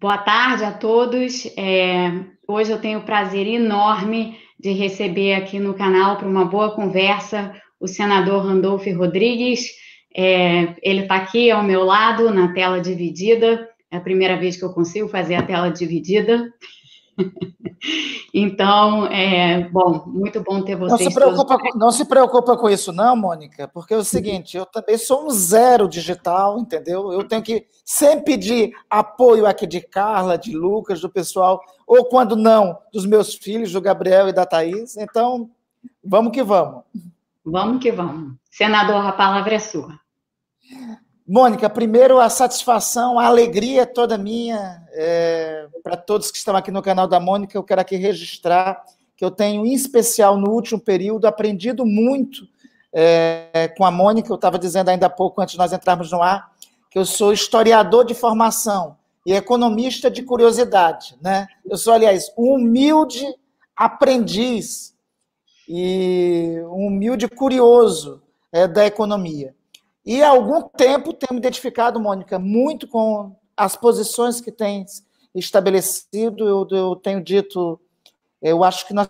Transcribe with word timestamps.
Boa 0.00 0.18
tarde 0.18 0.64
a 0.64 0.72
todos. 0.72 1.46
É, 1.56 2.10
hoje 2.46 2.70
eu 2.70 2.80
tenho 2.80 2.98
o 2.98 3.04
prazer 3.04 3.46
enorme 3.46 4.36
de 4.58 4.72
receber 4.72 5.34
aqui 5.34 5.58
no 5.58 5.72
canal 5.72 6.16
para 6.16 6.28
uma 6.28 6.44
boa 6.44 6.74
conversa 6.74 7.54
o 7.80 7.86
senador 7.86 8.44
Randolfo 8.44 8.92
Rodrigues. 8.92 9.70
É, 10.14 10.74
ele 10.82 11.02
está 11.02 11.16
aqui 11.16 11.50
ao 11.50 11.62
meu 11.62 11.84
lado, 11.84 12.30
na 12.30 12.52
tela 12.52 12.80
dividida. 12.80 13.68
É 13.90 13.96
a 13.96 14.00
primeira 14.00 14.36
vez 14.36 14.56
que 14.56 14.64
eu 14.64 14.72
consigo 14.72 15.08
fazer 15.08 15.36
a 15.36 15.42
tela 15.42 15.70
dividida. 15.70 16.52
então, 18.32 19.06
é, 19.06 19.68
bom, 19.68 20.04
muito 20.06 20.40
bom 20.42 20.62
ter 20.62 20.76
vocês. 20.76 21.00
Não 21.00 21.10
se, 21.10 21.14
preocupa, 21.14 21.58
todos. 21.58 21.78
não 21.78 21.90
se 21.90 22.04
preocupa 22.04 22.56
com 22.56 22.68
isso, 22.68 22.92
não, 22.92 23.16
Mônica, 23.16 23.68
porque 23.68 23.94
é 23.94 23.96
o 23.96 24.04
seguinte: 24.04 24.56
eu 24.56 24.66
também 24.66 24.98
sou 24.98 25.26
um 25.26 25.30
zero 25.30 25.88
digital, 25.88 26.58
entendeu? 26.58 27.12
Eu 27.12 27.24
tenho 27.24 27.42
que 27.42 27.66
sempre 27.84 28.36
pedir 28.36 28.72
apoio 28.88 29.46
aqui 29.46 29.66
de 29.66 29.80
Carla, 29.80 30.36
de 30.36 30.56
Lucas, 30.56 31.00
do 31.00 31.08
pessoal, 31.08 31.60
ou 31.86 32.04
quando 32.06 32.36
não, 32.36 32.78
dos 32.92 33.06
meus 33.06 33.34
filhos, 33.34 33.72
do 33.72 33.80
Gabriel 33.80 34.28
e 34.28 34.32
da 34.32 34.46
Thaís. 34.46 34.96
Então, 34.96 35.50
vamos 36.02 36.32
que 36.32 36.42
vamos. 36.42 36.82
Vamos 37.44 37.82
que 37.82 37.92
vamos. 37.92 38.34
Senador, 38.50 39.06
a 39.06 39.12
palavra 39.12 39.54
é 39.54 39.58
sua. 39.58 39.98
Mônica, 41.26 41.70
primeiro 41.70 42.20
a 42.20 42.28
satisfação, 42.28 43.18
a 43.18 43.26
alegria 43.26 43.82
é 43.82 43.86
toda 43.86 44.18
minha. 44.18 44.82
É, 44.92 45.66
Para 45.82 45.96
todos 45.96 46.30
que 46.30 46.36
estão 46.36 46.54
aqui 46.54 46.70
no 46.70 46.82
canal 46.82 47.08
da 47.08 47.18
Mônica, 47.18 47.56
eu 47.56 47.62
quero 47.62 47.80
aqui 47.80 47.96
registrar 47.96 48.84
que 49.16 49.24
eu 49.24 49.30
tenho, 49.30 49.64
em 49.64 49.72
especial 49.72 50.36
no 50.36 50.50
último 50.50 50.78
período, 50.78 51.26
aprendido 51.26 51.86
muito 51.86 52.46
é, 52.92 53.72
com 53.76 53.84
a 53.86 53.90
Mônica. 53.90 54.30
Eu 54.30 54.34
estava 54.34 54.58
dizendo 54.58 54.90
ainda 54.90 55.06
há 55.06 55.10
pouco, 55.10 55.40
antes 55.40 55.52
de 55.52 55.58
nós 55.58 55.72
entrarmos 55.72 56.12
no 56.12 56.22
ar, 56.22 56.52
que 56.90 56.98
eu 56.98 57.06
sou 57.06 57.32
historiador 57.32 58.04
de 58.04 58.14
formação 58.14 58.96
e 59.24 59.32
economista 59.32 60.10
de 60.10 60.22
curiosidade. 60.22 61.16
Né? 61.22 61.46
Eu 61.64 61.78
sou, 61.78 61.94
aliás, 61.94 62.30
um 62.36 62.54
humilde 62.54 63.24
aprendiz 63.74 64.94
e 65.66 66.58
um 66.66 66.88
humilde 66.88 67.26
curioso 67.28 68.22
é, 68.52 68.68
da 68.68 68.84
economia. 68.84 69.54
E 70.04 70.22
há 70.22 70.28
algum 70.28 70.62
tempo 70.62 71.16
me 71.30 71.38
identificado, 71.38 71.98
Mônica, 71.98 72.38
muito 72.38 72.86
com 72.86 73.34
as 73.56 73.74
posições 73.74 74.40
que 74.40 74.52
tem 74.52 74.84
estabelecido. 75.34 76.46
Eu, 76.46 76.68
eu 76.70 76.96
tenho 76.96 77.22
dito, 77.22 77.80
eu 78.42 78.62
acho 78.62 78.86
que 78.86 78.92
nós 78.92 79.08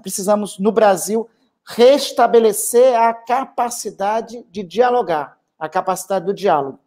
precisamos, 0.00 0.58
no 0.58 0.70
Brasil, 0.70 1.28
restabelecer 1.66 2.94
a 2.94 3.12
capacidade 3.12 4.46
de 4.50 4.62
dialogar, 4.62 5.36
a 5.58 5.68
capacidade 5.68 6.24
do 6.24 6.34
diálogo. 6.34 6.78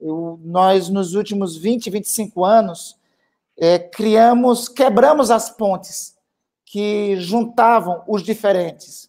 Eu, 0.00 0.40
nós, 0.42 0.88
nos 0.88 1.14
últimos 1.14 1.56
20, 1.56 1.90
25 1.90 2.44
anos, 2.44 2.98
é, 3.56 3.78
criamos, 3.78 4.68
quebramos 4.68 5.30
as 5.30 5.50
pontes 5.50 6.16
que 6.64 7.16
juntavam 7.20 8.02
os 8.08 8.24
diferentes, 8.24 9.08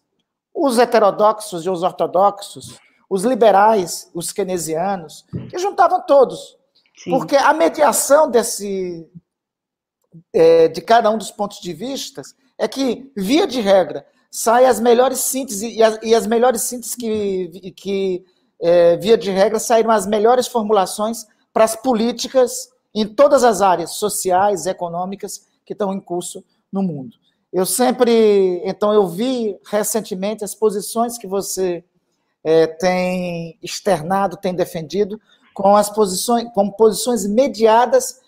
os 0.54 0.78
heterodoxos 0.78 1.66
e 1.66 1.70
os 1.70 1.82
ortodoxos, 1.82 2.78
os 3.08 3.24
liberais, 3.24 4.10
os 4.14 4.32
keynesianos, 4.32 5.24
que 5.48 5.58
juntavam 5.58 6.04
todos. 6.06 6.56
Sim. 6.96 7.10
Porque 7.10 7.36
a 7.36 7.52
mediação 7.52 8.30
desse, 8.30 9.08
é, 10.34 10.68
de 10.68 10.80
cada 10.80 11.10
um 11.10 11.18
dos 11.18 11.30
pontos 11.30 11.60
de 11.60 11.72
vista 11.72 12.22
é 12.58 12.66
que, 12.66 13.10
via 13.16 13.46
de 13.46 13.60
regra, 13.60 14.06
saem 14.30 14.66
as 14.66 14.80
melhores 14.80 15.20
sínteses, 15.20 15.74
e 15.74 15.82
as, 15.82 15.98
e 16.02 16.14
as 16.14 16.26
melhores 16.26 16.62
sínteses 16.62 16.94
que, 16.94 17.72
que 17.72 18.24
é, 18.60 18.96
via 18.96 19.16
de 19.16 19.30
regra, 19.30 19.58
saíram 19.58 19.90
as 19.90 20.06
melhores 20.06 20.46
formulações 20.46 21.26
para 21.52 21.64
as 21.64 21.76
políticas 21.76 22.70
em 22.94 23.06
todas 23.06 23.44
as 23.44 23.60
áreas 23.60 23.92
sociais, 23.92 24.66
econômicas 24.66 25.46
que 25.64 25.74
estão 25.74 25.92
em 25.92 26.00
curso 26.00 26.42
no 26.72 26.82
mundo. 26.82 27.16
Eu 27.52 27.64
sempre, 27.64 28.60
então, 28.64 28.92
eu 28.92 29.06
vi 29.06 29.58
recentemente 29.66 30.44
as 30.44 30.54
posições 30.54 31.18
que 31.18 31.26
você 31.26 31.84
é, 32.46 32.64
tem 32.68 33.58
externado, 33.60 34.36
tem 34.36 34.54
defendido, 34.54 35.20
com 35.52 35.74
as 35.74 35.90
posições, 35.90 36.48
com 36.54 36.70
posições 36.70 37.26
mediadas 37.26 38.20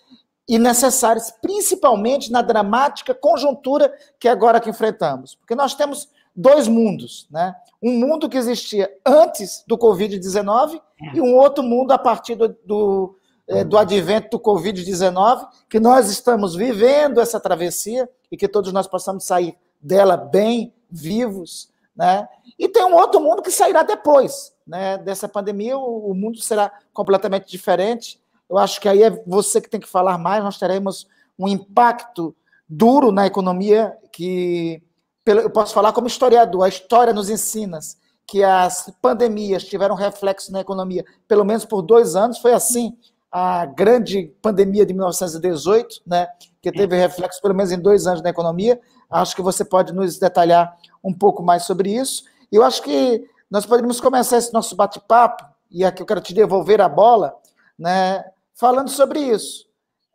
e 0.45 0.59
necessárias, 0.59 1.31
principalmente 1.41 2.29
na 2.29 2.41
dramática 2.41 3.13
conjuntura 3.13 3.93
que 4.19 4.27
agora 4.27 4.59
que 4.59 4.69
enfrentamos. 4.69 5.35
Porque 5.35 5.55
nós 5.55 5.73
temos 5.73 6.09
dois 6.35 6.67
mundos, 6.67 7.29
né? 7.31 7.55
Um 7.81 7.93
mundo 7.97 8.27
que 8.27 8.37
existia 8.37 8.91
antes 9.05 9.63
do 9.65 9.77
Covid-19 9.77 10.81
é. 11.01 11.15
e 11.15 11.21
um 11.21 11.37
outro 11.37 11.63
mundo 11.63 11.93
a 11.93 11.97
partir 11.97 12.35
do, 12.35 12.49
do, 12.65 13.15
é, 13.47 13.63
do 13.63 13.77
advento 13.77 14.31
do 14.31 14.43
Covid-19, 14.43 15.47
que 15.69 15.79
nós 15.79 16.09
estamos 16.09 16.55
vivendo 16.55 17.21
essa 17.21 17.39
travessia 17.39 18.09
e 18.29 18.35
que 18.35 18.49
todos 18.49 18.73
nós 18.73 18.85
possamos 18.85 19.23
sair 19.23 19.55
dela 19.81 20.17
bem, 20.17 20.73
vivos, 20.91 21.68
né? 21.99 22.29
E 22.57 22.69
tem 22.69 22.85
um 22.85 22.95
outro 22.95 23.19
mundo 23.19 23.41
que 23.41 23.51
sairá 23.51 23.83
depois 23.83 24.53
né, 24.65 24.97
dessa 24.99 25.27
pandemia, 25.27 25.77
o, 25.77 26.11
o 26.11 26.15
mundo 26.15 26.41
será 26.41 26.71
completamente 26.93 27.51
diferente. 27.51 28.21
Eu 28.49 28.57
acho 28.57 28.79
que 28.79 28.87
aí 28.87 29.03
é 29.03 29.09
você 29.27 29.59
que 29.59 29.69
tem 29.69 29.81
que 29.81 29.87
falar 29.87 30.17
mais, 30.17 30.41
nós 30.41 30.57
teremos 30.57 31.05
um 31.37 31.45
impacto 31.45 32.33
duro 32.69 33.11
na 33.11 33.27
economia 33.27 33.97
que 34.13 34.81
eu 35.25 35.49
posso 35.49 35.73
falar 35.73 35.91
como 35.91 36.07
historiador, 36.07 36.63
a 36.63 36.69
história 36.69 37.13
nos 37.13 37.29
ensina 37.29 37.79
que 38.25 38.43
as 38.43 38.89
pandemias 39.01 39.65
tiveram 39.65 39.93
reflexo 39.93 40.53
na 40.53 40.61
economia, 40.61 41.03
pelo 41.27 41.43
menos 41.43 41.65
por 41.65 41.81
dois 41.81 42.15
anos, 42.15 42.37
foi 42.37 42.53
assim 42.53 42.97
a 43.29 43.65
grande 43.65 44.33
pandemia 44.41 44.85
de 44.85 44.93
1918, 44.93 46.01
né, 46.07 46.27
que 46.61 46.71
teve 46.71 46.95
reflexo 46.95 47.41
pelo 47.41 47.53
menos 47.53 47.71
em 47.71 47.79
dois 47.79 48.07
anos 48.07 48.21
na 48.21 48.29
economia. 48.29 48.79
Acho 49.09 49.35
que 49.35 49.41
você 49.41 49.65
pode 49.65 49.93
nos 49.93 50.17
detalhar 50.17 50.75
um 51.03 51.13
pouco 51.13 51.41
mais 51.43 51.63
sobre 51.63 51.95
isso. 51.95 52.23
E 52.51 52.55
eu 52.55 52.63
acho 52.63 52.81
que 52.81 53.27
nós 53.49 53.65
poderíamos 53.65 53.99
começar 53.99 54.37
esse 54.37 54.53
nosso 54.53 54.75
bate-papo, 54.75 55.45
e 55.71 55.83
aqui 55.83 56.01
eu 56.01 56.05
quero 56.05 56.21
te 56.21 56.33
devolver 56.33 56.81
a 56.81 56.89
bola, 56.89 57.35
né, 57.77 58.23
falando 58.53 58.89
sobre 58.89 59.19
isso. 59.19 59.67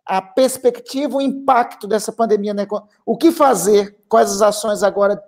A 0.05 0.21
perspectiva, 0.21 1.17
o 1.17 1.23
impacto 1.23 1.87
dessa 1.87 2.13
pandemia 2.13 2.53
na 2.53 2.63
economia. 2.63 2.91
O 3.07 3.17
que 3.17 3.33
fazer, 3.33 3.99
quais 4.09 4.31
as 4.31 4.43
ações 4.43 4.83
agora, 4.83 5.23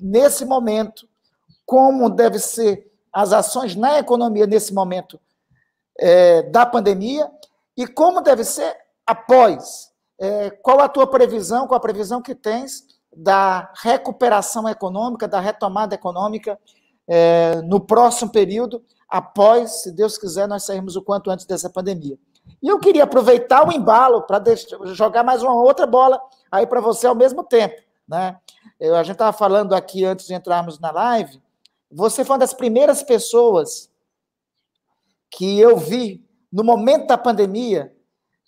nesse 0.00 0.44
momento, 0.44 1.08
como 1.66 2.08
deve 2.08 2.38
ser 2.38 2.90
as 3.12 3.32
ações 3.32 3.74
na 3.74 3.98
economia 3.98 4.46
nesse 4.46 4.72
momento 4.72 5.20
é, 5.98 6.42
da 6.42 6.64
pandemia 6.64 7.30
e 7.76 7.86
como 7.86 8.20
deve 8.20 8.44
ser 8.44 8.76
após. 9.06 9.90
É, 10.18 10.50
qual 10.50 10.80
a 10.80 10.88
tua 10.88 11.06
previsão, 11.06 11.66
qual 11.66 11.78
a 11.78 11.82
previsão 11.82 12.20
que 12.20 12.34
tens 12.34 12.84
da 13.14 13.72
recuperação 13.82 14.68
econômica, 14.68 15.26
da 15.26 15.40
retomada 15.40 15.94
econômica 15.94 16.58
é, 17.08 17.56
no 17.62 17.80
próximo 17.80 18.30
período, 18.30 18.82
após, 19.08 19.82
se 19.82 19.92
Deus 19.92 20.16
quiser, 20.16 20.46
nós 20.46 20.64
sairmos 20.64 20.94
o 20.94 21.02
quanto 21.02 21.30
antes 21.30 21.44
dessa 21.44 21.68
pandemia. 21.68 22.18
E 22.62 22.68
eu 22.68 22.78
queria 22.78 23.04
aproveitar 23.04 23.66
o 23.66 23.72
embalo 23.72 24.22
para 24.22 24.42
jogar 24.94 25.24
mais 25.24 25.42
uma 25.42 25.54
outra 25.54 25.86
bola 25.86 26.20
aí 26.50 26.66
para 26.66 26.80
você 26.80 27.06
ao 27.06 27.14
mesmo 27.14 27.42
tempo. 27.42 27.82
Né? 28.06 28.36
Eu, 28.78 28.94
a 28.94 29.02
gente 29.02 29.14
estava 29.14 29.36
falando 29.36 29.74
aqui 29.74 30.04
antes 30.04 30.26
de 30.26 30.34
entrarmos 30.34 30.78
na 30.78 30.90
live, 30.90 31.40
você 31.90 32.24
foi 32.24 32.34
uma 32.34 32.40
das 32.40 32.54
primeiras 32.54 33.02
pessoas 33.02 33.90
que 35.30 35.58
eu 35.58 35.76
vi 35.76 36.24
no 36.52 36.64
momento 36.64 37.06
da 37.06 37.18
pandemia, 37.18 37.94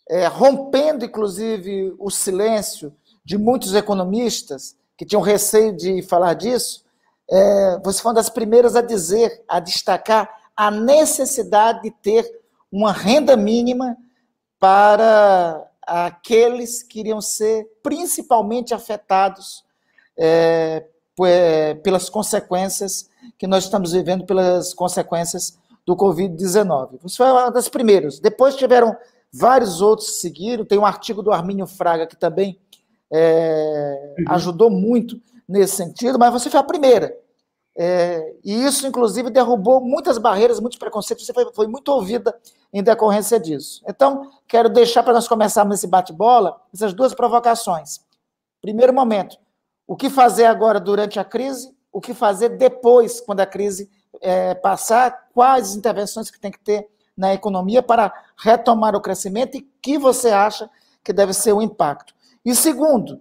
é, 0.09 0.27
rompendo 0.27 1.05
inclusive 1.05 1.95
o 1.99 2.11
silêncio 2.11 2.95
de 3.25 3.39
muitos 3.39 3.75
economistas 3.75 4.77
que 4.97 5.05
tinham 5.05 5.23
receio 5.23 5.77
de 5.77 6.03
falar 6.03 6.35
disso, 6.35 6.85
é, 7.31 7.81
você 7.83 8.03
foi 8.03 8.11
uma 8.11 8.17
das 8.17 8.29
primeiras 8.29 8.77
a 8.77 8.83
dizer, 8.83 9.43
a 9.49 9.59
destacar 9.59 10.43
a 10.57 10.71
necessidade 10.71 11.83
de 11.83 11.91
ter 11.91 12.25
uma 12.71 12.93
renda 12.93 13.37
mínima 13.37 13.97
para 14.59 15.67
aqueles 15.83 16.83
que 16.83 17.01
iriam 17.01 17.21
ser 17.21 17.67
principalmente 17.83 18.73
afetados 18.73 19.65
é, 20.17 20.87
é 21.25 21.75
pelas 21.75 22.09
consequências 22.09 23.11
que 23.39 23.47
nós 23.47 23.65
estamos 23.65 23.93
vivendo, 23.93 24.25
pelas 24.25 24.73
consequências 24.73 25.59
do 25.87 25.97
Covid-19. 25.97 26.99
Você 27.03 27.17
foi 27.17 27.31
uma 27.31 27.51
das 27.51 27.69
primeiras. 27.69 28.21
Depois 28.21 28.57
tiveram 28.57 28.97
vários 29.33 29.81
outros 29.81 30.11
que 30.11 30.17
seguiram. 30.17 30.65
Tem 30.65 30.79
um 30.79 30.87
artigo 30.87 31.23
do 31.23 31.33
Armínio 31.33 31.67
Fraga 31.67 32.07
que 32.07 32.17
também 32.17 32.59
é, 33.13 34.15
ajudou 34.29 34.71
muito 34.71 35.21
nesse 35.47 35.77
sentido, 35.77 36.19
mas 36.19 36.33
você 36.33 36.49
foi 36.49 36.61
a 36.61 36.65
primeira. 36.65 37.15
É, 37.75 38.35
e 38.45 38.65
isso, 38.65 38.87
inclusive, 38.87 39.31
derrubou 39.31 39.81
muitas 39.81 40.19
barreiras, 40.19 40.61
muitos 40.61 40.79
preconceitos. 40.79 41.27
Você 41.27 41.33
foi, 41.33 41.53
foi 41.53 41.67
muito 41.67 41.89
ouvida 41.89 42.35
em 42.73 42.83
decorrência 42.83 43.39
disso. 43.39 43.83
Então, 43.87 44.31
quero 44.49 44.69
deixar 44.69 45.03
para 45.03 45.13
nós 45.13 45.29
começarmos 45.29 45.79
esse 45.79 45.87
bate-bola 45.87 46.61
essas 46.73 46.95
duas 46.95 47.15
provocações. 47.15 48.01
Primeiro 48.61 48.93
momento, 48.93 49.37
o 49.87 49.97
que 49.97 50.09
fazer 50.09 50.47
agora 50.47 50.81
durante 50.81 51.19
a 51.19 51.25
crise, 51.25 51.75
o 51.93 52.01
que 52.01 52.15
fazer 52.15 52.51
depois, 52.51 53.21
quando 53.21 53.41
a 53.41 53.47
crise 53.47 53.91
é, 54.21 54.55
passar, 54.55 55.29
quais 55.35 55.75
intervenções 55.75 56.31
que 56.31 56.39
tem 56.41 56.51
que 56.51 56.61
ter 56.61 56.89
na 57.17 57.35
economia 57.35 57.83
para 57.83 58.13
retomar 58.37 58.95
o 58.95 59.01
crescimento 59.01 59.57
e 59.57 59.69
que 59.83 59.99
você 59.99 60.31
acha 60.31 60.71
que 61.05 61.13
deve 61.13 61.33
ser 61.33 61.53
o 61.53 61.61
impacto. 61.61 62.15
E 62.45 62.55
segundo, 62.55 63.21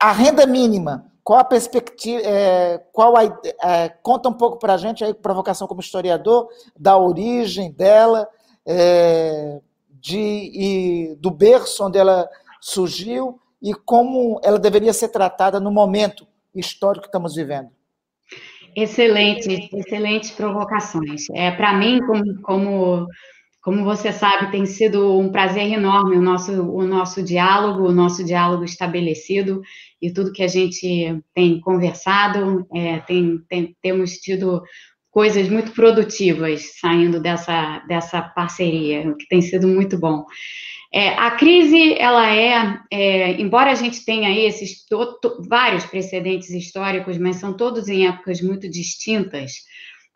a 0.00 0.12
renda 0.12 0.46
mínima, 0.46 1.10
qual 1.22 1.40
a 1.40 1.44
perspectiva, 1.44 2.22
é, 2.24 2.78
qual 2.92 3.16
a, 3.16 3.24
é, 3.24 3.88
conta 4.02 4.28
um 4.28 4.32
pouco 4.32 4.58
para 4.58 4.74
a 4.74 4.76
gente, 4.76 5.04
aí, 5.04 5.12
provocação 5.12 5.68
como 5.68 5.80
historiador, 5.80 6.48
da 6.78 6.96
origem 6.96 7.70
dela, 7.70 8.28
é, 8.66 9.60
de, 9.90 10.18
e, 10.18 11.16
do 11.16 11.30
berço 11.30 11.86
onde 11.86 11.98
ela 11.98 12.28
surgiu 12.60 13.40
e 13.62 13.74
como 13.74 14.40
ela 14.42 14.58
deveria 14.58 14.92
ser 14.92 15.08
tratada 15.08 15.60
no 15.60 15.70
momento 15.70 16.26
histórico 16.54 17.02
que 17.02 17.08
estamos 17.08 17.34
vivendo. 17.34 17.70
Excelentes, 18.76 19.68
excelentes 19.72 20.30
provocações. 20.30 21.28
É, 21.34 21.50
Para 21.50 21.72
mim, 21.72 22.00
como, 22.06 22.42
como, 22.42 23.06
como 23.68 23.84
você 23.84 24.10
sabe, 24.10 24.50
tem 24.50 24.64
sido 24.64 25.18
um 25.18 25.30
prazer 25.30 25.70
enorme 25.70 26.16
o 26.16 26.22
nosso, 26.22 26.52
o 26.52 26.86
nosso 26.86 27.22
diálogo, 27.22 27.86
o 27.86 27.92
nosso 27.92 28.24
diálogo 28.24 28.64
estabelecido 28.64 29.60
e 30.00 30.10
tudo 30.10 30.32
que 30.32 30.42
a 30.42 30.48
gente 30.48 31.22
tem 31.34 31.60
conversado, 31.60 32.66
é, 32.74 33.00
tem, 33.00 33.38
tem, 33.46 33.76
temos 33.82 34.12
tido 34.12 34.62
coisas 35.10 35.50
muito 35.50 35.72
produtivas 35.72 36.78
saindo 36.80 37.20
dessa, 37.20 37.80
dessa 37.80 38.22
parceria, 38.22 39.06
o 39.06 39.14
que 39.14 39.28
tem 39.28 39.42
sido 39.42 39.68
muito 39.68 39.98
bom. 39.98 40.24
É, 40.90 41.10
a 41.10 41.32
crise, 41.32 41.92
ela 41.98 42.26
é, 42.34 42.80
é, 42.90 43.32
embora 43.38 43.70
a 43.70 43.74
gente 43.74 44.02
tenha 44.02 44.30
aí 44.30 44.46
esses 44.46 44.86
to, 44.86 45.20
to, 45.20 45.42
vários 45.46 45.84
precedentes 45.84 46.48
históricos, 46.48 47.18
mas 47.18 47.36
são 47.36 47.54
todos 47.54 47.86
em 47.86 48.06
épocas 48.06 48.40
muito 48.40 48.66
distintas, 48.66 49.56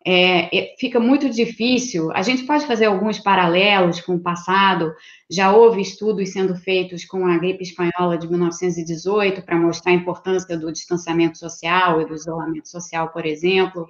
é, 0.05 0.57
é, 0.57 0.75
fica 0.77 0.99
muito 0.99 1.29
difícil. 1.29 2.11
A 2.11 2.21
gente 2.21 2.43
pode 2.43 2.65
fazer 2.65 2.85
alguns 2.85 3.19
paralelos 3.19 4.01
com 4.01 4.15
o 4.15 4.19
passado, 4.19 4.93
já 5.29 5.51
houve 5.51 5.81
estudos 5.81 6.31
sendo 6.31 6.55
feitos 6.55 7.05
com 7.05 7.25
a 7.25 7.37
gripe 7.37 7.63
espanhola 7.63 8.17
de 8.17 8.29
1918 8.29 9.41
para 9.43 9.57
mostrar 9.57 9.91
a 9.91 9.95
importância 9.95 10.57
do 10.57 10.71
distanciamento 10.71 11.37
social 11.37 12.01
e 12.01 12.05
do 12.05 12.13
isolamento 12.13 12.67
social, 12.67 13.09
por 13.09 13.25
exemplo. 13.25 13.87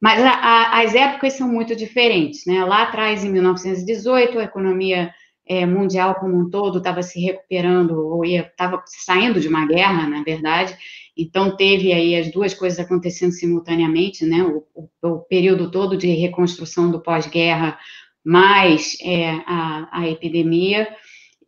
Mas 0.00 0.22
a, 0.22 0.30
a, 0.30 0.82
as 0.82 0.94
épocas 0.94 1.34
são 1.34 1.48
muito 1.48 1.74
diferentes, 1.74 2.44
né? 2.46 2.64
Lá 2.64 2.82
atrás, 2.82 3.24
em 3.24 3.30
1918, 3.30 4.38
a 4.38 4.44
economia 4.44 5.12
é, 5.46 5.66
mundial 5.66 6.14
como 6.16 6.38
um 6.38 6.48
todo 6.48 6.78
estava 6.78 7.02
se 7.02 7.20
recuperando, 7.20 7.98
ou 7.98 8.24
estava 8.24 8.82
saindo 8.86 9.40
de 9.40 9.48
uma 9.48 9.66
guerra, 9.66 10.08
na 10.08 10.22
verdade, 10.22 10.76
então 11.16 11.56
teve 11.56 11.92
aí 11.92 12.16
as 12.16 12.30
duas 12.30 12.54
coisas 12.54 12.78
acontecendo 12.78 13.32
simultaneamente, 13.32 14.24
né, 14.24 14.42
o, 14.42 14.64
o, 14.74 14.88
o 15.02 15.18
período 15.20 15.70
todo 15.70 15.96
de 15.96 16.08
reconstrução 16.08 16.90
do 16.90 17.00
pós-guerra, 17.00 17.78
mais 18.24 18.96
é, 19.02 19.30
a, 19.46 19.88
a 19.92 20.08
epidemia, 20.08 20.88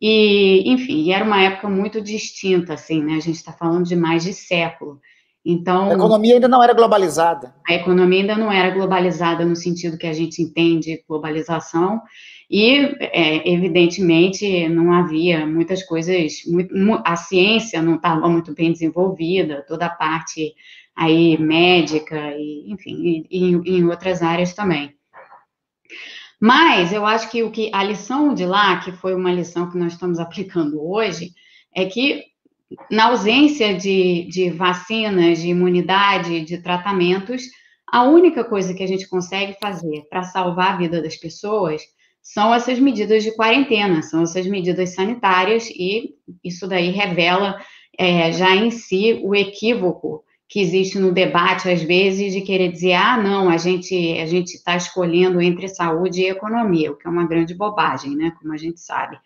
e, 0.01 0.69
enfim, 0.69 1.11
era 1.11 1.23
uma 1.23 1.41
época 1.41 1.69
muito 1.69 2.01
distinta, 2.01 2.73
assim, 2.73 3.03
né, 3.03 3.15
a 3.15 3.19
gente 3.19 3.37
está 3.37 3.53
falando 3.53 3.85
de 3.85 3.95
mais 3.95 4.23
de 4.23 4.33
século, 4.33 4.99
então, 5.45 5.91
a 5.91 5.93
economia 5.93 6.33
ainda 6.33 6.47
não 6.47 6.63
era 6.63 6.73
globalizada. 6.73 7.53
A 7.69 7.73
economia 7.75 8.21
ainda 8.21 8.35
não 8.35 8.51
era 8.51 8.71
globalizada 8.71 9.45
no 9.45 9.55
sentido 9.55 9.97
que 9.97 10.07
a 10.07 10.13
gente 10.13 10.41
entende 10.41 11.03
globalização, 11.07 12.01
e, 12.49 12.95
é, 12.99 13.47
evidentemente, 13.47 14.67
não 14.69 14.91
havia 14.91 15.45
muitas 15.45 15.83
coisas, 15.83 16.41
muito, 16.47 16.73
a 17.05 17.15
ciência 17.15 17.81
não 17.81 17.95
estava 17.95 18.27
muito 18.27 18.55
bem 18.55 18.71
desenvolvida, 18.71 19.63
toda 19.67 19.85
a 19.85 19.89
parte 19.89 20.53
aí 20.95 21.37
médica, 21.37 22.33
e, 22.35 22.71
enfim, 22.71 23.25
e, 23.29 23.37
e, 23.37 23.77
em 23.77 23.85
outras 23.85 24.23
áreas 24.23 24.53
também. 24.53 24.95
Mas 26.41 26.91
eu 26.91 27.05
acho 27.05 27.29
que 27.29 27.43
o 27.43 27.51
que 27.51 27.69
a 27.71 27.83
lição 27.83 28.33
de 28.33 28.45
lá, 28.45 28.79
que 28.79 28.91
foi 28.91 29.13
uma 29.13 29.31
lição 29.31 29.69
que 29.69 29.77
nós 29.77 29.93
estamos 29.93 30.19
aplicando 30.19 30.83
hoje, 30.83 31.31
é 31.73 31.85
que 31.85 32.23
na 32.89 33.05
ausência 33.05 33.73
de, 33.73 34.27
de 34.29 34.49
vacinas, 34.49 35.39
de 35.39 35.49
imunidade, 35.49 36.41
de 36.41 36.57
tratamentos, 36.57 37.43
a 37.91 38.03
única 38.03 38.43
coisa 38.43 38.73
que 38.73 38.83
a 38.83 38.87
gente 38.87 39.07
consegue 39.07 39.55
fazer 39.61 40.03
para 40.09 40.23
salvar 40.23 40.73
a 40.73 40.77
vida 40.77 41.01
das 41.01 41.15
pessoas 41.15 41.81
são 42.21 42.53
essas 42.53 42.79
medidas 42.79 43.23
de 43.23 43.35
quarentena, 43.35 44.01
são 44.01 44.23
essas 44.23 44.47
medidas 44.47 44.95
sanitárias, 44.95 45.69
e 45.69 46.15
isso 46.43 46.67
daí 46.67 46.89
revela 46.89 47.59
é, 47.97 48.31
já 48.31 48.55
em 48.55 48.71
si 48.71 49.19
o 49.23 49.35
equívoco 49.35 50.23
que 50.47 50.59
existe 50.59 50.99
no 50.99 51.11
debate, 51.11 51.69
às 51.69 51.81
vezes, 51.81 52.33
de 52.33 52.41
querer 52.41 52.71
dizer, 52.71 52.93
ah, 52.93 53.17
não, 53.17 53.49
a 53.49 53.57
gente 53.57 53.95
a 54.19 54.25
gente 54.25 54.55
está 54.55 54.75
escolhendo 54.75 55.41
entre 55.41 55.67
saúde 55.67 56.21
e 56.21 56.29
economia, 56.29 56.91
o 56.91 56.95
que 56.95 57.07
é 57.07 57.09
uma 57.09 57.27
grande 57.27 57.53
bobagem, 57.55 58.15
né, 58.15 58.31
como 58.39 58.53
a 58.53 58.57
gente 58.57 58.79
sabe. 58.79 59.17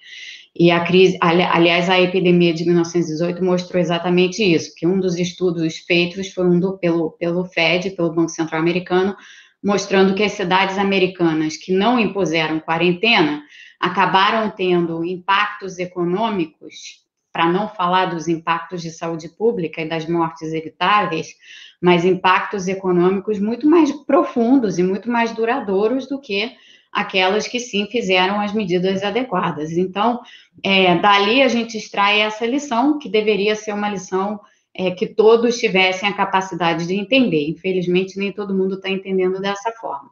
E 0.60 0.72
a 0.72 0.84
crise, 0.84 1.18
aliás, 1.22 1.90
a 1.90 2.02
epidemia 2.02 2.54
de 2.54 2.66
1918 2.66 3.42
mostrou 3.42 3.80
exatamente 3.80 4.44
isso, 4.44 4.74
que 4.76 4.86
um 4.86 5.00
dos 5.00 5.16
estudos 5.16 5.78
feitos 5.78 6.34
foi 6.34 6.46
um 6.48 6.60
do, 6.60 6.78
pelo, 6.78 7.12
pelo 7.12 7.46
FED, 7.46 7.92
pelo 7.92 8.12
Banco 8.12 8.28
Central 8.28 8.60
Americano, 8.60 9.16
mostrando 9.64 10.14
que 10.14 10.22
as 10.22 10.34
cidades 10.34 10.78
americanas 10.78 11.56
que 11.56 11.72
não 11.72 11.98
impuseram 11.98 12.60
quarentena 12.60 13.42
acabaram 13.80 14.50
tendo 14.50 15.06
impactos 15.06 15.80
econômicos, 15.80 17.08
para 17.32 17.48
não 17.50 17.70
falar 17.70 18.08
dos 18.08 18.28
impactos 18.28 18.82
de 18.82 18.92
saúde 18.92 19.30
pública 19.30 19.82
e 19.82 19.88
das 19.88 20.06
mortes 20.10 20.52
evitáveis, 20.52 21.36
mas 21.82 22.04
impactos 22.04 22.68
econômicos 22.68 23.40
muito 23.40 23.66
mais 23.66 23.94
profundos 24.06 24.78
e 24.78 24.84
muito 24.84 25.10
mais 25.10 25.32
duradouros 25.32 26.06
do 26.06 26.20
que 26.20 26.52
aquelas 26.92 27.48
que 27.48 27.60
sim 27.60 27.88
fizeram 27.88 28.40
as 28.40 28.54
medidas 28.54 29.04
adequadas. 29.04 29.72
Então, 29.72 30.20
é, 30.64 30.96
dali 30.98 31.42
a 31.42 31.48
gente 31.48 31.78
extrai 31.78 32.22
essa 32.22 32.46
lição, 32.46 32.98
que 32.98 33.10
deveria 33.10 33.56
ser 33.56 33.74
uma 33.74 33.90
lição 33.90 34.40
é, 34.74 34.92
que 34.92 35.08
todos 35.08 35.60
tivessem 35.60 36.08
a 36.08 36.14
capacidade 36.14 36.88
de 36.88 36.96
entender. 36.96 37.50
Infelizmente, 37.50 38.18
nem 38.18 38.32
todo 38.32 38.56
mundo 38.56 38.76
está 38.76 38.90
entendendo 38.90 39.40
dessa 39.40 39.72
forma. 39.74 40.10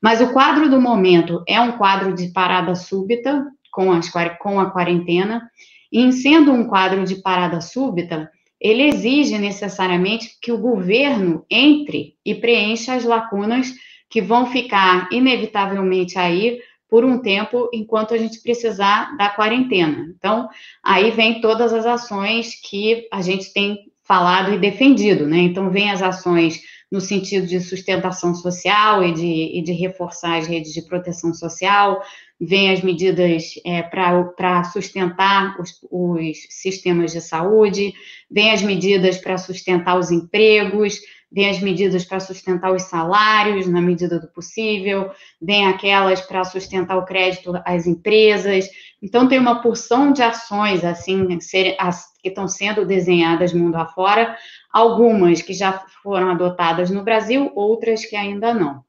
Mas 0.00 0.20
o 0.20 0.32
quadro 0.32 0.68
do 0.68 0.80
momento 0.80 1.42
é 1.46 1.60
um 1.60 1.72
quadro 1.72 2.14
de 2.14 2.28
parada 2.28 2.74
súbita 2.74 3.46
com, 3.70 3.90
as, 3.90 4.10
com 4.38 4.60
a 4.60 4.70
quarentena, 4.70 5.48
e 5.90 6.00
em 6.00 6.12
sendo 6.12 6.52
um 6.52 6.66
quadro 6.68 7.04
de 7.04 7.16
parada 7.16 7.60
súbita, 7.60 8.30
ele 8.60 8.84
exige 8.84 9.38
necessariamente 9.38 10.36
que 10.40 10.52
o 10.52 10.58
governo 10.58 11.44
entre 11.50 12.14
e 12.24 12.34
preencha 12.34 12.94
as 12.94 13.04
lacunas 13.04 13.72
que 14.12 14.20
vão 14.20 14.44
ficar 14.44 15.08
inevitavelmente 15.10 16.18
aí 16.18 16.60
por 16.86 17.02
um 17.02 17.18
tempo 17.18 17.70
enquanto 17.72 18.12
a 18.12 18.18
gente 18.18 18.42
precisar 18.42 19.16
da 19.16 19.30
quarentena. 19.30 20.12
Então, 20.14 20.50
aí 20.84 21.10
vem 21.10 21.40
todas 21.40 21.72
as 21.72 21.86
ações 21.86 22.54
que 22.60 23.08
a 23.10 23.22
gente 23.22 23.50
tem 23.54 23.90
falado 24.04 24.52
e 24.52 24.58
defendido, 24.58 25.26
né? 25.26 25.38
Então, 25.38 25.70
vem 25.70 25.90
as 25.90 26.02
ações 26.02 26.60
no 26.90 27.00
sentido 27.00 27.46
de 27.46 27.58
sustentação 27.58 28.34
social 28.34 29.02
e 29.02 29.14
de, 29.14 29.58
e 29.58 29.62
de 29.62 29.72
reforçar 29.72 30.36
as 30.36 30.46
redes 30.46 30.74
de 30.74 30.82
proteção 30.82 31.32
social, 31.32 32.02
vem 32.44 32.72
as 32.72 32.82
medidas 32.82 33.54
é, 33.64 33.82
para 33.82 34.64
sustentar 34.64 35.56
os, 35.60 35.78
os 35.88 36.38
sistemas 36.50 37.12
de 37.12 37.20
saúde, 37.20 37.94
vem 38.28 38.50
as 38.50 38.60
medidas 38.62 39.16
para 39.16 39.38
sustentar 39.38 39.96
os 39.96 40.10
empregos, 40.10 40.98
vem 41.30 41.48
as 41.48 41.60
medidas 41.60 42.04
para 42.04 42.18
sustentar 42.18 42.72
os 42.72 42.82
salários, 42.82 43.68
na 43.68 43.80
medida 43.80 44.18
do 44.18 44.26
possível, 44.26 45.12
vem 45.40 45.68
aquelas 45.68 46.20
para 46.20 46.42
sustentar 46.42 46.98
o 46.98 47.04
crédito 47.04 47.52
às 47.64 47.86
empresas. 47.86 48.68
Então, 49.00 49.28
tem 49.28 49.38
uma 49.38 49.62
porção 49.62 50.12
de 50.12 50.22
ações, 50.22 50.84
assim, 50.84 51.38
que 51.38 52.28
estão 52.28 52.48
sendo 52.48 52.84
desenhadas 52.84 53.52
mundo 53.52 53.76
afora, 53.76 54.36
algumas 54.72 55.40
que 55.40 55.52
já 55.54 55.84
foram 56.02 56.28
adotadas 56.28 56.90
no 56.90 57.04
Brasil, 57.04 57.52
outras 57.54 58.04
que 58.04 58.16
ainda 58.16 58.52
não. 58.52 58.82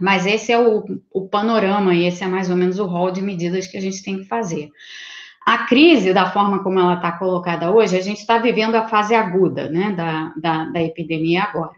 Mas 0.00 0.26
esse 0.26 0.52
é 0.52 0.58
o, 0.58 0.84
o 1.12 1.28
panorama, 1.28 1.94
e 1.94 2.06
esse 2.06 2.22
é 2.22 2.26
mais 2.26 2.50
ou 2.50 2.56
menos 2.56 2.78
o 2.78 2.86
rol 2.86 3.10
de 3.10 3.22
medidas 3.22 3.66
que 3.66 3.76
a 3.76 3.80
gente 3.80 4.02
tem 4.02 4.18
que 4.18 4.24
fazer. 4.24 4.70
A 5.46 5.66
crise, 5.66 6.12
da 6.12 6.30
forma 6.30 6.62
como 6.62 6.78
ela 6.78 6.94
está 6.94 7.12
colocada 7.12 7.70
hoje, 7.70 7.96
a 7.96 8.02
gente 8.02 8.18
está 8.18 8.38
vivendo 8.38 8.74
a 8.74 8.86
fase 8.86 9.14
aguda 9.14 9.70
né, 9.70 9.92
da, 9.92 10.32
da, 10.36 10.64
da 10.66 10.82
epidemia 10.82 11.44
agora. 11.44 11.72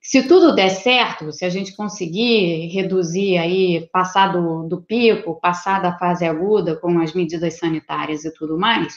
Se 0.00 0.26
tudo 0.26 0.54
der 0.54 0.68
certo, 0.68 1.32
se 1.32 1.44
a 1.44 1.48
gente 1.48 1.76
conseguir 1.76 2.68
reduzir 2.68 3.38
aí, 3.38 3.88
passar 3.92 4.32
do, 4.32 4.68
do 4.68 4.82
pico, 4.82 5.40
passar 5.40 5.80
da 5.80 5.96
fase 5.96 6.24
aguda 6.24 6.76
com 6.76 6.98
as 7.00 7.12
medidas 7.12 7.54
sanitárias 7.54 8.24
e 8.24 8.34
tudo 8.34 8.58
mais, 8.58 8.96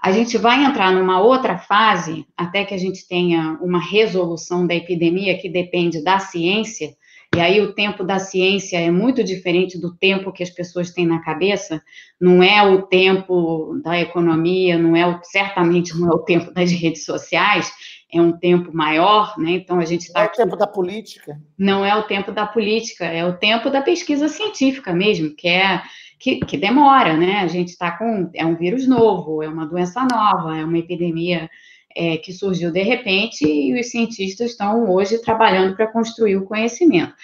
a 0.00 0.10
gente 0.10 0.36
vai 0.36 0.64
entrar 0.64 0.90
numa 0.92 1.20
outra 1.20 1.58
fase, 1.58 2.26
até 2.36 2.64
que 2.64 2.74
a 2.74 2.78
gente 2.78 3.06
tenha 3.06 3.56
uma 3.62 3.78
resolução 3.78 4.66
da 4.66 4.74
epidemia 4.74 5.38
que 5.38 5.48
depende 5.48 6.02
da 6.02 6.18
ciência, 6.18 6.92
e 7.34 7.40
aí 7.40 7.60
o 7.60 7.72
tempo 7.72 8.04
da 8.04 8.18
ciência 8.18 8.78
é 8.78 8.90
muito 8.90 9.24
diferente 9.24 9.78
do 9.78 9.94
tempo 9.96 10.32
que 10.32 10.42
as 10.42 10.50
pessoas 10.50 10.90
têm 10.90 11.06
na 11.06 11.22
cabeça, 11.22 11.82
não 12.20 12.42
é 12.42 12.62
o 12.62 12.82
tempo 12.82 13.80
da 13.82 13.98
economia, 13.98 14.78
não 14.78 14.94
é 14.94 15.06
o, 15.06 15.18
certamente 15.22 15.98
não 15.98 16.08
é 16.08 16.14
o 16.14 16.18
tempo 16.18 16.52
das 16.52 16.70
redes 16.70 17.04
sociais, 17.04 17.72
é 18.12 18.20
um 18.20 18.32
tempo 18.32 18.70
maior, 18.76 19.38
né? 19.38 19.52
Então 19.52 19.78
a 19.78 19.84
gente 19.86 20.02
está. 20.02 20.20
Não 20.20 20.26
é 20.26 20.30
o 20.30 20.36
tempo 20.36 20.56
da 20.56 20.66
política. 20.66 21.40
Não 21.58 21.84
é 21.84 21.96
o 21.96 22.02
tempo 22.02 22.30
da 22.30 22.46
política, 22.46 23.06
é 23.06 23.24
o 23.24 23.38
tempo 23.38 23.70
da 23.70 23.80
pesquisa 23.80 24.28
científica 24.28 24.92
mesmo, 24.92 25.34
que 25.34 25.48
é 25.48 25.82
que, 26.18 26.38
que 26.40 26.56
demora, 26.56 27.16
né? 27.16 27.38
A 27.38 27.48
gente 27.48 27.68
está 27.68 27.90
com. 27.90 28.30
É 28.34 28.44
um 28.44 28.54
vírus 28.54 28.86
novo, 28.86 29.42
é 29.42 29.48
uma 29.48 29.66
doença 29.66 30.06
nova, 30.08 30.56
é 30.56 30.64
uma 30.64 30.78
epidemia 30.78 31.50
é, 31.96 32.16
que 32.16 32.32
surgiu 32.32 32.70
de 32.70 32.82
repente 32.82 33.44
e 33.44 33.78
os 33.78 33.90
cientistas 33.90 34.50
estão 34.50 34.90
hoje 34.90 35.18
trabalhando 35.18 35.76
para 35.76 35.86
construir 35.86 36.36
o 36.36 36.44
conhecimento. 36.44 37.14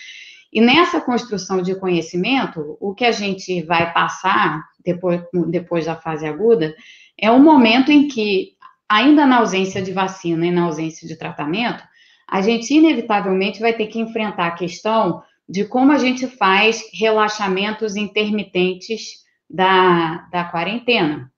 E 0.53 0.61
nessa 0.61 1.01
construção 1.01 1.61
de 1.61 1.75
conhecimento, 1.75 2.77
o 2.81 2.95
que 2.95 3.05
a 3.05 3.13
gente 3.13 3.63
vai 3.63 3.93
passar 3.93 4.65
depois, 4.85 5.21
depois 5.49 5.87
da 5.87 5.97
fase 5.97 6.27
aguda 6.27 6.75
é 7.19 7.31
um 7.31 7.43
momento 7.43 7.93
em 7.93 8.09
que, 8.09 8.53
ainda 8.89 9.27
na 9.27 9.39
ausência 9.39 9.83
de 9.83 9.93
vacina 9.93 10.47
e 10.47 10.51
na 10.51 10.63
ausência 10.63 11.07
de 11.07 11.17
tratamento, 11.17 11.83
a 12.27 12.41
gente 12.41 12.73
inevitavelmente 12.73 13.61
vai 13.61 13.73
ter 13.73 13.87
que 13.87 13.99
enfrentar 13.99 14.47
a 14.47 14.55
questão 14.55 15.23
de 15.49 15.65
como 15.65 15.93
a 15.93 15.99
gente 15.99 16.27
faz 16.27 16.83
relaxamentos 16.93 17.97
intermitentes 17.97 19.25
da, 19.49 20.29
da 20.31 20.45
quarentena. 20.45 21.31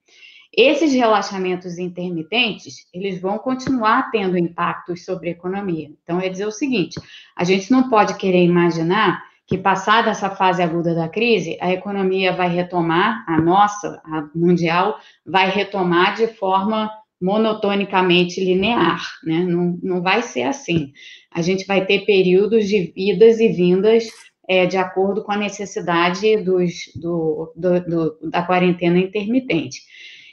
Esses 0.56 0.92
relaxamentos 0.92 1.78
intermitentes, 1.78 2.86
eles 2.92 3.20
vão 3.20 3.38
continuar 3.38 4.10
tendo 4.10 4.36
impactos 4.36 5.04
sobre 5.04 5.28
a 5.28 5.32
economia. 5.32 5.90
Então, 6.02 6.20
é 6.20 6.28
dizer 6.28 6.46
o 6.46 6.50
seguinte, 6.50 7.00
a 7.36 7.44
gente 7.44 7.70
não 7.70 7.88
pode 7.88 8.16
querer 8.16 8.44
imaginar 8.44 9.22
que, 9.46 9.56
passada 9.56 10.10
essa 10.10 10.30
fase 10.30 10.62
aguda 10.62 10.94
da 10.94 11.08
crise, 11.08 11.56
a 11.60 11.72
economia 11.72 12.32
vai 12.32 12.48
retomar, 12.48 13.24
a 13.28 13.40
nossa, 13.40 14.00
a 14.04 14.28
mundial, 14.34 14.98
vai 15.24 15.50
retomar 15.50 16.16
de 16.16 16.26
forma 16.26 16.90
monotonicamente 17.20 18.42
linear, 18.42 19.02
né? 19.22 19.40
Não, 19.40 19.78
não 19.82 20.02
vai 20.02 20.22
ser 20.22 20.42
assim. 20.42 20.92
A 21.30 21.42
gente 21.42 21.66
vai 21.66 21.84
ter 21.84 22.06
períodos 22.06 22.66
de 22.66 22.92
idas 22.96 23.38
e 23.40 23.48
vindas 23.48 24.08
é, 24.48 24.66
de 24.66 24.76
acordo 24.76 25.22
com 25.22 25.30
a 25.30 25.36
necessidade 25.36 26.38
dos, 26.38 26.90
do, 26.96 27.52
do, 27.54 27.80
do, 27.80 28.30
da 28.30 28.42
quarentena 28.42 28.98
intermitente. 28.98 29.80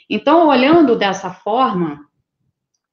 Então, 0.10 0.48
olhando 0.48 0.96
dessa 0.96 1.32
forma, 1.32 2.06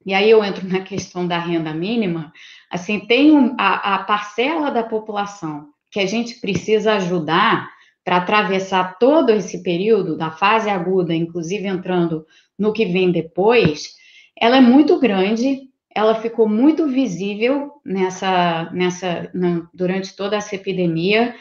e 0.05 0.13
aí 0.13 0.29
eu 0.29 0.43
entro 0.43 0.67
na 0.67 0.81
questão 0.81 1.27
da 1.27 1.37
renda 1.39 1.73
mínima, 1.73 2.31
assim, 2.69 2.99
tem 2.99 3.31
um, 3.31 3.55
a, 3.59 3.95
a 3.95 4.03
parcela 4.03 4.69
da 4.69 4.83
população 4.83 5.69
que 5.91 5.99
a 5.99 6.05
gente 6.05 6.39
precisa 6.39 6.93
ajudar 6.95 7.69
para 8.03 8.17
atravessar 8.17 8.99
todo 8.99 9.31
esse 9.31 9.63
período 9.63 10.15
da 10.15 10.29
fase 10.29 10.69
aguda, 10.69 11.15
inclusive 11.15 11.67
entrando 11.67 12.25
no 12.57 12.71
que 12.71 12.85
vem 12.85 13.11
depois, 13.11 13.95
ela 14.39 14.57
é 14.57 14.61
muito 14.61 14.99
grande, 14.99 15.61
ela 15.89 16.15
ficou 16.15 16.47
muito 16.47 16.87
visível 16.87 17.71
nessa, 17.83 18.69
nessa, 18.73 19.31
durante 19.73 20.15
toda 20.15 20.35
essa 20.35 20.55
epidemia. 20.55 21.33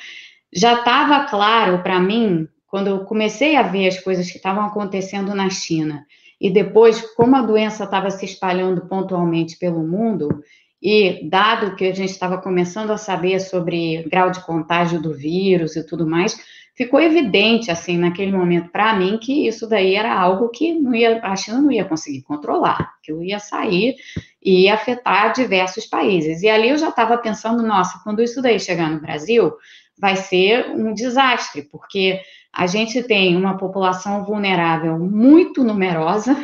Já 0.54 0.74
estava 0.78 1.24
claro 1.24 1.82
para 1.82 1.98
mim, 1.98 2.48
quando 2.74 2.88
eu 2.88 3.04
comecei 3.04 3.54
a 3.54 3.62
ver 3.62 3.86
as 3.86 4.00
coisas 4.00 4.28
que 4.28 4.36
estavam 4.36 4.64
acontecendo 4.64 5.32
na 5.32 5.48
China, 5.48 6.04
e 6.40 6.50
depois, 6.50 7.00
como 7.14 7.36
a 7.36 7.40
doença 7.40 7.84
estava 7.84 8.10
se 8.10 8.24
espalhando 8.24 8.88
pontualmente 8.88 9.56
pelo 9.56 9.86
mundo, 9.86 10.42
e 10.82 11.20
dado 11.30 11.76
que 11.76 11.84
a 11.84 11.94
gente 11.94 12.10
estava 12.10 12.36
começando 12.36 12.90
a 12.90 12.98
saber 12.98 13.38
sobre 13.38 14.02
grau 14.10 14.28
de 14.28 14.44
contágio 14.44 15.00
do 15.00 15.14
vírus 15.14 15.76
e 15.76 15.86
tudo 15.86 16.04
mais, 16.04 16.36
ficou 16.74 17.00
evidente, 17.00 17.70
assim, 17.70 17.96
naquele 17.96 18.32
momento 18.32 18.72
para 18.72 18.92
mim, 18.98 19.18
que 19.18 19.46
isso 19.46 19.68
daí 19.68 19.94
era 19.94 20.12
algo 20.12 20.48
que 20.48 20.74
não 20.74 20.92
ia, 20.96 21.20
a 21.22 21.36
China 21.36 21.60
não 21.60 21.70
ia 21.70 21.84
conseguir 21.84 22.22
controlar, 22.22 22.94
que 23.04 23.12
eu 23.12 23.22
ia 23.22 23.38
sair 23.38 23.94
e 24.42 24.64
ia 24.64 24.74
afetar 24.74 25.32
diversos 25.32 25.86
países. 25.86 26.42
E 26.42 26.48
ali 26.48 26.70
eu 26.70 26.76
já 26.76 26.88
estava 26.88 27.16
pensando, 27.18 27.62
nossa, 27.62 28.00
quando 28.02 28.20
isso 28.20 28.42
daí 28.42 28.58
chegar 28.58 28.90
no 28.90 29.00
Brasil, 29.00 29.52
vai 29.98 30.16
ser 30.16 30.70
um 30.70 30.92
desastre, 30.92 31.62
porque 31.62 32.20
a 32.52 32.66
gente 32.66 33.02
tem 33.02 33.36
uma 33.36 33.56
população 33.56 34.24
vulnerável 34.24 34.98
muito 34.98 35.64
numerosa, 35.64 36.36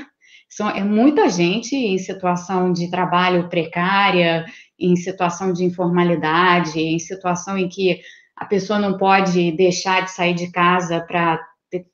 são, 0.48 0.68
é 0.68 0.82
muita 0.82 1.28
gente 1.28 1.76
em 1.76 1.96
situação 1.96 2.72
de 2.72 2.90
trabalho 2.90 3.48
precária, 3.48 4.44
em 4.76 4.96
situação 4.96 5.52
de 5.52 5.64
informalidade, 5.64 6.80
em 6.80 6.98
situação 6.98 7.56
em 7.56 7.68
que 7.68 8.00
a 8.36 8.44
pessoa 8.44 8.78
não 8.78 8.96
pode 8.96 9.52
deixar 9.52 10.02
de 10.02 10.10
sair 10.10 10.34
de 10.34 10.50
casa 10.50 11.00
para, 11.00 11.38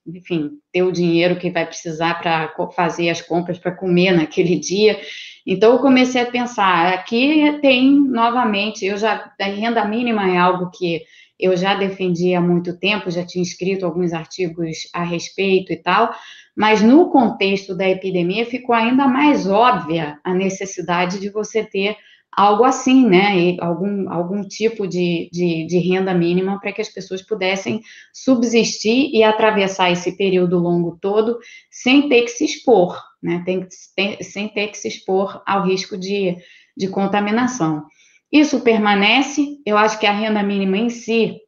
enfim, 0.06 0.52
ter 0.72 0.82
o 0.82 0.92
dinheiro 0.92 1.38
que 1.38 1.50
vai 1.50 1.66
precisar 1.66 2.14
para 2.14 2.54
fazer 2.74 3.10
as 3.10 3.20
compras 3.20 3.58
para 3.58 3.76
comer 3.76 4.12
naquele 4.12 4.58
dia. 4.58 4.98
Então, 5.44 5.72
eu 5.72 5.78
comecei 5.80 6.22
a 6.22 6.30
pensar, 6.30 6.94
aqui 6.94 7.58
tem, 7.60 8.00
novamente, 8.00 8.86
eu 8.86 8.96
já, 8.96 9.30
a 9.38 9.44
renda 9.44 9.84
mínima 9.84 10.30
é 10.30 10.38
algo 10.38 10.70
que 10.70 11.02
eu 11.38 11.56
já 11.56 11.74
defendi 11.74 12.34
há 12.34 12.40
muito 12.40 12.78
tempo, 12.78 13.10
já 13.10 13.24
tinha 13.24 13.42
escrito 13.42 13.84
alguns 13.84 14.12
artigos 14.12 14.88
a 14.92 15.02
respeito 15.02 15.72
e 15.72 15.76
tal, 15.76 16.14
mas 16.56 16.80
no 16.80 17.10
contexto 17.10 17.74
da 17.74 17.88
epidemia 17.88 18.46
ficou 18.46 18.74
ainda 18.74 19.06
mais 19.06 19.46
óbvia 19.46 20.18
a 20.24 20.32
necessidade 20.32 21.20
de 21.20 21.28
você 21.28 21.62
ter 21.62 21.96
algo 22.36 22.64
assim, 22.64 23.06
né? 23.06 23.56
Algum, 23.60 24.10
algum 24.10 24.42
tipo 24.46 24.86
de, 24.86 25.30
de, 25.32 25.66
de 25.66 25.78
renda 25.78 26.12
mínima 26.12 26.60
para 26.60 26.70
que 26.70 26.82
as 26.82 26.88
pessoas 26.88 27.22
pudessem 27.22 27.80
subsistir 28.12 29.10
e 29.14 29.22
atravessar 29.22 29.90
esse 29.90 30.16
período 30.16 30.58
longo 30.58 30.98
todo 31.00 31.38
sem 31.70 32.10
ter 32.10 32.22
que 32.22 32.28
se 32.28 32.44
expor, 32.44 33.02
né? 33.22 33.42
Tem, 33.46 33.66
tem, 33.96 34.22
sem 34.22 34.48
ter 34.48 34.68
que 34.68 34.76
se 34.76 34.88
expor 34.88 35.42
ao 35.46 35.64
risco 35.64 35.96
de, 35.96 36.36
de 36.76 36.88
contaminação. 36.88 37.86
Isso 38.30 38.60
permanece, 38.60 39.58
eu 39.64 39.76
acho 39.76 39.98
que 39.98 40.06
a 40.06 40.12
renda 40.12 40.42
mínima 40.42 40.76
em 40.76 40.90
si, 40.90 41.38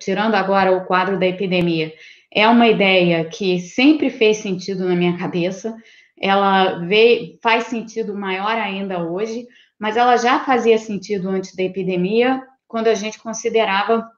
tirando 0.00 0.34
agora 0.34 0.72
o 0.72 0.84
quadro 0.84 1.18
da 1.18 1.26
epidemia, 1.26 1.92
é 2.32 2.48
uma 2.48 2.66
ideia 2.66 3.24
que 3.26 3.60
sempre 3.60 4.10
fez 4.10 4.38
sentido 4.38 4.88
na 4.88 4.96
minha 4.96 5.16
cabeça, 5.16 5.76
ela 6.18 6.78
veio, 6.78 7.38
faz 7.42 7.64
sentido 7.64 8.14
maior 8.14 8.56
ainda 8.56 9.04
hoje, 9.04 9.46
mas 9.78 9.96
ela 9.96 10.16
já 10.16 10.40
fazia 10.40 10.78
sentido 10.78 11.28
antes 11.28 11.54
da 11.54 11.62
epidemia, 11.62 12.42
quando 12.66 12.88
a 12.88 12.94
gente 12.94 13.18
considerava 13.18 14.08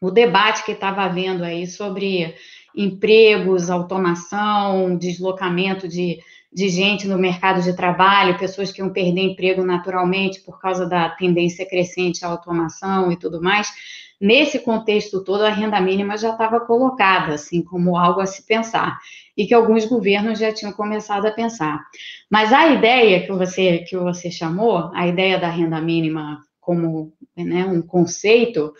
o 0.00 0.10
debate 0.10 0.64
que 0.64 0.72
estava 0.72 1.02
havendo 1.02 1.44
aí 1.44 1.66
sobre 1.66 2.34
empregos, 2.74 3.70
automação, 3.70 4.96
deslocamento 4.96 5.88
de, 5.88 6.18
de 6.52 6.68
gente 6.68 7.06
no 7.06 7.18
mercado 7.18 7.62
de 7.62 7.74
trabalho, 7.74 8.38
pessoas 8.38 8.72
que 8.72 8.80
iam 8.80 8.90
perder 8.90 9.20
emprego 9.20 9.62
naturalmente 9.62 10.40
por 10.40 10.60
causa 10.60 10.86
da 10.86 11.10
tendência 11.10 11.68
crescente 11.68 12.24
à 12.24 12.28
automação 12.28 13.12
e 13.12 13.16
tudo 13.18 13.42
mais. 13.42 13.68
Nesse 14.20 14.58
contexto 14.58 15.22
todo, 15.22 15.44
a 15.44 15.50
renda 15.50 15.80
mínima 15.80 16.16
já 16.16 16.30
estava 16.30 16.58
colocada, 16.58 17.34
assim, 17.34 17.62
como 17.62 17.96
algo 17.96 18.20
a 18.20 18.26
se 18.26 18.44
pensar, 18.44 18.98
e 19.36 19.46
que 19.46 19.54
alguns 19.54 19.84
governos 19.84 20.40
já 20.40 20.52
tinham 20.52 20.72
começado 20.72 21.26
a 21.26 21.30
pensar. 21.30 21.80
Mas 22.28 22.52
a 22.52 22.66
ideia 22.66 23.24
que 23.24 23.30
você, 23.30 23.78
que 23.78 23.96
você 23.96 24.28
chamou, 24.28 24.90
a 24.92 25.06
ideia 25.06 25.38
da 25.38 25.48
renda 25.48 25.80
mínima 25.80 26.40
como 26.60 27.12
né, 27.36 27.64
um 27.64 27.80
conceito, 27.80 28.74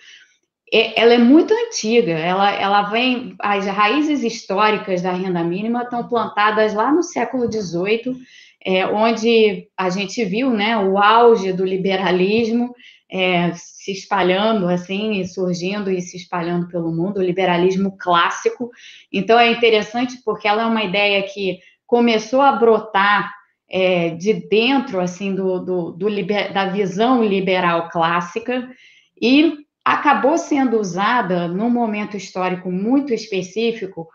ela 0.73 1.15
é 1.15 1.19
muito 1.19 1.55
antiga, 1.55 2.13
ela, 2.13 2.51
ela 2.51 2.83
vem, 2.91 3.35
as 3.39 3.67
raízes 3.67 4.23
históricas 4.23 5.03
da 5.03 5.13
renda 5.13 5.43
mínima 5.43 5.83
estão 5.83 6.07
plantadas 6.07 6.75
lá 6.75 6.93
no 6.93 7.03
século 7.03 7.51
XVIII, 7.51 8.15
é, 8.65 8.87
onde 8.87 9.69
a 9.77 9.89
gente 9.89 10.25
viu 10.25 10.51
né, 10.51 10.77
o 10.77 10.99
auge 10.99 11.53
do 11.53 11.65
liberalismo 11.65 12.75
é, 13.11 13.53
se 13.55 13.93
espalhando 13.93 14.69
assim, 14.69 15.25
surgindo 15.25 15.91
e 15.91 16.01
se 16.03 16.17
espalhando 16.17 16.69
pelo 16.69 16.93
mundo, 16.93 17.19
o 17.19 17.23
liberalismo 17.23 17.97
clássico. 17.97 18.71
Então 19.13 19.39
é 19.39 19.51
interessante 19.51 20.19
porque 20.25 20.47
ela 20.47 20.63
é 20.63 20.67
uma 20.67 20.85
ideia 20.85 21.23
que 21.23 21.59
começou 21.87 22.43
a 22.43 22.53
brotar 22.53 23.33
é, 23.71 24.11
de 24.11 24.35
dentro 24.35 25.01
assim 25.01 25.35
do, 25.35 25.59
do, 25.61 25.93
do 25.93 26.09
liber, 26.09 26.53
da 26.53 26.67
visão 26.67 27.25
liberal 27.25 27.89
clássica 27.89 28.69
e 29.21 29.67
acabou 29.93 30.37
sendo 30.37 30.79
usada 30.79 31.49
num 31.49 31.71
momento 31.71 32.17
histórico 32.17 32.71
muito 32.71 33.15
específico 33.15 34.09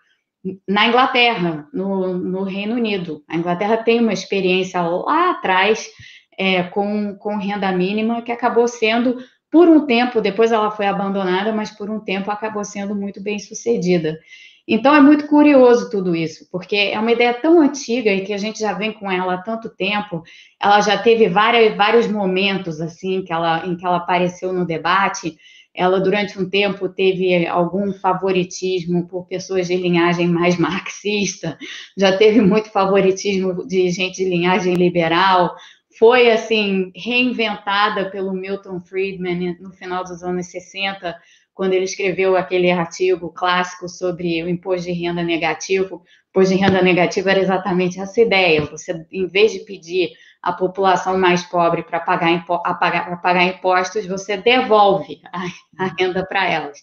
na 0.68 0.88
Inglaterra, 0.88 1.68
no, 1.74 2.18
no 2.18 2.44
Reino 2.44 2.76
Unido. 2.76 3.24
A 3.28 3.38
Inglaterra 3.38 3.78
tem 3.78 4.00
uma 4.00 4.14
experiência 4.14 4.82
lá 4.82 5.32
atrás 5.32 5.90
é, 6.38 6.64
com, 6.64 7.16
com 7.16 7.38
renda 7.38 7.72
mínima, 7.72 8.22
que 8.22 8.32
acabou 8.32 8.68
sendo, 8.68 9.18
por 9.50 9.70
um 9.70 9.86
tempo, 9.86 10.20
depois 10.20 10.52
ela 10.52 10.72
foi 10.72 10.86
abandonada, 10.86 11.52
mas 11.54 11.72
por 11.72 11.90
um 11.90 12.00
tempo 12.00 12.30
acabou 12.30 12.64
sendo 12.66 12.96
muito 12.96 13.22
bem 13.22 13.40
sucedida. 13.40 14.20
Então 14.68 14.96
é 14.96 15.02
muito 15.02 15.28
curioso 15.28 15.90
tudo 15.90 16.16
isso, 16.16 16.48
porque 16.50 16.76
é 16.76 17.00
uma 17.00 17.12
ideia 17.12 17.34
tão 17.34 17.60
antiga 17.60 18.12
e 18.12 18.24
que 18.24 18.34
a 18.34 18.38
gente 18.38 18.60
já 18.60 18.74
vem 18.74 18.94
com 18.94 19.12
ela 19.12 19.34
há 19.34 19.38
tanto 19.38 19.70
tempo. 19.70 20.24
Ela 20.62 20.80
já 20.82 20.98
teve 20.98 21.28
várias, 21.28 21.76
vários 21.76 22.08
momentos 22.08 22.80
assim 22.80 23.24
que 23.24 23.34
ela, 23.34 23.66
em 23.66 23.76
que 23.76 23.86
ela 23.86 23.98
apareceu 23.98 24.54
no 24.54 24.66
debate. 24.66 25.38
Ela 25.76 26.00
durante 26.00 26.40
um 26.40 26.50
tempo 26.50 26.88
teve 26.88 27.48
algum 27.48 27.92
favoritismo 27.94 29.08
por 29.08 29.26
pessoas 29.26 29.68
de 29.68 29.76
linhagem 29.76 30.28
mais 30.28 30.56
marxista, 30.60 31.58
já 31.98 32.16
teve 32.18 32.42
muito 32.42 32.70
favoritismo 32.70 33.66
de 33.68 33.90
gente 33.90 34.18
de 34.18 34.30
linhagem 34.30 34.76
liberal, 34.76 35.56
foi 35.98 36.32
assim 36.32 36.92
reinventada 36.96 38.10
pelo 38.10 38.34
Milton 38.34 38.82
Friedman 38.82 39.58
no 39.60 39.72
final 39.72 40.04
dos 40.04 40.24
anos 40.24 40.48
60 40.48 41.16
quando 41.54 41.74
ele 41.74 41.86
escreveu 41.86 42.36
aquele 42.36 42.72
artigo 42.72 43.30
clássico 43.30 43.88
sobre 43.88 44.42
o 44.44 44.50
imposto 44.50 44.88
de 44.88 44.94
renda 44.94 45.24
negativo. 45.24 45.98
O 45.98 46.02
imposto 46.30 46.56
de 46.56 46.60
renda 46.60 46.82
negativo 46.82 47.30
era 47.30 47.40
exatamente 47.40 48.00
essa 48.00 48.20
ideia: 48.20 48.66
você, 48.66 49.06
em 49.12 49.28
vez 49.28 49.52
de 49.52 49.60
pedir 49.60 50.12
a 50.44 50.52
população 50.52 51.18
mais 51.18 51.42
pobre 51.44 51.84
para 51.84 52.02
pagar, 52.02 52.46
pagar, 52.46 53.22
pagar 53.22 53.46
impostos, 53.46 54.06
você 54.06 54.36
devolve 54.36 55.22
a, 55.32 55.86
a 55.86 55.88
renda 55.98 56.26
para 56.26 56.46
elas. 56.46 56.78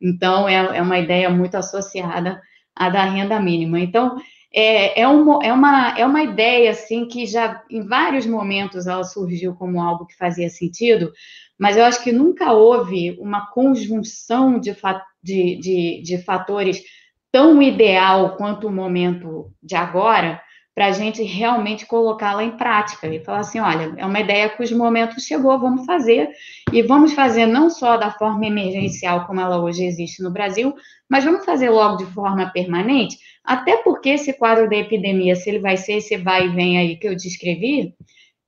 Então, 0.00 0.48
é, 0.48 0.78
é 0.78 0.80
uma 0.80 0.98
ideia 0.98 1.28
muito 1.28 1.56
associada 1.56 2.40
à 2.74 2.88
da 2.88 3.02
renda 3.04 3.40
mínima. 3.40 3.80
Então, 3.80 4.16
é, 4.54 5.00
é, 5.00 5.08
uma, 5.08 5.44
é, 5.44 5.52
uma, 5.52 5.98
é 5.98 6.06
uma 6.06 6.22
ideia, 6.22 6.70
assim, 6.70 7.06
que 7.06 7.26
já 7.26 7.62
em 7.68 7.84
vários 7.84 8.26
momentos 8.26 8.86
ela 8.86 9.02
surgiu 9.02 9.54
como 9.56 9.82
algo 9.82 10.06
que 10.06 10.16
fazia 10.16 10.48
sentido, 10.48 11.12
mas 11.58 11.76
eu 11.76 11.84
acho 11.84 12.02
que 12.02 12.12
nunca 12.12 12.52
houve 12.52 13.18
uma 13.20 13.50
conjunção 13.50 14.58
de, 14.58 14.74
de, 15.22 15.56
de, 15.56 16.02
de 16.02 16.18
fatores 16.22 16.80
tão 17.32 17.60
ideal 17.60 18.36
quanto 18.36 18.68
o 18.68 18.72
momento 18.72 19.52
de 19.62 19.74
agora 19.74 20.40
para 20.80 20.86
a 20.86 20.92
gente 20.92 21.22
realmente 21.22 21.84
colocá-la 21.84 22.42
em 22.42 22.56
prática 22.56 23.06
e 23.06 23.22
falar 23.22 23.40
assim, 23.40 23.60
olha, 23.60 23.92
é 23.98 24.06
uma 24.06 24.18
ideia 24.18 24.48
cujo 24.48 24.78
momento 24.78 25.20
chegou, 25.20 25.60
vamos 25.60 25.84
fazer, 25.84 26.30
e 26.72 26.80
vamos 26.80 27.12
fazer 27.12 27.44
não 27.44 27.68
só 27.68 27.98
da 27.98 28.10
forma 28.10 28.46
emergencial 28.46 29.26
como 29.26 29.42
ela 29.42 29.62
hoje 29.62 29.84
existe 29.84 30.22
no 30.22 30.30
Brasil, 30.30 30.74
mas 31.06 31.22
vamos 31.22 31.44
fazer 31.44 31.68
logo 31.68 31.98
de 31.98 32.06
forma 32.06 32.48
permanente, 32.50 33.18
até 33.44 33.76
porque 33.82 34.08
esse 34.08 34.32
quadro 34.32 34.70
da 34.70 34.76
epidemia, 34.76 35.36
se 35.36 35.50
ele 35.50 35.58
vai 35.58 35.76
ser 35.76 35.98
esse 35.98 36.16
vai 36.16 36.46
e 36.46 36.54
vem 36.54 36.78
aí 36.78 36.96
que 36.96 37.08
eu 37.08 37.14
descrevi, 37.14 37.94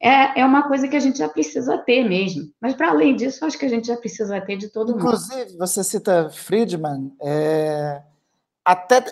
é, 0.01 0.41
é 0.41 0.47
uma 0.47 0.67
coisa 0.67 0.89
que 0.89 0.97
a 0.97 1.01
gente 1.01 1.19
já 1.19 1.29
precisa 1.29 1.77
ter 1.77 2.03
mesmo. 2.03 2.51
Mas, 2.59 2.75
para 2.75 2.93
além 2.93 3.15
disso, 3.15 3.45
acho 3.45 3.59
que 3.59 3.67
a 3.67 3.69
gente 3.69 3.89
já 3.89 3.97
precisa 3.99 4.41
ter 4.41 4.57
de 4.57 4.71
todo 4.71 4.93
mundo. 4.93 5.01
Inclusive, 5.01 5.55
você 5.59 5.85
cita 5.85 6.31
Friedman, 6.31 7.13
é, 7.21 8.01
até 8.65 9.05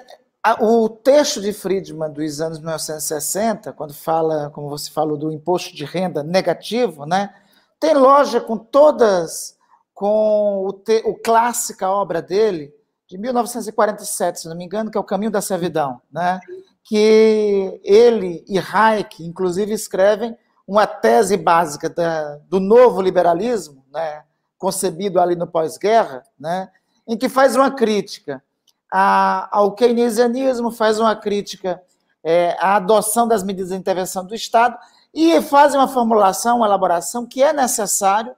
o 0.60 0.88
texto 0.88 1.40
de 1.40 1.52
Friedman 1.52 2.10
dos 2.10 2.40
anos 2.40 2.58
1960, 2.58 3.72
quando 3.74 3.92
fala, 3.92 4.50
como 4.50 4.70
você 4.70 4.90
falou, 4.90 5.16
do 5.16 5.30
imposto 5.30 5.74
de 5.74 5.84
renda 5.84 6.22
negativo, 6.22 7.04
né, 7.04 7.34
tem 7.78 7.94
loja 7.94 8.40
com 8.40 8.56
todas, 8.56 9.56
com 9.92 10.64
o, 10.66 10.72
te, 10.72 11.02
o 11.04 11.14
clássica 11.14 11.90
obra 11.90 12.22
dele, 12.22 12.74
de 13.06 13.18
1947, 13.18 14.40
se 14.40 14.48
não 14.48 14.56
me 14.56 14.64
engano, 14.64 14.90
que 14.90 14.96
é 14.96 15.00
O 15.00 15.04
Caminho 15.04 15.30
da 15.30 15.42
Servidão, 15.42 16.00
né, 16.10 16.40
que 16.84 17.78
ele 17.84 18.42
e 18.48 18.58
Hayek, 18.58 19.22
inclusive, 19.22 19.72
escrevem 19.72 20.36
uma 20.66 20.86
tese 20.86 21.36
básica 21.36 21.90
da, 21.90 22.36
do 22.48 22.60
novo 22.60 23.02
liberalismo, 23.02 23.84
né, 23.92 24.24
concebido 24.56 25.20
ali 25.20 25.36
no 25.36 25.46
pós-guerra, 25.46 26.22
né, 26.38 26.70
em 27.06 27.18
que 27.18 27.28
faz 27.28 27.56
uma 27.56 27.70
crítica 27.70 28.42
a, 28.90 29.48
ao 29.50 29.72
keynesianismo, 29.72 30.70
faz 30.70 30.98
uma 30.98 31.14
crítica 31.14 31.80
é, 32.24 32.56
à 32.58 32.76
adoção 32.76 33.26
das 33.26 33.42
medidas 33.42 33.70
de 33.70 33.76
intervenção 33.76 34.24
do 34.24 34.34
Estado 34.34 34.76
e 35.14 35.40
faz 35.42 35.74
uma 35.74 35.88
formulação, 35.88 36.58
uma 36.58 36.66
elaboração 36.66 37.26
que 37.26 37.42
é 37.42 37.52
necessário 37.52 38.34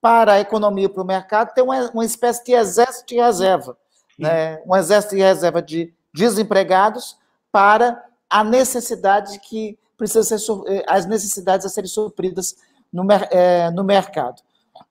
para 0.00 0.34
a 0.34 0.40
economia 0.40 0.86
e 0.86 0.88
para 0.88 1.02
o 1.02 1.06
mercado 1.06 1.52
ter 1.52 1.62
uma, 1.62 1.90
uma 1.90 2.04
espécie 2.04 2.44
de 2.44 2.52
exército 2.52 3.08
de 3.08 3.16
reserva, 3.16 3.76
né, 4.18 4.60
um 4.66 4.74
exército 4.74 5.14
de 5.14 5.22
reserva 5.22 5.60
de 5.60 5.92
desempregados 6.12 7.18
para 7.52 8.02
a 8.28 8.42
necessidade 8.42 9.38
que 9.40 9.78
precisa 9.96 10.38
ser 10.38 10.52
eh, 10.66 10.84
as 10.86 11.04
necessidades 11.04 11.66
a 11.66 11.68
serem 11.68 11.88
supridas 11.88 12.56
no, 12.92 13.06
é, 13.30 13.70
no 13.70 13.84
mercado. 13.84 14.40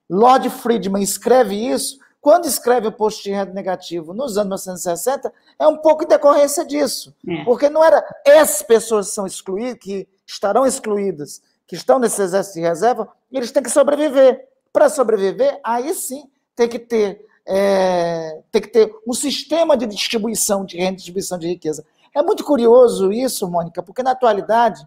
Lord 0.08 0.48
Friedman 0.50 1.02
escreve 1.02 1.54
isso 1.54 1.98
quando 2.20 2.46
escreve 2.46 2.86
o 2.86 2.92
posto 2.92 3.22
de 3.22 3.30
renda 3.30 3.52
negativo 3.52 4.12
nos 4.12 4.36
anos 4.36 4.66
1960, 4.66 5.32
é 5.58 5.66
um 5.66 5.78
pouco 5.78 6.04
em 6.04 6.08
decorrência 6.08 6.64
disso. 6.64 7.14
É. 7.26 7.44
Porque 7.44 7.70
não 7.70 7.82
era 7.82 8.04
essas 8.24 8.62
pessoas 8.62 9.08
que 9.08 9.14
são 9.14 9.26
excluídas, 9.26 9.78
que 9.80 10.08
estarão 10.26 10.66
excluídas, 10.66 11.42
que 11.66 11.74
estão 11.74 11.98
nesse 11.98 12.20
exército 12.20 12.58
de 12.58 12.66
reserva, 12.66 13.08
eles 13.32 13.50
têm 13.50 13.62
que 13.62 13.70
sobreviver. 13.70 14.48
Para 14.72 14.88
sobreviver, 14.88 15.58
aí 15.64 15.94
sim 15.94 16.30
tem 16.54 16.68
que 16.68 16.78
ter, 16.78 17.26
é, 17.46 18.40
tem 18.52 18.60
que 18.62 18.68
ter 18.68 18.94
um 19.06 19.12
sistema 19.12 19.76
de 19.76 19.86
distribuição 19.86 20.64
de 20.64 20.76
renda, 20.76 20.96
distribuição 20.96 21.38
de 21.38 21.48
riqueza. 21.48 21.84
É 22.14 22.22
muito 22.22 22.44
curioso 22.44 23.12
isso, 23.12 23.48
Mônica, 23.48 23.82
porque 23.82 24.02
na 24.02 24.12
atualidade 24.12 24.86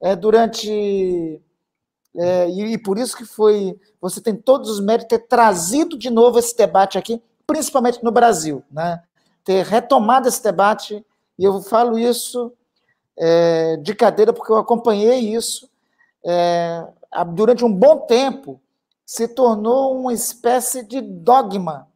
é, 0.00 0.14
durante. 0.14 1.40
É, 2.16 2.48
e, 2.48 2.74
e, 2.74 2.78
por 2.78 2.98
isso 2.98 3.16
que 3.16 3.24
foi. 3.24 3.78
Você 4.00 4.20
tem 4.20 4.36
todos 4.36 4.70
os 4.70 4.80
méritos 4.80 5.08
de 5.08 5.18
ter 5.18 5.26
trazido 5.26 5.98
de 5.98 6.10
novo 6.10 6.38
esse 6.38 6.56
debate 6.56 6.96
aqui, 6.96 7.20
principalmente 7.46 8.02
no 8.04 8.12
Brasil, 8.12 8.62
né? 8.70 9.02
Ter 9.44 9.64
retomado 9.64 10.28
esse 10.28 10.42
debate, 10.42 11.04
e 11.38 11.44
eu 11.44 11.60
falo 11.60 11.98
isso 11.98 12.52
é, 13.18 13.76
de 13.78 13.94
cadeira, 13.94 14.32
porque 14.32 14.52
eu 14.52 14.56
acompanhei 14.56 15.34
isso 15.34 15.68
é, 16.24 16.86
durante 17.34 17.64
um 17.64 17.72
bom 17.72 17.98
tempo, 17.98 18.60
se 19.04 19.28
tornou 19.28 19.98
uma 19.98 20.12
espécie 20.12 20.84
de 20.84 21.00
dogma. 21.00 21.88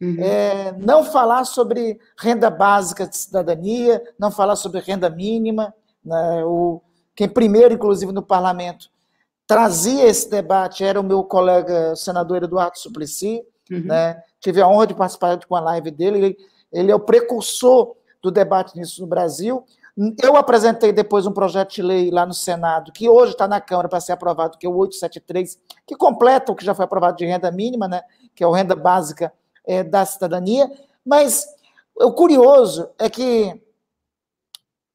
Uhum. 0.00 0.16
É, 0.18 0.72
não 0.72 1.04
falar 1.04 1.44
sobre 1.44 2.00
renda 2.18 2.50
básica 2.50 3.06
de 3.06 3.16
cidadania, 3.16 4.02
não 4.18 4.30
falar 4.30 4.56
sobre 4.56 4.80
renda 4.80 5.08
mínima, 5.08 5.74
né, 6.04 6.44
o, 6.44 6.82
quem 7.14 7.28
primeiro, 7.28 7.74
inclusive, 7.74 8.12
no 8.12 8.22
parlamento, 8.22 8.90
trazia 9.46 10.06
esse 10.06 10.28
debate 10.28 10.84
era 10.84 11.00
o 11.00 11.04
meu 11.04 11.22
colega 11.24 11.94
senador 11.96 12.42
Eduardo 12.42 12.78
Suplicy, 12.78 13.42
uhum. 13.70 13.84
né? 13.84 14.22
tive 14.40 14.60
a 14.60 14.68
honra 14.68 14.86
de 14.86 14.94
participar 14.94 15.38
com 15.46 15.56
a 15.56 15.60
live 15.60 15.90
dele, 15.90 16.18
ele, 16.18 16.36
ele 16.72 16.92
é 16.92 16.94
o 16.94 17.00
precursor 17.00 17.94
do 18.22 18.30
debate 18.30 18.76
nisso 18.76 19.00
no 19.00 19.06
Brasil. 19.06 19.64
Eu 20.20 20.36
apresentei 20.36 20.92
depois 20.92 21.24
um 21.26 21.32
projeto 21.32 21.74
de 21.74 21.82
lei 21.82 22.10
lá 22.10 22.26
no 22.26 22.34
Senado, 22.34 22.90
que 22.90 23.08
hoje 23.08 23.32
está 23.32 23.46
na 23.46 23.60
Câmara 23.60 23.88
para 23.88 24.00
ser 24.00 24.12
aprovado, 24.12 24.58
que 24.58 24.66
é 24.66 24.68
o 24.68 24.74
873, 24.74 25.58
que 25.86 25.94
completa 25.94 26.50
o 26.50 26.56
que 26.56 26.64
já 26.64 26.74
foi 26.74 26.84
aprovado 26.84 27.16
de 27.16 27.24
renda 27.24 27.50
mínima, 27.50 27.86
né? 27.86 28.02
que 28.34 28.42
é 28.42 28.46
a 28.46 28.54
renda 28.54 28.74
básica 28.74 29.32
é, 29.64 29.84
da 29.84 30.04
cidadania. 30.04 30.70
Mas 31.04 31.46
o 31.94 32.12
curioso 32.12 32.90
é 32.98 33.08
que 33.08 33.62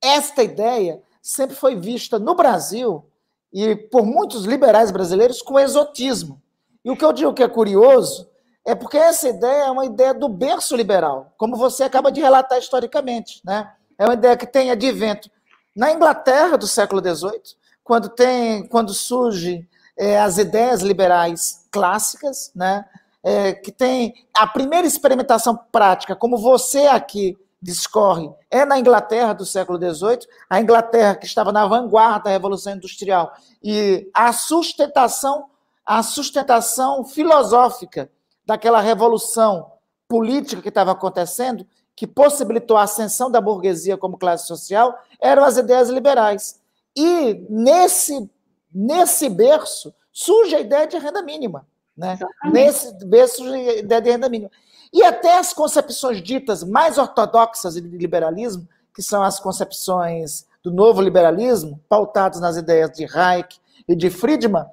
esta 0.02 0.44
ideia 0.44 1.02
sempre 1.22 1.56
foi 1.56 1.76
vista 1.76 2.20
no 2.20 2.36
Brasil 2.36 3.06
e 3.52 3.76
por 3.76 4.06
muitos 4.06 4.46
liberais 4.46 4.92
brasileiros 4.92 5.42
com 5.42 5.60
exotismo. 5.60 6.42
E 6.84 6.92
o 6.92 6.96
que 6.96 7.04
eu 7.04 7.14
digo 7.14 7.34
que 7.34 7.44
é 7.44 7.48
curioso 7.48 8.30
é 8.66 8.76
porque 8.76 8.98
essa 8.98 9.28
ideia 9.28 9.64
é 9.64 9.72
uma 9.72 9.86
ideia 9.86 10.14
do 10.14 10.30
berço 10.30 10.76
liberal, 10.76 11.34
como 11.38 11.56
você 11.56 11.84
acaba 11.84 12.12
de 12.12 12.22
relatar 12.22 12.60
historicamente. 12.60 13.42
Né? 13.44 13.72
É 13.98 14.06
uma 14.06 14.14
ideia 14.14 14.38
que 14.38 14.46
tem 14.46 14.72
advento 14.72 15.30
na 15.76 15.92
Inglaterra 15.92 16.58
do 16.58 16.68
século 16.68 17.02
XVIII, 17.02 17.58
quando, 17.84 18.10
tem, 18.10 18.68
quando 18.68 18.94
surgem 18.94 19.68
é, 19.98 20.20
as 20.20 20.38
ideias 20.38 20.82
liberais 20.82 21.66
clássicas, 21.72 22.52
né? 22.56 22.86
É, 23.22 23.52
que 23.52 23.72
tem 23.72 24.14
a 24.34 24.48
primeira 24.48 24.88
experimentação 24.88 25.58
prática, 25.72 26.16
como 26.16 26.38
você 26.38 26.88
aqui 26.88 27.38
discorre 27.62 28.30
é 28.50 28.64
na 28.66 28.80
Inglaterra 28.80 29.34
do 29.34 29.46
século 29.46 29.78
XVIII, 29.78 30.28
a 30.50 30.62
Inglaterra 30.62 31.16
que 31.16 31.26
estava 31.26 31.52
na 31.52 31.66
vanguarda 31.68 32.26
da 32.26 32.30
Revolução 32.30 32.74
Industrial, 32.74 33.34
e 33.62 34.10
a 34.14 34.32
sustentação, 34.32 35.50
a 35.86 36.02
sustentação 36.02 37.04
filosófica 37.04 38.10
daquela 38.46 38.80
revolução 38.80 39.72
política 40.08 40.62
que 40.62 40.70
estava 40.70 40.92
acontecendo, 40.92 41.66
que 41.96 42.08
possibilitou 42.08 42.78
a 42.78 42.84
ascensão 42.84 43.30
da 43.30 43.42
burguesia 43.42 43.98
como 43.98 44.18
classe 44.18 44.48
social, 44.48 44.98
eram 45.22 45.44
as 45.44 45.58
ideias 45.58 45.90
liberais. 45.90 46.60
E 46.96 47.46
nesse, 47.50 48.30
nesse 48.74 49.30
berço 49.30 49.94
surge 50.12 50.56
a 50.56 50.62
ideia 50.62 50.88
de 50.88 50.98
renda 50.98 51.22
mínima. 51.22 51.68
Né? 51.96 52.18
Nesse 52.46 52.94
berço 53.06 53.38
surge 53.38 53.54
a 53.54 53.76
ideia 53.80 54.02
de 54.02 54.10
renda 54.10 54.30
mínima. 54.30 54.50
E 54.92 55.04
até 55.04 55.38
as 55.38 55.54
concepções 55.54 56.22
ditas 56.22 56.64
mais 56.64 56.98
ortodoxas 56.98 57.76
de 57.76 57.82
liberalismo, 57.82 58.68
que 58.94 59.02
são 59.02 59.22
as 59.22 59.40
concepções 59.40 60.48
do 60.64 60.72
novo 60.72 61.02
liberalismo, 61.02 61.80
pautadas 61.88 62.42
nas 62.42 62.58
ideias 62.58 62.92
de 62.92 63.06
Hayek 63.06 63.58
e 63.88 63.96
de 63.96 64.10
Friedman, 64.10 64.66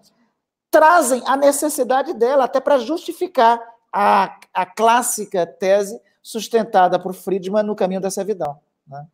trazem 0.71 1.23
a 1.27 1.37
necessidade 1.37 2.13
dela 2.15 2.45
até 2.45 2.61
para 2.61 2.79
justificar 2.79 3.61
a, 3.93 4.37
a 4.53 4.67
clássica 4.67 5.47
tese 5.47 5.99
sustentada 6.23 6.99
por 6.99 7.15
Friedman 7.15 7.63
no 7.63 7.77
caminho 7.77 8.01
da 8.01 8.11
servidão. 8.11 8.59
Né? 8.87 9.07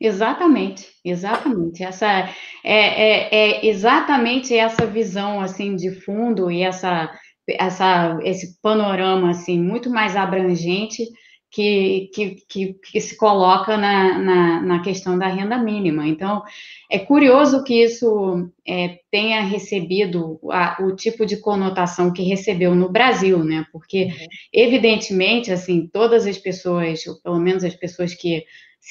Exatamente, 0.00 0.86
exatamente. 1.04 1.82
Essa 1.82 2.06
é, 2.06 2.30
é, 2.62 3.34
é, 3.34 3.66
exatamente 3.66 4.56
essa 4.56 4.86
visão 4.86 5.40
assim 5.40 5.74
de 5.74 5.90
fundo 5.90 6.50
e 6.50 6.62
essa 6.62 7.10
essa, 7.48 8.18
esse 8.22 8.60
panorama 8.60 9.30
assim 9.30 9.60
muito 9.60 9.90
mais 9.90 10.16
abrangente 10.16 11.04
que, 11.50 12.10
que, 12.12 12.36
que, 12.48 12.74
que 12.74 13.00
se 13.00 13.16
coloca 13.16 13.76
na, 13.76 14.18
na, 14.18 14.60
na, 14.60 14.82
questão 14.82 15.18
da 15.18 15.28
renda 15.28 15.56
mínima. 15.56 16.06
Então, 16.06 16.42
é 16.90 16.98
curioso 16.98 17.64
que 17.64 17.82
isso 17.82 18.50
é, 18.66 18.98
tenha 19.10 19.40
recebido 19.42 20.38
a, 20.50 20.76
o 20.82 20.94
tipo 20.94 21.24
de 21.24 21.38
conotação 21.38 22.12
que 22.12 22.22
recebeu 22.22 22.74
no 22.74 22.90
Brasil, 22.90 23.42
né? 23.42 23.64
Porque, 23.72 24.04
uhum. 24.04 24.26
evidentemente, 24.52 25.50
assim, 25.50 25.88
todas 25.90 26.26
as 26.26 26.36
pessoas, 26.36 27.06
ou 27.06 27.16
pelo 27.22 27.40
menos 27.40 27.64
as 27.64 27.74
pessoas 27.74 28.14
que, 28.14 28.44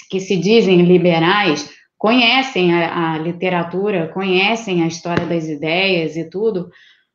que 0.10 0.20
se 0.20 0.36
dizem 0.36 0.82
liberais, 0.82 1.70
conhecem 1.96 2.74
a, 2.74 3.14
a 3.14 3.18
literatura, 3.20 4.08
conhecem 4.08 4.82
a 4.82 4.88
história 4.88 5.26
das 5.28 5.48
ideias 5.48 6.16
e 6.18 6.28
tudo, 6.28 6.70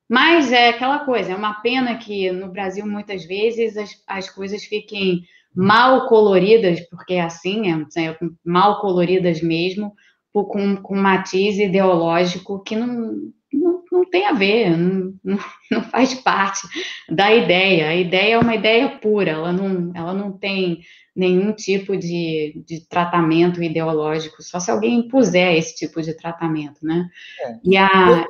mas 0.09 0.53
é 0.53 0.69
aquela 0.69 1.01
coisa, 1.01 1.33
é 1.33 1.37
uma 1.37 1.55
pena 1.55 1.97
que 1.97 2.31
no 2.31 2.49
Brasil 2.49 2.87
muitas 2.87 3.25
vezes 3.25 3.77
as, 3.77 3.91
as 4.07 4.31
coisas 4.31 4.65
fiquem 4.65 5.23
mal 5.55 6.07
coloridas, 6.09 6.81
porque 6.89 7.15
é 7.15 7.23
assim, 7.23 7.71
é, 7.71 8.09
é 8.09 8.19
mal 8.45 8.81
coloridas 8.81 9.43
mesmo, 9.43 9.95
com, 10.33 10.77
com 10.77 10.97
matiz 10.97 11.59
ideológico 11.59 12.63
que 12.63 12.75
não, 12.75 13.33
não, 13.53 13.83
não 13.93 14.11
tem 14.11 14.27
a 14.27 14.33
ver, 14.33 14.77
não, 14.77 15.15
não, 15.71 15.83
faz 15.85 16.15
parte 16.15 16.67
da 17.09 17.33
ideia. 17.33 17.89
A 17.89 17.97
ideia 17.97 18.35
é 18.35 18.39
uma 18.39 18.55
ideia 18.55 18.89
pura, 18.99 19.33
ela 19.33 19.53
não, 19.53 19.93
ela 19.95 20.15
não 20.15 20.33
tem 20.33 20.81
nenhum 21.15 21.53
tipo 21.53 21.95
de, 21.95 22.63
de 22.67 22.89
tratamento 22.89 23.63
ideológico, 23.63 24.43
só 24.43 24.59
se 24.59 24.71
alguém 24.71 25.01
impuser 25.01 25.57
esse 25.57 25.75
tipo 25.75 26.01
de 26.01 26.17
tratamento, 26.17 26.79
né? 26.83 27.07
É. 27.45 27.59
E, 27.63 27.77
a, 27.77 28.27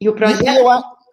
e 0.00 0.08
o 0.08 0.14
projeto... 0.14 0.42
E 0.42 0.48
eu, 0.48 0.64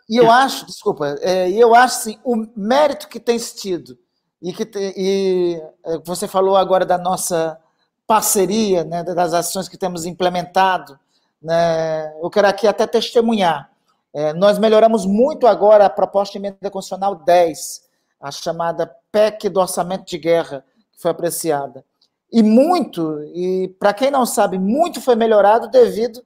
e 0.09 0.17
eu 0.17 0.31
acho, 0.31 0.65
desculpa, 0.65 1.15
é, 1.21 1.51
eu 1.51 1.75
acho 1.75 1.99
assim, 1.99 2.19
o 2.23 2.47
mérito 2.55 3.07
que 3.07 3.19
tem 3.19 3.37
tido, 3.37 3.95
e 4.41 4.51
que 4.51 4.65
te, 4.65 4.93
e 4.97 5.61
é, 5.85 5.99
você 5.99 6.27
falou 6.27 6.55
agora 6.55 6.83
da 6.83 6.97
nossa 6.97 7.59
parceria, 8.07 8.83
né, 8.83 9.03
das 9.03 9.35
ações 9.35 9.69
que 9.69 9.77
temos 9.77 10.07
implementado, 10.07 10.99
né, 11.39 12.11
eu 12.23 12.29
quero 12.31 12.47
aqui 12.47 12.65
até 12.65 12.87
testemunhar. 12.87 13.69
É, 14.11 14.33
nós 14.33 14.57
melhoramos 14.57 15.05
muito 15.05 15.45
agora 15.45 15.85
a 15.85 15.89
proposta 15.89 16.31
de 16.31 16.39
emenda 16.39 16.71
constitucional 16.71 17.13
10, 17.13 17.87
a 18.19 18.31
chamada 18.31 18.91
PEC 19.11 19.47
do 19.47 19.59
orçamento 19.59 20.05
de 20.05 20.17
guerra, 20.17 20.65
que 20.91 20.99
foi 20.99 21.11
apreciada. 21.11 21.85
E 22.31 22.41
muito, 22.41 23.21
e 23.35 23.67
para 23.79 23.93
quem 23.93 24.09
não 24.09 24.25
sabe, 24.25 24.57
muito 24.57 24.99
foi 24.99 25.15
melhorado 25.15 25.69
devido 25.69 26.19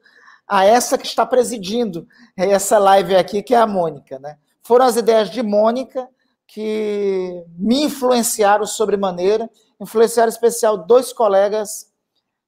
a 0.53 0.63
essa 0.63 0.99
que 0.99 1.07
está 1.07 1.25
presidindo 1.25 2.07
essa 2.37 2.77
live 2.77 3.15
aqui, 3.15 3.41
que 3.41 3.55
é 3.55 3.57
a 3.57 3.65
Mônica. 3.65 4.19
Né? 4.19 4.37
Foram 4.61 4.85
as 4.85 4.95
ideias 4.95 5.31
de 5.31 5.41
Mônica 5.41 6.07
que 6.45 7.43
me 7.57 7.85
influenciaram 7.85 8.63
sobremaneira, 8.63 9.49
influenciaram 9.81 10.29
em 10.29 10.31
especial 10.31 10.77
dois 10.77 11.11
colegas, 11.11 11.91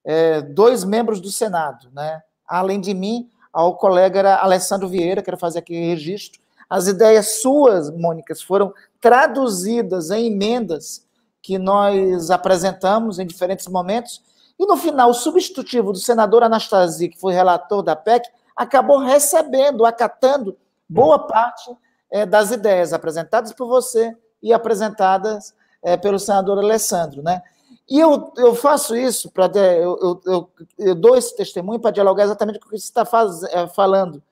é, 0.03 0.39
dois 0.39 0.83
membros 0.83 1.19
do 1.19 1.31
Senado. 1.31 1.89
Né? 1.93 2.21
Além 2.47 2.79
de 2.79 2.93
mim, 2.93 3.27
o 3.51 3.73
colega 3.73 4.19
era 4.19 4.37
Alessandro 4.37 4.87
Vieira, 4.87 5.23
quero 5.23 5.39
fazer 5.39 5.57
aqui 5.57 5.73
registro. 5.73 6.39
As 6.69 6.85
ideias 6.85 7.41
suas, 7.41 7.89
Mônicas, 7.89 8.39
foram 8.39 8.71
traduzidas 9.01 10.11
em 10.11 10.27
emendas 10.27 11.07
que 11.41 11.57
nós 11.57 12.29
apresentamos 12.29 13.17
em 13.17 13.25
diferentes 13.25 13.65
momentos 13.67 14.21
e 14.59 14.65
no 14.65 14.77
final, 14.77 15.09
o 15.09 15.13
substitutivo 15.13 15.91
do 15.91 15.97
senador 15.97 16.43
Anastasia, 16.43 17.09
que 17.09 17.19
foi 17.19 17.33
relator 17.33 17.83
da 17.83 17.95
PEC, 17.95 18.29
acabou 18.55 18.99
recebendo, 18.99 19.85
acatando 19.85 20.57
boa 20.87 21.19
parte 21.19 21.75
é, 22.09 22.25
das 22.25 22.51
ideias 22.51 22.93
apresentadas 22.93 23.51
por 23.51 23.67
você 23.67 24.15
e 24.41 24.53
apresentadas 24.53 25.53
é, 25.83 25.97
pelo 25.97 26.17
senador 26.17 26.57
Alessandro, 26.57 27.21
né? 27.21 27.41
E 27.87 27.99
eu, 27.99 28.33
eu 28.37 28.55
faço 28.55 28.95
isso 28.95 29.29
para 29.29 29.45
eu, 29.55 29.97
eu, 30.01 30.21
eu, 30.25 30.49
eu, 30.79 30.95
dou 30.95 31.15
esse 31.15 31.35
testemunho 31.35 31.79
para 31.79 31.91
dialogar 31.91 32.23
exatamente 32.23 32.59
com 32.59 32.65
o 32.65 32.69
que 32.69 32.77
você 32.77 32.85
está 32.85 33.05
faz, 33.05 33.43
é, 33.43 33.67
falando. 33.67 34.23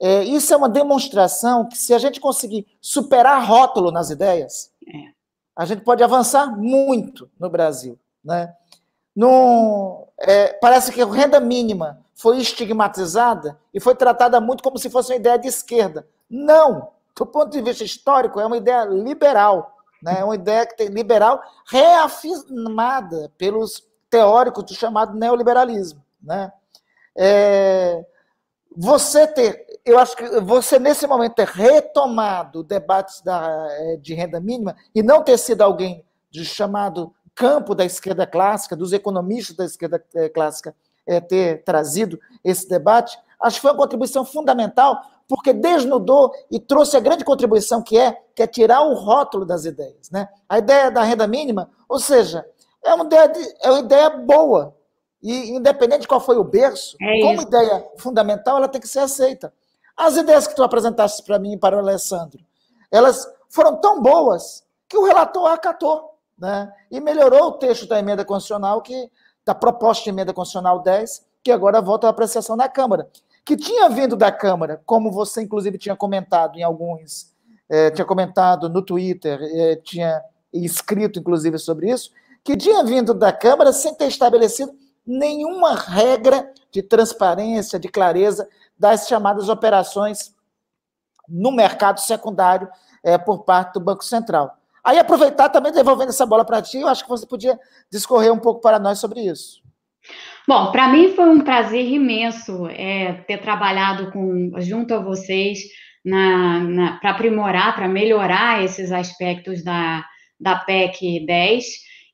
É, 0.00 0.22
isso 0.24 0.52
é 0.52 0.56
uma 0.56 0.68
demonstração 0.68 1.66
que 1.66 1.78
se 1.78 1.94
a 1.94 1.98
gente 1.98 2.20
conseguir 2.20 2.66
superar 2.80 3.46
rótulo 3.46 3.90
nas 3.90 4.10
ideias, 4.10 4.70
é. 4.86 5.12
a 5.56 5.64
gente 5.64 5.82
pode 5.82 6.04
avançar 6.04 6.54
muito 6.54 7.30
no 7.38 7.48
Brasil, 7.48 7.98
né? 8.22 8.54
É, 10.18 10.52
parece 10.54 10.92
que 10.92 11.00
a 11.00 11.06
renda 11.06 11.40
mínima 11.40 12.00
foi 12.14 12.38
estigmatizada 12.38 13.58
e 13.72 13.80
foi 13.80 13.94
tratada 13.94 14.40
muito 14.40 14.62
como 14.62 14.78
se 14.78 14.90
fosse 14.90 15.12
uma 15.12 15.18
ideia 15.18 15.38
de 15.38 15.48
esquerda. 15.48 16.06
Não! 16.28 16.90
Do 17.16 17.26
ponto 17.26 17.50
de 17.50 17.62
vista 17.62 17.84
histórico, 17.84 18.38
é 18.38 18.46
uma 18.46 18.56
ideia 18.56 18.84
liberal. 18.84 19.76
Né? 20.02 20.20
É 20.20 20.24
uma 20.24 20.34
ideia 20.34 20.66
que 20.66 20.76
tem, 20.76 20.88
liberal 20.88 21.42
reafirmada 21.66 23.32
pelos 23.36 23.84
teóricos 24.10 24.64
do 24.64 24.74
chamado 24.74 25.16
neoliberalismo. 25.16 26.04
Né? 26.22 26.52
É, 27.16 28.04
você 28.76 29.26
ter, 29.26 29.66
eu 29.84 29.98
acho 29.98 30.16
que 30.16 30.40
você 30.40 30.78
nesse 30.78 31.06
momento 31.06 31.34
ter 31.34 31.48
retomado 31.48 32.60
o 32.60 32.64
debate 32.64 33.24
da, 33.24 33.66
é, 33.70 33.96
de 33.96 34.14
renda 34.14 34.40
mínima 34.40 34.76
e 34.94 35.02
não 35.02 35.22
ter 35.22 35.38
sido 35.38 35.62
alguém 35.62 36.04
de 36.30 36.44
chamado 36.44 37.12
campo 37.38 37.72
da 37.72 37.84
esquerda 37.84 38.26
clássica, 38.26 38.74
dos 38.74 38.92
economistas 38.92 39.56
da 39.56 39.64
esquerda 39.64 40.04
eh, 40.14 40.28
clássica, 40.28 40.74
é, 41.06 41.20
ter 41.20 41.62
trazido 41.62 42.18
esse 42.44 42.68
debate, 42.68 43.16
acho 43.40 43.56
que 43.56 43.62
foi 43.62 43.70
uma 43.70 43.76
contribuição 43.76 44.24
fundamental, 44.24 45.00
porque 45.28 45.52
desnudou 45.52 46.32
e 46.50 46.58
trouxe 46.58 46.96
a 46.96 47.00
grande 47.00 47.24
contribuição 47.24 47.80
que 47.80 47.96
é, 47.96 48.12
que 48.34 48.42
é 48.42 48.46
tirar 48.46 48.82
o 48.82 48.94
rótulo 48.94 49.46
das 49.46 49.64
ideias. 49.64 50.10
Né? 50.10 50.28
A 50.48 50.58
ideia 50.58 50.90
da 50.90 51.02
renda 51.02 51.26
mínima, 51.28 51.70
ou 51.88 52.00
seja, 52.00 52.44
é 52.84 52.92
uma 52.92 53.04
ideia, 53.04 53.28
de, 53.28 53.54
é 53.62 53.70
uma 53.70 53.80
ideia 53.80 54.10
boa, 54.10 54.74
e 55.22 55.50
independente 55.50 56.02
de 56.02 56.08
qual 56.08 56.20
foi 56.20 56.36
o 56.36 56.44
berço, 56.44 56.96
é 57.00 57.20
como 57.22 57.42
ideia 57.42 57.86
fundamental, 57.98 58.56
ela 58.56 58.68
tem 58.68 58.80
que 58.80 58.88
ser 58.88 59.00
aceita. 59.00 59.52
As 59.96 60.16
ideias 60.16 60.46
que 60.46 60.56
tu 60.56 60.62
apresentaste 60.62 61.22
para 61.22 61.38
mim 61.38 61.52
e 61.52 61.58
para 61.58 61.76
o 61.76 61.78
Alessandro, 61.78 62.40
elas 62.90 63.28
foram 63.48 63.76
tão 63.80 64.02
boas 64.02 64.64
que 64.88 64.96
o 64.96 65.04
relator 65.04 65.46
acatou 65.50 66.07
né? 66.38 66.72
e 66.90 67.00
melhorou 67.00 67.48
o 67.48 67.52
texto 67.52 67.86
da 67.86 67.98
emenda 67.98 68.24
constitucional, 68.24 68.80
que, 68.80 69.10
da 69.44 69.54
proposta 69.54 70.04
de 70.04 70.10
emenda 70.10 70.32
constitucional 70.32 70.80
10, 70.80 71.26
que 71.42 71.50
agora 71.50 71.80
volta 71.80 72.06
à 72.06 72.10
apreciação 72.10 72.56
da 72.56 72.68
Câmara, 72.68 73.08
que 73.44 73.56
tinha 73.56 73.88
vindo 73.88 74.16
da 74.16 74.30
Câmara, 74.30 74.80
como 74.84 75.10
você 75.10 75.42
inclusive 75.42 75.78
tinha 75.78 75.96
comentado 75.96 76.58
em 76.58 76.62
alguns, 76.62 77.34
é, 77.68 77.90
tinha 77.90 78.04
comentado 78.04 78.68
no 78.68 78.82
Twitter, 78.82 79.40
é, 79.42 79.76
tinha 79.76 80.22
escrito 80.52 81.18
inclusive 81.18 81.58
sobre 81.58 81.90
isso, 81.90 82.10
que 82.44 82.56
tinha 82.56 82.84
vindo 82.84 83.14
da 83.14 83.32
Câmara 83.32 83.72
sem 83.72 83.94
ter 83.94 84.06
estabelecido 84.06 84.72
nenhuma 85.06 85.74
regra 85.74 86.52
de 86.70 86.82
transparência, 86.82 87.78
de 87.78 87.88
clareza 87.88 88.46
das 88.78 89.08
chamadas 89.08 89.48
operações 89.48 90.34
no 91.26 91.50
mercado 91.50 92.00
secundário 92.00 92.68
é, 93.02 93.16
por 93.16 93.44
parte 93.44 93.74
do 93.74 93.80
Banco 93.80 94.04
Central. 94.04 94.57
Aí 94.88 94.98
aproveitar 94.98 95.50
também 95.50 95.70
devolvendo 95.70 96.08
essa 96.08 96.24
bola 96.24 96.46
para 96.46 96.62
ti, 96.62 96.78
eu 96.78 96.88
acho 96.88 97.02
que 97.02 97.10
você 97.10 97.26
podia 97.26 97.58
discorrer 97.92 98.32
um 98.32 98.38
pouco 98.38 98.62
para 98.62 98.78
nós 98.78 98.98
sobre 98.98 99.20
isso. 99.20 99.60
Bom, 100.48 100.72
para 100.72 100.88
mim 100.88 101.12
foi 101.14 101.28
um 101.28 101.42
prazer 101.42 101.84
imenso 101.84 102.66
é, 102.68 103.12
ter 103.26 103.36
trabalhado 103.36 104.10
com, 104.10 104.50
junto 104.60 104.94
a 104.94 104.98
vocês 104.98 105.58
para 106.02 107.10
aprimorar, 107.10 107.74
para 107.74 107.86
melhorar 107.86 108.64
esses 108.64 108.90
aspectos 108.90 109.62
da, 109.62 110.02
da 110.40 110.56
PEC 110.56 111.26
10. 111.26 111.66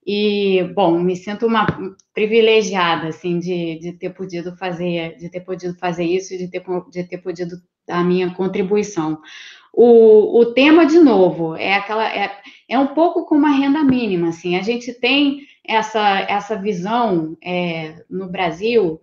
E, 0.04 0.64
bom, 0.74 0.98
me 0.98 1.14
sinto 1.14 1.46
uma 1.46 1.68
privilegiada, 2.12 3.06
assim, 3.06 3.38
de, 3.38 3.78
de 3.78 3.92
ter 3.92 4.10
podido 4.10 4.56
fazer, 4.56 5.16
de 5.16 5.30
ter 5.30 5.42
podido 5.42 5.78
fazer 5.78 6.04
isso, 6.04 6.36
de 6.36 6.50
ter, 6.50 6.64
de 6.90 7.04
ter 7.04 7.18
podido 7.18 7.54
dar 7.86 7.98
a 7.98 8.04
minha 8.04 8.34
contribuição. 8.34 9.20
O, 9.76 10.40
o 10.40 10.46
tema, 10.54 10.86
de 10.86 10.98
novo, 11.00 11.56
é 11.56 11.74
aquela. 11.74 12.08
É, 12.08 12.30
é 12.68 12.78
um 12.78 12.88
pouco 12.88 13.26
como 13.26 13.46
a 13.46 13.50
renda 13.50 13.82
mínima, 13.82 14.28
assim. 14.28 14.56
A 14.56 14.62
gente 14.62 14.92
tem 14.92 15.40
essa, 15.66 16.20
essa 16.28 16.56
visão 16.56 17.36
é, 17.42 18.04
no 18.08 18.28
Brasil 18.28 19.00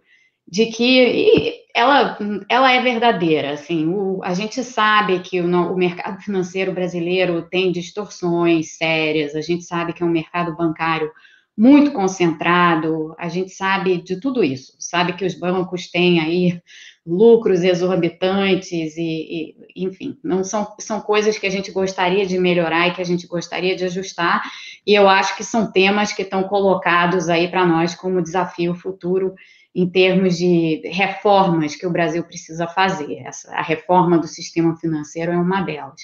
de 0.47 0.67
que 0.67 1.61
ela, 1.73 2.17
ela 2.49 2.71
é 2.71 2.81
verdadeira, 2.81 3.51
assim. 3.51 3.87
O, 3.87 4.21
a 4.23 4.33
gente 4.33 4.63
sabe 4.63 5.19
que 5.19 5.39
o, 5.41 5.45
o 5.45 5.77
mercado 5.77 6.21
financeiro 6.21 6.73
brasileiro 6.73 7.47
tem 7.49 7.71
distorções 7.71 8.77
sérias. 8.77 9.35
A 9.35 9.41
gente 9.41 9.63
sabe 9.63 9.93
que 9.93 10.03
é 10.03 10.05
um 10.05 10.09
mercado 10.09 10.55
bancário 10.55 11.11
muito 11.57 11.91
concentrado. 11.91 13.15
A 13.17 13.29
gente 13.29 13.51
sabe 13.51 14.01
de 14.01 14.19
tudo 14.19 14.43
isso. 14.43 14.73
Sabe 14.79 15.13
que 15.13 15.25
os 15.25 15.35
bancos 15.35 15.89
têm 15.89 16.19
aí 16.19 16.61
lucros 17.05 17.63
exorbitantes 17.63 18.95
e, 18.95 19.55
e, 19.75 19.85
enfim, 19.85 20.17
não 20.23 20.43
são, 20.43 20.75
são 20.79 21.01
coisas 21.01 21.37
que 21.37 21.47
a 21.47 21.49
gente 21.49 21.71
gostaria 21.71 22.25
de 22.25 22.37
melhorar 22.37 22.87
e 22.87 22.93
que 22.93 23.01
a 23.01 23.05
gente 23.05 23.25
gostaria 23.25 23.75
de 23.75 23.85
ajustar, 23.85 24.43
e 24.85 24.93
eu 24.93 25.09
acho 25.09 25.35
que 25.35 25.43
são 25.43 25.71
temas 25.71 26.13
que 26.13 26.21
estão 26.21 26.43
colocados 26.43 27.27
aí 27.27 27.47
para 27.47 27.65
nós 27.65 27.95
como 27.95 28.21
desafio 28.21 28.75
futuro 28.75 29.33
em 29.73 29.89
termos 29.89 30.37
de 30.37 30.81
reformas 30.85 31.75
que 31.75 31.87
o 31.87 31.91
Brasil 31.91 32.23
precisa 32.23 32.67
fazer. 32.67 33.19
Essa, 33.19 33.53
a 33.53 33.61
reforma 33.61 34.19
do 34.19 34.27
sistema 34.27 34.75
financeiro 34.75 35.31
é 35.31 35.37
uma 35.37 35.61
delas. 35.61 36.01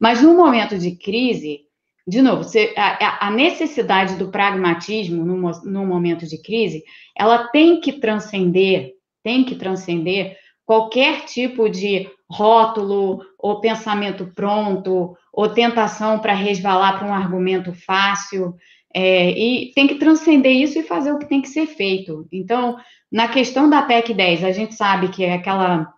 Mas 0.00 0.20
no 0.20 0.36
momento 0.36 0.76
de 0.76 0.92
crise, 0.96 1.60
de 2.06 2.22
novo, 2.22 2.42
a, 2.76 3.30
necessidade 3.30 4.16
do 4.16 4.30
pragmatismo 4.30 5.24
no 5.24 5.86
momento 5.86 6.26
de 6.26 6.40
crise, 6.40 6.82
ela 7.16 7.48
tem 7.48 7.80
que 7.80 7.92
transcender, 7.92 8.94
tem 9.28 9.44
que 9.44 9.56
transcender 9.56 10.38
qualquer 10.64 11.26
tipo 11.26 11.68
de 11.68 12.08
rótulo 12.30 13.20
ou 13.38 13.60
pensamento 13.60 14.32
pronto 14.34 15.14
ou 15.30 15.50
tentação 15.50 16.18
para 16.18 16.32
resvalar 16.32 16.98
para 16.98 17.06
um 17.06 17.12
argumento 17.12 17.74
fácil. 17.74 18.54
É, 18.94 19.30
e 19.32 19.70
tem 19.74 19.86
que 19.86 19.96
transcender 19.96 20.52
isso 20.52 20.78
e 20.78 20.82
fazer 20.82 21.12
o 21.12 21.18
que 21.18 21.28
tem 21.28 21.42
que 21.42 21.48
ser 21.48 21.66
feito. 21.66 22.26
Então, 22.32 22.78
na 23.12 23.28
questão 23.28 23.68
da 23.68 23.82
PEC 23.82 24.14
10, 24.14 24.44
a 24.44 24.50
gente 24.50 24.74
sabe 24.74 25.08
que 25.08 25.22
é 25.22 25.34
aquela 25.34 25.92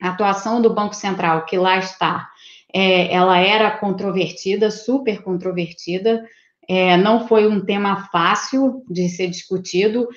atuação 0.00 0.62
do 0.62 0.72
Banco 0.72 0.94
Central 0.94 1.44
que 1.44 1.58
lá 1.58 1.76
está, 1.76 2.26
é, 2.72 3.12
ela 3.12 3.38
era 3.38 3.70
controvertida, 3.70 4.70
super 4.70 5.22
controvertida, 5.22 6.24
é, 6.68 6.96
não 6.96 7.28
foi 7.28 7.46
um 7.46 7.64
tema 7.64 8.08
fácil 8.10 8.82
de 8.90 9.08
ser 9.08 9.28
discutido. 9.28 10.08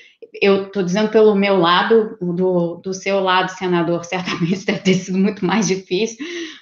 Eu 0.42 0.68
estou 0.68 0.84
dizendo 0.84 1.10
pelo 1.10 1.36
meu 1.36 1.58
lado, 1.58 2.18
do, 2.22 2.76
do 2.76 2.94
seu 2.94 3.20
lado, 3.20 3.50
senador, 3.50 4.04
certamente 4.06 4.66
deve 4.66 4.80
ter 4.80 4.94
sido 4.96 5.18
muito 5.18 5.46
mais 5.46 5.68
difícil. 5.68 6.18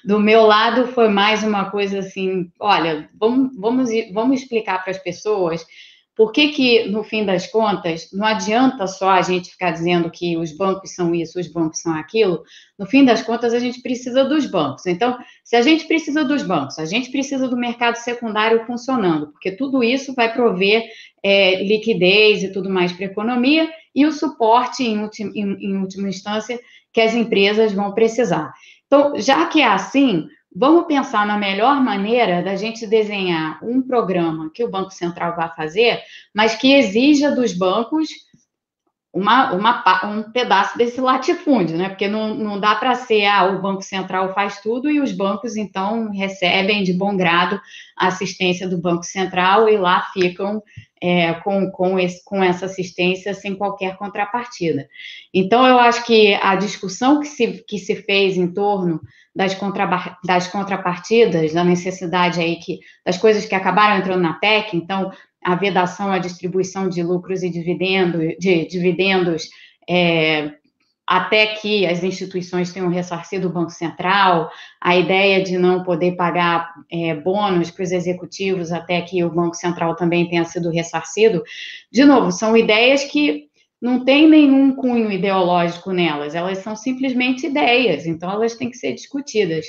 Do 0.05 0.19
meu 0.19 0.43
lado, 0.43 0.87
foi 0.87 1.09
mais 1.09 1.43
uma 1.43 1.69
coisa 1.69 1.99
assim: 1.99 2.51
olha, 2.59 3.09
vamos, 3.19 3.51
vamos, 3.57 3.89
vamos 4.13 4.41
explicar 4.41 4.81
para 4.83 4.91
as 4.91 4.97
pessoas 4.97 5.65
por 6.17 6.31
que, 6.31 6.47
que, 6.47 6.89
no 6.89 7.03
fim 7.03 7.23
das 7.23 7.45
contas, 7.45 8.09
não 8.11 8.25
adianta 8.25 8.87
só 8.87 9.11
a 9.11 9.21
gente 9.21 9.51
ficar 9.51 9.69
dizendo 9.69 10.09
que 10.09 10.35
os 10.35 10.51
bancos 10.51 10.95
são 10.95 11.13
isso, 11.13 11.39
os 11.39 11.47
bancos 11.47 11.79
são 11.79 11.93
aquilo. 11.93 12.41
No 12.77 12.87
fim 12.87 13.05
das 13.05 13.21
contas, 13.21 13.53
a 13.53 13.59
gente 13.59 13.83
precisa 13.83 14.25
dos 14.25 14.47
bancos. 14.47 14.87
Então, 14.87 15.15
se 15.43 15.55
a 15.55 15.61
gente 15.61 15.85
precisa 15.85 16.25
dos 16.25 16.41
bancos, 16.41 16.79
a 16.79 16.85
gente 16.85 17.11
precisa 17.11 17.47
do 17.47 17.55
mercado 17.55 17.97
secundário 17.97 18.65
funcionando, 18.65 19.27
porque 19.27 19.51
tudo 19.51 19.83
isso 19.83 20.15
vai 20.15 20.33
prover 20.33 20.89
é, 21.23 21.63
liquidez 21.63 22.41
e 22.41 22.51
tudo 22.51 22.67
mais 22.67 22.91
para 22.91 23.05
a 23.05 23.09
economia 23.09 23.69
e 23.93 24.03
o 24.03 24.11
suporte, 24.11 24.83
em, 24.83 24.99
ultim, 24.99 25.31
em, 25.35 25.53
em 25.65 25.77
última 25.77 26.09
instância, 26.09 26.59
que 26.91 26.99
as 26.99 27.13
empresas 27.13 27.73
vão 27.73 27.93
precisar. 27.93 28.51
Então, 28.87 29.19
já 29.19 29.45
que 29.45 29.61
é 29.61 29.67
assim, 29.67 30.27
Vamos 30.59 30.87
pensar 30.87 31.23
na 31.27 31.37
melhor 31.37 31.79
maneira 31.83 32.41
da 32.41 32.55
gente 32.55 32.87
desenhar 32.87 33.63
um 33.63 33.79
programa 33.79 34.49
que 34.51 34.63
o 34.63 34.71
Banco 34.71 34.89
Central 34.89 35.35
vai 35.35 35.53
fazer, 35.53 36.01
mas 36.33 36.55
que 36.55 36.73
exija 36.73 37.29
dos 37.29 37.53
bancos 37.53 38.09
uma, 39.13 39.53
uma, 39.53 40.05
um 40.05 40.31
pedaço 40.31 40.75
desse 40.75 40.99
latifúndio, 40.99 41.77
né? 41.77 41.89
Porque 41.89 42.07
não, 42.07 42.33
não 42.33 42.59
dá 42.59 42.73
para 42.73 42.95
ser, 42.95 43.25
ah, 43.25 43.45
o 43.45 43.61
Banco 43.61 43.83
Central 43.83 44.33
faz 44.33 44.59
tudo 44.59 44.89
e 44.89 44.99
os 44.99 45.11
bancos, 45.11 45.55
então, 45.55 46.09
recebem 46.09 46.83
de 46.83 46.91
bom 46.91 47.15
grado 47.15 47.61
a 47.95 48.07
assistência 48.07 48.67
do 48.67 48.79
Banco 48.79 49.03
Central 49.03 49.69
e 49.69 49.77
lá 49.77 50.07
ficam 50.11 50.61
é, 51.01 51.33
com, 51.35 51.69
com, 51.71 51.99
esse, 51.99 52.23
com 52.23 52.43
essa 52.43 52.65
assistência 52.65 53.33
sem 53.33 53.55
qualquer 53.55 53.97
contrapartida. 53.97 54.87
Então, 55.33 55.65
eu 55.65 55.79
acho 55.79 56.05
que 56.05 56.33
a 56.35 56.55
discussão 56.55 57.19
que 57.19 57.27
se, 57.27 57.63
que 57.67 57.77
se 57.77 57.95
fez 57.95 58.37
em 58.37 58.47
torno 58.47 58.99
das, 59.35 59.53
contra, 59.53 60.17
das 60.23 60.47
contrapartidas, 60.47 61.53
da 61.53 61.63
necessidade 61.63 62.39
aí 62.39 62.55
que, 62.57 62.79
das 63.05 63.17
coisas 63.17 63.45
que 63.45 63.55
acabaram 63.55 63.97
entrando 63.97 64.21
na 64.21 64.33
PEC, 64.33 64.75
então, 64.75 65.11
a 65.43 65.55
vedação 65.55 66.11
à 66.11 66.17
distribuição 66.17 66.89
de 66.89 67.01
lucros 67.03 67.43
e 67.43 67.49
dividendo, 67.49 68.19
de 68.39 68.65
dividendos 68.65 69.49
é, 69.87 70.51
até 71.07 71.47
que 71.55 71.85
as 71.85 72.03
instituições 72.03 72.73
tenham 72.73 72.89
ressarcido 72.89 73.47
o 73.47 73.51
Banco 73.51 73.71
Central, 73.71 74.51
a 74.81 74.97
ideia 74.97 75.41
de 75.41 75.57
não 75.57 75.81
poder 75.83 76.17
pagar 76.17 76.73
é, 76.91 77.15
bônus 77.15 77.71
para 77.71 77.83
os 77.83 77.91
executivos 77.93 78.73
até 78.73 79.01
que 79.01 79.23
o 79.23 79.33
Banco 79.33 79.55
Central 79.55 79.95
também 79.95 80.27
tenha 80.27 80.43
sido 80.43 80.69
ressarcido, 80.69 81.41
de 81.89 82.03
novo, 82.03 82.29
são 82.31 82.57
ideias 82.57 83.05
que 83.05 83.47
não 83.81 84.03
tem 84.03 84.27
nenhum 84.27 84.75
cunho 84.75 85.09
ideológico 85.09 85.93
nelas, 85.93 86.35
elas 86.35 86.57
são 86.57 86.75
simplesmente 86.75 87.47
ideias, 87.47 88.05
então 88.05 88.29
elas 88.29 88.55
têm 88.55 88.69
que 88.69 88.77
ser 88.77 88.93
discutidas. 88.93 89.65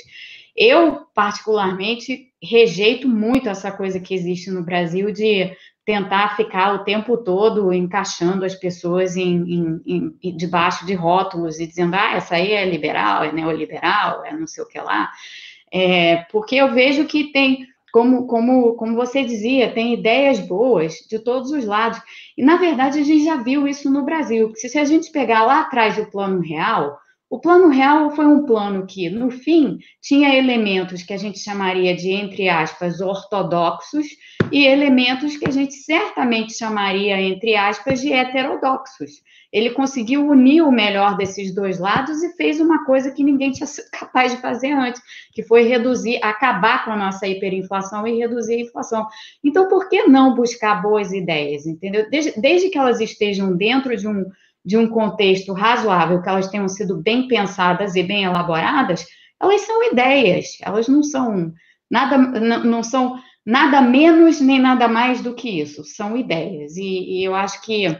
Eu, 0.55 1.05
particularmente, 1.15 2.27
rejeito 2.43 3.07
muito 3.07 3.47
essa 3.47 3.71
coisa 3.71 3.99
que 3.99 4.13
existe 4.13 4.51
no 4.51 4.63
Brasil 4.63 5.11
de 5.11 5.55
tentar 5.89 6.35
ficar 6.35 6.75
o 6.75 6.83
tempo 6.83 7.17
todo 7.17 7.73
encaixando 7.73 8.45
as 8.45 8.53
pessoas 8.53 9.17
em, 9.17 9.81
em, 9.87 10.15
em, 10.21 10.37
debaixo 10.37 10.85
de 10.85 10.93
rótulos 10.93 11.59
e 11.59 11.65
dizendo, 11.65 11.95
ah, 11.95 12.13
essa 12.13 12.35
aí 12.35 12.51
é 12.51 12.63
liberal, 12.63 13.23
é 13.23 13.31
neoliberal, 13.31 14.23
é 14.23 14.31
não 14.31 14.45
sei 14.45 14.63
o 14.63 14.67
que 14.67 14.79
lá. 14.79 15.09
É, 15.73 16.17
porque 16.31 16.57
eu 16.57 16.71
vejo 16.75 17.05
que 17.05 17.31
tem, 17.31 17.65
como, 17.91 18.27
como, 18.27 18.75
como 18.75 18.95
você 18.95 19.23
dizia, 19.23 19.73
tem 19.73 19.95
ideias 19.95 20.37
boas 20.37 20.93
de 21.09 21.17
todos 21.17 21.49
os 21.49 21.65
lados. 21.65 21.99
E, 22.37 22.43
na 22.43 22.57
verdade, 22.57 22.99
a 22.99 23.03
gente 23.03 23.25
já 23.25 23.37
viu 23.37 23.67
isso 23.67 23.89
no 23.89 24.05
Brasil. 24.05 24.53
Se, 24.53 24.69
se 24.69 24.77
a 24.77 24.85
gente 24.85 25.11
pegar 25.11 25.43
lá 25.43 25.61
atrás 25.61 25.97
o 25.97 26.05
plano 26.11 26.39
real, 26.39 26.99
o 27.29 27.39
plano 27.39 27.69
real 27.69 28.09
foi 28.11 28.25
um 28.25 28.45
plano 28.45 28.87
que, 28.87 29.09
no 29.09 29.29
fim, 29.29 29.77
tinha 30.01 30.35
elementos 30.35 31.03
que 31.03 31.13
a 31.13 31.17
gente 31.17 31.39
chamaria 31.39 31.95
de, 31.95 32.09
entre 32.09 32.49
aspas, 32.49 32.99
ortodoxos, 33.01 34.07
e 34.51 34.65
elementos 34.65 35.37
que 35.37 35.47
a 35.47 35.51
gente 35.51 35.73
certamente 35.73 36.57
chamaria, 36.57 37.21
entre 37.21 37.55
aspas, 37.55 38.01
de 38.01 38.11
heterodoxos. 38.11 39.21
Ele 39.51 39.71
conseguiu 39.71 40.27
unir 40.27 40.61
o 40.61 40.71
melhor 40.71 41.17
desses 41.17 41.53
dois 41.53 41.79
lados 41.79 42.21
e 42.21 42.35
fez 42.35 42.59
uma 42.59 42.85
coisa 42.85 43.11
que 43.11 43.23
ninguém 43.23 43.51
tinha 43.51 43.65
sido 43.65 43.89
capaz 43.93 44.31
de 44.31 44.41
fazer 44.41 44.71
antes, 44.71 45.01
que 45.31 45.43
foi 45.43 45.63
reduzir, 45.63 46.19
acabar 46.23 46.85
com 46.85 46.91
a 46.91 46.97
nossa 46.97 47.27
hiperinflação 47.27 48.07
e 48.07 48.17
reduzir 48.17 48.55
a 48.55 48.61
inflação. 48.61 49.07
Então, 49.43 49.67
por 49.67 49.89
que 49.89 50.03
não 50.03 50.35
buscar 50.35 50.81
boas 50.81 51.11
ideias, 51.11 51.65
entendeu? 51.65 52.09
Desde, 52.09 52.39
desde 52.39 52.69
que 52.69 52.77
elas 52.77 52.99
estejam 52.99 53.55
dentro 53.55 53.95
de 53.95 54.07
um, 54.07 54.25
de 54.69 54.77
um 54.77 54.87
contexto 54.87 55.51
razoável, 55.51 56.21
que 56.21 56.29
elas 56.29 56.47
tenham 56.47 56.69
sido 56.69 57.01
bem 57.01 57.27
pensadas 57.27 57.95
e 57.95 58.03
bem 58.03 58.25
elaboradas, 58.25 59.03
elas 59.41 59.61
são 59.61 59.83
ideias, 59.91 60.59
elas 60.61 60.87
não 60.87 61.01
são 61.01 61.51
nada, 61.89 62.19
não, 62.19 62.83
são 62.83 63.19
nada 63.43 63.81
menos 63.81 64.39
nem 64.39 64.59
nada 64.59 64.87
mais 64.87 65.23
do 65.23 65.33
que 65.33 65.49
isso, 65.59 65.83
são 65.83 66.15
ideias. 66.15 66.77
E, 66.77 66.83
e 66.83 67.23
eu 67.23 67.33
acho 67.33 67.63
que, 67.63 67.97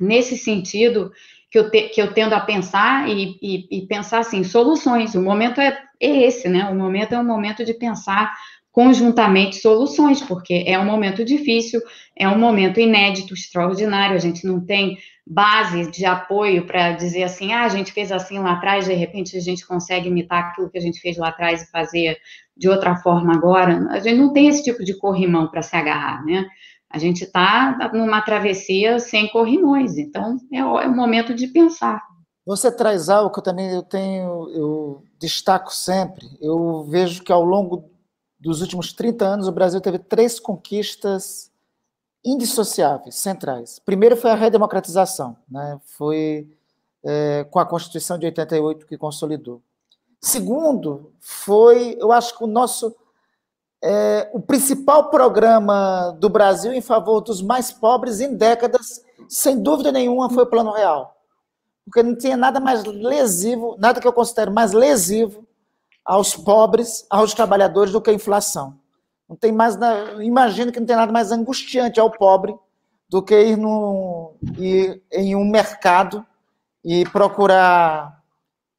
nesse 0.00 0.36
sentido, 0.36 1.12
que 1.48 1.60
eu, 1.60 1.70
te, 1.70 1.90
que 1.90 2.02
eu 2.02 2.12
tendo 2.12 2.32
a 2.32 2.40
pensar 2.40 3.08
e, 3.08 3.38
e, 3.40 3.78
e, 3.78 3.86
pensar 3.86 4.18
assim, 4.18 4.42
soluções. 4.42 5.14
O 5.14 5.22
momento 5.22 5.60
é, 5.60 5.80
é 6.00 6.24
esse, 6.24 6.48
né? 6.48 6.64
O 6.64 6.74
momento 6.74 7.14
é 7.14 7.20
um 7.20 7.24
momento 7.24 7.64
de 7.64 7.72
pensar 7.72 8.34
conjuntamente 8.72 9.56
soluções, 9.56 10.20
porque 10.22 10.64
é 10.66 10.76
um 10.76 10.84
momento 10.84 11.24
difícil, 11.24 11.80
é 12.16 12.28
um 12.28 12.38
momento 12.38 12.80
inédito, 12.80 13.32
extraordinário, 13.32 14.16
a 14.16 14.20
gente 14.20 14.44
não 14.44 14.64
tem 14.64 14.98
base 15.30 15.90
de 15.90 16.06
apoio 16.06 16.66
para 16.66 16.92
dizer 16.92 17.24
assim, 17.24 17.52
ah, 17.52 17.64
a 17.64 17.68
gente 17.68 17.92
fez 17.92 18.10
assim 18.10 18.38
lá 18.38 18.52
atrás, 18.52 18.86
de 18.86 18.94
repente 18.94 19.36
a 19.36 19.40
gente 19.40 19.66
consegue 19.66 20.08
imitar 20.08 20.44
aquilo 20.44 20.70
que 20.70 20.78
a 20.78 20.80
gente 20.80 21.00
fez 21.00 21.18
lá 21.18 21.28
atrás 21.28 21.62
e 21.62 21.70
fazer 21.70 22.16
de 22.56 22.68
outra 22.68 22.96
forma 22.96 23.34
agora. 23.34 23.86
A 23.90 24.00
gente 24.00 24.18
não 24.18 24.32
tem 24.32 24.48
esse 24.48 24.64
tipo 24.64 24.82
de 24.82 24.96
corrimão 24.96 25.48
para 25.48 25.60
se 25.60 25.76
agarrar, 25.76 26.24
né? 26.24 26.46
A 26.90 26.98
gente 26.98 27.24
está 27.24 27.90
numa 27.92 28.22
travessia 28.22 28.98
sem 28.98 29.28
corrimões, 29.28 29.98
então 29.98 30.38
é 30.50 30.64
o, 30.64 30.80
é 30.80 30.88
o 30.88 30.96
momento 30.96 31.34
de 31.34 31.48
pensar. 31.48 32.02
Você 32.46 32.72
traz 32.72 33.10
algo 33.10 33.30
que 33.30 33.40
eu 33.40 33.44
também 33.44 33.70
eu 33.70 33.82
tenho, 33.82 34.48
eu 34.54 35.04
destaco 35.20 35.70
sempre. 35.70 36.26
Eu 36.40 36.84
vejo 36.84 37.22
que 37.22 37.30
ao 37.30 37.44
longo 37.44 37.90
dos 38.40 38.62
últimos 38.62 38.94
30 38.94 39.24
anos 39.26 39.48
o 39.48 39.52
Brasil 39.52 39.82
teve 39.82 39.98
três 39.98 40.40
conquistas 40.40 41.50
indissociáveis, 42.24 43.16
centrais. 43.16 43.78
Primeiro 43.78 44.16
foi 44.16 44.30
a 44.30 44.34
redemocratização, 44.34 45.36
né? 45.48 45.80
foi 45.84 46.48
é, 47.04 47.44
com 47.44 47.58
a 47.58 47.66
Constituição 47.66 48.18
de 48.18 48.26
88 48.26 48.86
que 48.86 48.98
consolidou. 48.98 49.62
Segundo, 50.20 51.12
foi, 51.20 51.96
eu 51.98 52.10
acho 52.10 52.36
que 52.36 52.42
o 52.42 52.48
nosso, 52.48 52.94
é, 53.82 54.28
o 54.34 54.40
principal 54.40 55.10
programa 55.10 56.10
do 56.18 56.28
Brasil 56.28 56.72
em 56.72 56.80
favor 56.80 57.20
dos 57.20 57.40
mais 57.40 57.70
pobres 57.70 58.20
em 58.20 58.34
décadas, 58.34 59.02
sem 59.28 59.60
dúvida 59.62 59.92
nenhuma, 59.92 60.28
foi 60.28 60.42
o 60.42 60.46
Plano 60.50 60.72
Real. 60.72 61.16
Porque 61.84 62.02
não 62.02 62.16
tinha 62.16 62.36
nada 62.36 62.58
mais 62.58 62.84
lesivo, 62.84 63.76
nada 63.78 64.00
que 64.00 64.06
eu 64.06 64.12
considero 64.12 64.52
mais 64.52 64.72
lesivo 64.72 65.46
aos 66.04 66.34
pobres, 66.34 67.06
aos 67.08 67.32
trabalhadores 67.32 67.92
do 67.92 68.00
que 68.00 68.10
a 68.10 68.14
inflação. 68.14 68.78
Não 69.28 69.36
tem 69.36 69.52
mais, 69.52 69.76
imagino 70.20 70.72
que 70.72 70.80
não 70.80 70.86
tem 70.86 70.96
nada 70.96 71.12
mais 71.12 71.30
angustiante 71.30 72.00
ao 72.00 72.10
pobre 72.10 72.56
do 73.08 73.22
que 73.22 73.38
ir, 73.38 73.56
no, 73.56 74.34
ir 74.56 75.02
em 75.12 75.34
um 75.36 75.44
mercado 75.44 76.24
e 76.84 77.04
procurar 77.06 78.22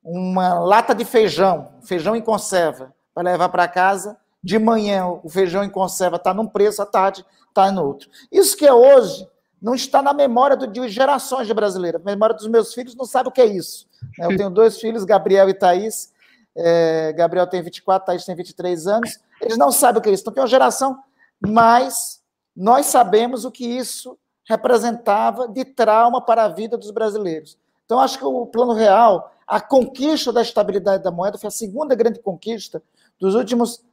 uma 0.03 0.59
lata 0.59 0.95
de 0.95 1.05
feijão, 1.05 1.73
feijão 1.81 2.15
em 2.15 2.21
conserva, 2.21 2.93
para 3.13 3.31
levar 3.31 3.49
para 3.49 3.67
casa. 3.67 4.17
De 4.41 4.57
manhã 4.57 5.05
o 5.05 5.29
feijão 5.29 5.63
em 5.63 5.69
conserva 5.69 6.15
está 6.15 6.33
num 6.33 6.47
preço, 6.47 6.81
à 6.81 6.85
tarde 6.85 7.25
está 7.49 7.71
no 7.71 7.85
outro. 7.85 8.09
Isso 8.31 8.55
que 8.55 8.65
é 8.65 8.73
hoje 8.73 9.27
não 9.61 9.75
está 9.75 10.01
na 10.01 10.13
memória 10.13 10.55
de 10.55 10.87
gerações 10.87 11.45
de 11.45 11.53
brasileiros. 11.53 12.01
A 12.01 12.05
memória 12.05 12.35
dos 12.35 12.47
meus 12.47 12.73
filhos 12.73 12.95
não 12.95 13.05
sabe 13.05 13.29
o 13.29 13.31
que 13.31 13.41
é 13.41 13.45
isso. 13.45 13.87
Eu 14.17 14.35
tenho 14.37 14.49
dois 14.49 14.79
filhos, 14.79 15.03
Gabriel 15.03 15.49
e 15.49 15.53
Thaís. 15.53 16.13
É, 16.55 17.13
Gabriel 17.13 17.45
tem 17.45 17.61
24, 17.61 18.05
Thaís 18.05 18.23
tem 18.23 18.35
23 18.35 18.87
anos. 18.87 19.19
Eles 19.41 19.57
não 19.57 19.71
sabem 19.71 19.99
o 19.99 20.01
que 20.03 20.09
é 20.09 20.13
isso. 20.13 20.23
Então, 20.23 20.33
tem 20.33 20.41
uma 20.41 20.47
geração 20.47 20.99
mas 21.39 22.21
nós 22.55 22.87
sabemos 22.87 23.45
o 23.45 23.51
que 23.51 23.65
isso 23.65 24.17
representava 24.47 25.47
de 25.47 25.63
trauma 25.63 26.21
para 26.21 26.43
a 26.43 26.49
vida 26.49 26.77
dos 26.77 26.91
brasileiros. 26.91 27.57
Então, 27.85 27.99
acho 27.99 28.17
que 28.17 28.25
o 28.25 28.45
Plano 28.45 28.73
Real, 28.73 29.31
a 29.47 29.61
conquista 29.61 30.33
da 30.33 30.41
estabilidade 30.41 31.03
da 31.03 31.11
moeda, 31.11 31.37
foi 31.37 31.47
a 31.47 31.51
segunda 31.51 31.95
grande 31.95 32.19
conquista 32.19 32.83
dos 33.19 33.35
últimos 33.35 33.83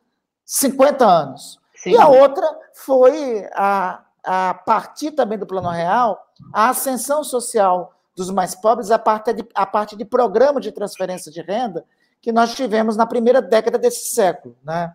50 0.44 1.04
anos. 1.06 1.58
Sim. 1.74 1.90
E 1.90 1.96
a 1.96 2.08
outra 2.08 2.46
foi, 2.74 3.46
a, 3.54 4.02
a 4.24 4.54
partir 4.54 5.12
também 5.12 5.38
do 5.38 5.46
Plano 5.46 5.70
Real, 5.70 6.26
a 6.52 6.70
ascensão 6.70 7.22
social 7.22 7.92
dos 8.14 8.30
mais 8.30 8.54
pobres 8.54 8.90
a 8.90 8.98
parte 8.98 9.32
de, 9.34 9.46
a 9.54 9.66
parte 9.66 9.94
de 9.94 10.02
programa 10.02 10.58
de 10.58 10.72
transferência 10.72 11.30
de 11.30 11.42
renda 11.42 11.84
que 12.22 12.32
nós 12.32 12.54
tivemos 12.54 12.96
na 12.96 13.06
primeira 13.06 13.42
década 13.42 13.78
desse 13.78 14.14
século. 14.14 14.56
Né? 14.64 14.90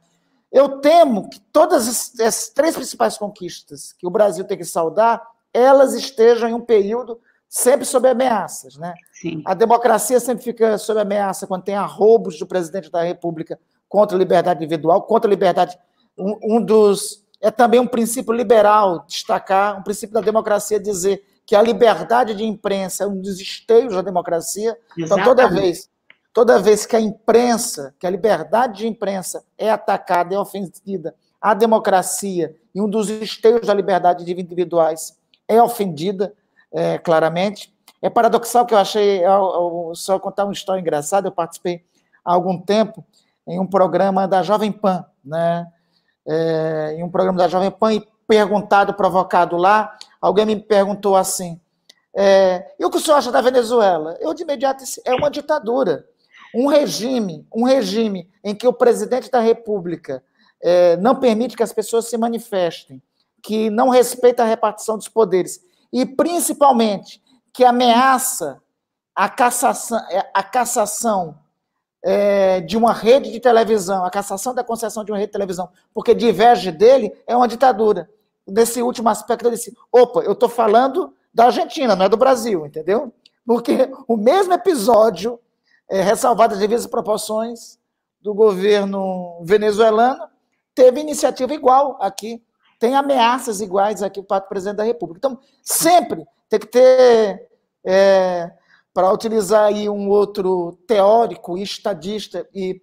Eu 0.52 0.80
temo 0.80 1.30
que 1.30 1.40
todas 1.40 2.20
as 2.20 2.50
três 2.50 2.76
principais 2.76 3.18
conquistas 3.18 3.94
que 3.94 4.06
o 4.06 4.10
Brasil 4.10 4.44
tem 4.44 4.58
que 4.58 4.66
saudar, 4.66 5.26
elas 5.54 5.94
estejam 5.94 6.50
em 6.50 6.54
um 6.54 6.60
período 6.60 7.20
sempre 7.48 7.86
sob 7.86 8.08
ameaças. 8.08 8.78
Né? 8.78 8.94
Sim. 9.14 9.42
A 9.46 9.54
democracia 9.54 10.20
sempre 10.20 10.44
fica 10.44 10.78
sob 10.78 11.00
ameaça 11.00 11.48
quando 11.48 11.64
tem 11.64 11.76
arroubos 11.76 12.38
do 12.38 12.46
presidente 12.46 12.92
da 12.92 13.04
República 13.04 13.60
contra 13.88 14.18
a 14.18 14.20
liberdade 14.20 14.64
individual, 14.64 15.04
contra 15.04 15.30
a 15.30 15.32
liberdade. 15.32 15.78
Um, 16.18 16.58
um 16.58 16.62
dos. 16.62 17.22
É 17.42 17.50
também 17.50 17.80
um 17.80 17.88
princípio 17.88 18.34
liberal 18.34 19.04
destacar, 19.08 19.80
um 19.80 19.84
princípio 19.84 20.14
da 20.14 20.22
democracia 20.22 20.80
dizer 20.80 21.24
que 21.46 21.56
a 21.56 21.62
liberdade 21.62 22.36
de 22.36 22.44
imprensa 22.44 23.04
é 23.04 23.08
um 23.08 23.20
dos 23.20 23.40
esteios 23.40 23.96
da 23.96 24.02
democracia. 24.02 24.78
Exatamente. 24.96 25.04
Então, 25.04 25.24
toda 25.24 25.50
vez 25.50 25.90
Toda 26.34 26.60
vez 26.60 26.86
que 26.86 26.96
a 26.96 27.02
imprensa, 27.02 27.94
que 28.00 28.08
a 28.08 28.10
liberdade 28.10 28.80
de 28.80 28.88
imprensa 28.88 29.44
é 29.58 29.70
atacada, 29.70 30.34
é 30.34 30.40
ofendida, 30.40 31.14
a 31.42 31.54
democracia 31.54 32.56
e 32.74 32.82
um 32.82 32.90
dos 32.90 33.10
esteios 33.10 33.68
da 33.68 33.74
liberdade 33.74 34.24
de 34.24 34.32
individuais 34.32 35.18
é 35.48 35.62
ofendida, 35.62 36.34
é, 36.72 36.98
claramente. 36.98 37.74
É 38.02 38.10
paradoxal 38.10 38.66
que 38.66 38.74
eu 38.74 38.78
achei, 38.78 39.26
eu, 39.26 39.32
eu, 39.90 39.92
só 39.94 40.18
contar 40.20 40.46
uma 40.46 40.54
história 40.54 40.80
engraçada, 40.80 41.28
eu 41.28 41.32
participei 41.32 41.84
há 42.24 42.34
algum 42.34 42.58
tempo 42.58 43.04
em 43.46 43.60
um 43.60 43.68
programa 43.68 44.28
da 44.28 44.42
Jovem 44.42 44.72
Pan, 44.72 45.06
né? 45.24 45.68
É, 46.26 46.96
em 46.98 47.04
um 47.04 47.10
programa 47.10 47.38
da 47.38 47.48
Jovem 47.48 47.72
Pan, 47.72 47.94
e 47.94 48.08
perguntado, 48.28 48.94
provocado 48.94 49.58
lá, 49.58 49.98
alguém 50.22 50.46
me 50.46 50.56
perguntou 50.56 51.16
assim, 51.16 51.60
é, 52.16 52.74
e 52.80 52.86
o 52.86 52.90
que 52.90 52.98
o 52.98 53.00
senhor 53.00 53.18
acha 53.18 53.32
da 53.32 53.42
Venezuela? 53.42 54.18
Eu, 54.20 54.34
de 54.34 54.44
imediato, 54.44 54.84
é 55.06 55.14
uma 55.14 55.30
ditadura. 55.30 56.06
Um 56.54 56.68
regime, 56.68 57.48
um 57.54 57.64
regime 57.64 58.30
em 58.44 58.54
que 58.54 58.68
o 58.68 58.74
presidente 58.74 59.30
da 59.30 59.40
República 59.40 60.24
é, 60.62 60.98
não 60.98 61.16
permite 61.16 61.56
que 61.56 61.64
as 61.64 61.74
pessoas 61.74 62.10
se 62.10 62.18
manifestem, 62.18 63.02
que 63.42 63.70
não 63.70 63.90
respeita 63.90 64.44
a 64.44 64.46
repartição 64.46 64.98
dos 64.98 65.08
poderes 65.08 65.62
e, 65.92 66.06
principalmente, 66.06 67.22
que 67.54 67.64
ameaça 67.64 68.62
a 69.16 69.28
cassação, 69.28 70.00
é, 70.10 70.30
a 70.34 70.44
cassação 70.44 71.38
é, 72.04 72.62
de 72.62 72.78
uma 72.78 72.94
rede 72.94 73.32
de 73.32 73.40
televisão, 73.40 74.06
a 74.06 74.10
cassação 74.10 74.54
da 74.54 74.64
concessão 74.64 75.04
de 75.04 75.12
uma 75.12 75.18
rede 75.18 75.30
de 75.30 75.34
televisão, 75.34 75.70
porque 75.94 76.14
diverge 76.14 76.72
dele, 76.72 77.12
é 77.28 77.36
uma 77.36 77.48
ditadura. 77.48 78.10
Nesse 78.48 78.82
último 78.82 79.10
aspecto, 79.10 79.46
eu 79.46 79.52
disse: 79.52 79.76
opa, 79.92 80.22
eu 80.22 80.32
estou 80.34 80.50
falando 80.50 81.14
da 81.34 81.46
Argentina, 81.46 81.96
não 81.96 82.06
é 82.06 82.10
do 82.10 82.18
Brasil, 82.18 82.66
entendeu? 82.66 83.14
Porque 83.46 83.90
o 84.08 84.18
mesmo 84.18 84.54
episódio 84.54 85.40
é, 85.92 86.02
ressalvadas 86.02 86.56
as 86.56 86.62
devidas 86.62 86.88
proporções 86.88 87.78
do 88.22 88.34
governo 88.34 89.42
venezuelano, 89.44 90.26
teve 90.74 91.02
iniciativa 91.02 91.54
igual 91.54 91.98
aqui, 92.00 92.42
tem 92.80 92.96
ameaças 92.96 93.60
iguais 93.60 94.02
aqui 94.02 94.24
para 94.24 94.46
o 94.46 94.48
presidente 94.48 94.78
da 94.78 94.84
República. 94.84 95.20
Então, 95.20 95.40
sempre 95.62 96.26
tem 96.50 96.60
que 96.60 96.68
ter, 96.68 97.50
é, 97.84 98.50
para 98.94 99.12
utilizar 99.12 99.66
aí 99.66 99.90
um 99.90 100.10
outro 100.10 100.78
teórico, 100.88 101.58
estadista 101.58 102.48
e 102.56 102.82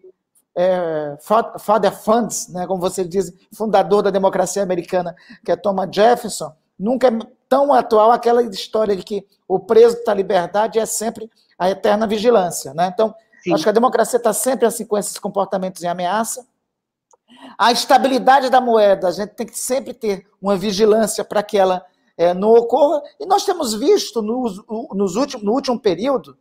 é, 0.55 1.16
father 1.59 1.97
funds, 1.97 2.49
né, 2.49 2.66
como 2.66 2.81
você 2.81 3.05
diz, 3.05 3.33
fundador 3.55 4.03
da 4.03 4.11
democracia 4.11 4.62
americana, 4.62 5.16
que 5.44 5.51
é 5.51 5.57
Thomas 5.57 5.88
Jefferson, 5.90 6.53
nunca 6.79 7.09
é 7.09 7.18
tão 7.49 7.73
atual 7.73 8.11
aquela 8.11 8.42
história 8.42 8.94
de 8.94 9.03
que 9.03 9.27
o 9.47 9.59
preso 9.59 10.05
da 10.05 10.12
liberdade 10.12 10.79
é 10.79 10.85
sempre 10.85 11.31
a 11.59 11.68
eterna 11.68 12.07
vigilância. 12.07 12.73
Né? 12.73 12.90
Então, 12.92 13.14
Sim. 13.42 13.55
acho 13.55 13.62
que 13.62 13.68
a 13.68 13.73
democracia 13.73 14.16
está 14.16 14.33
sempre 14.33 14.66
assim 14.66 14.85
com 14.85 14.97
esses 14.97 15.18
comportamentos 15.18 15.83
em 15.83 15.88
ameaça. 15.88 16.47
A 17.59 17.73
estabilidade 17.73 18.49
da 18.49 18.61
moeda, 18.61 19.09
a 19.09 19.12
gente 19.12 19.31
tem 19.31 19.47
que 19.47 19.59
sempre 19.59 19.92
ter 19.92 20.27
uma 20.40 20.57
vigilância 20.57 21.25
para 21.25 21.42
que 21.42 21.59
ela 21.59 21.85
é, 22.16 22.33
não 22.33 22.51
ocorra. 22.51 23.03
E 23.18 23.27
nós 23.27 23.44
temos 23.44 23.75
visto 23.75 24.23
nos, 24.23 24.62
nos 24.92 25.16
últimos, 25.16 25.44
no 25.44 25.53
último 25.53 25.79
período, 25.79 26.37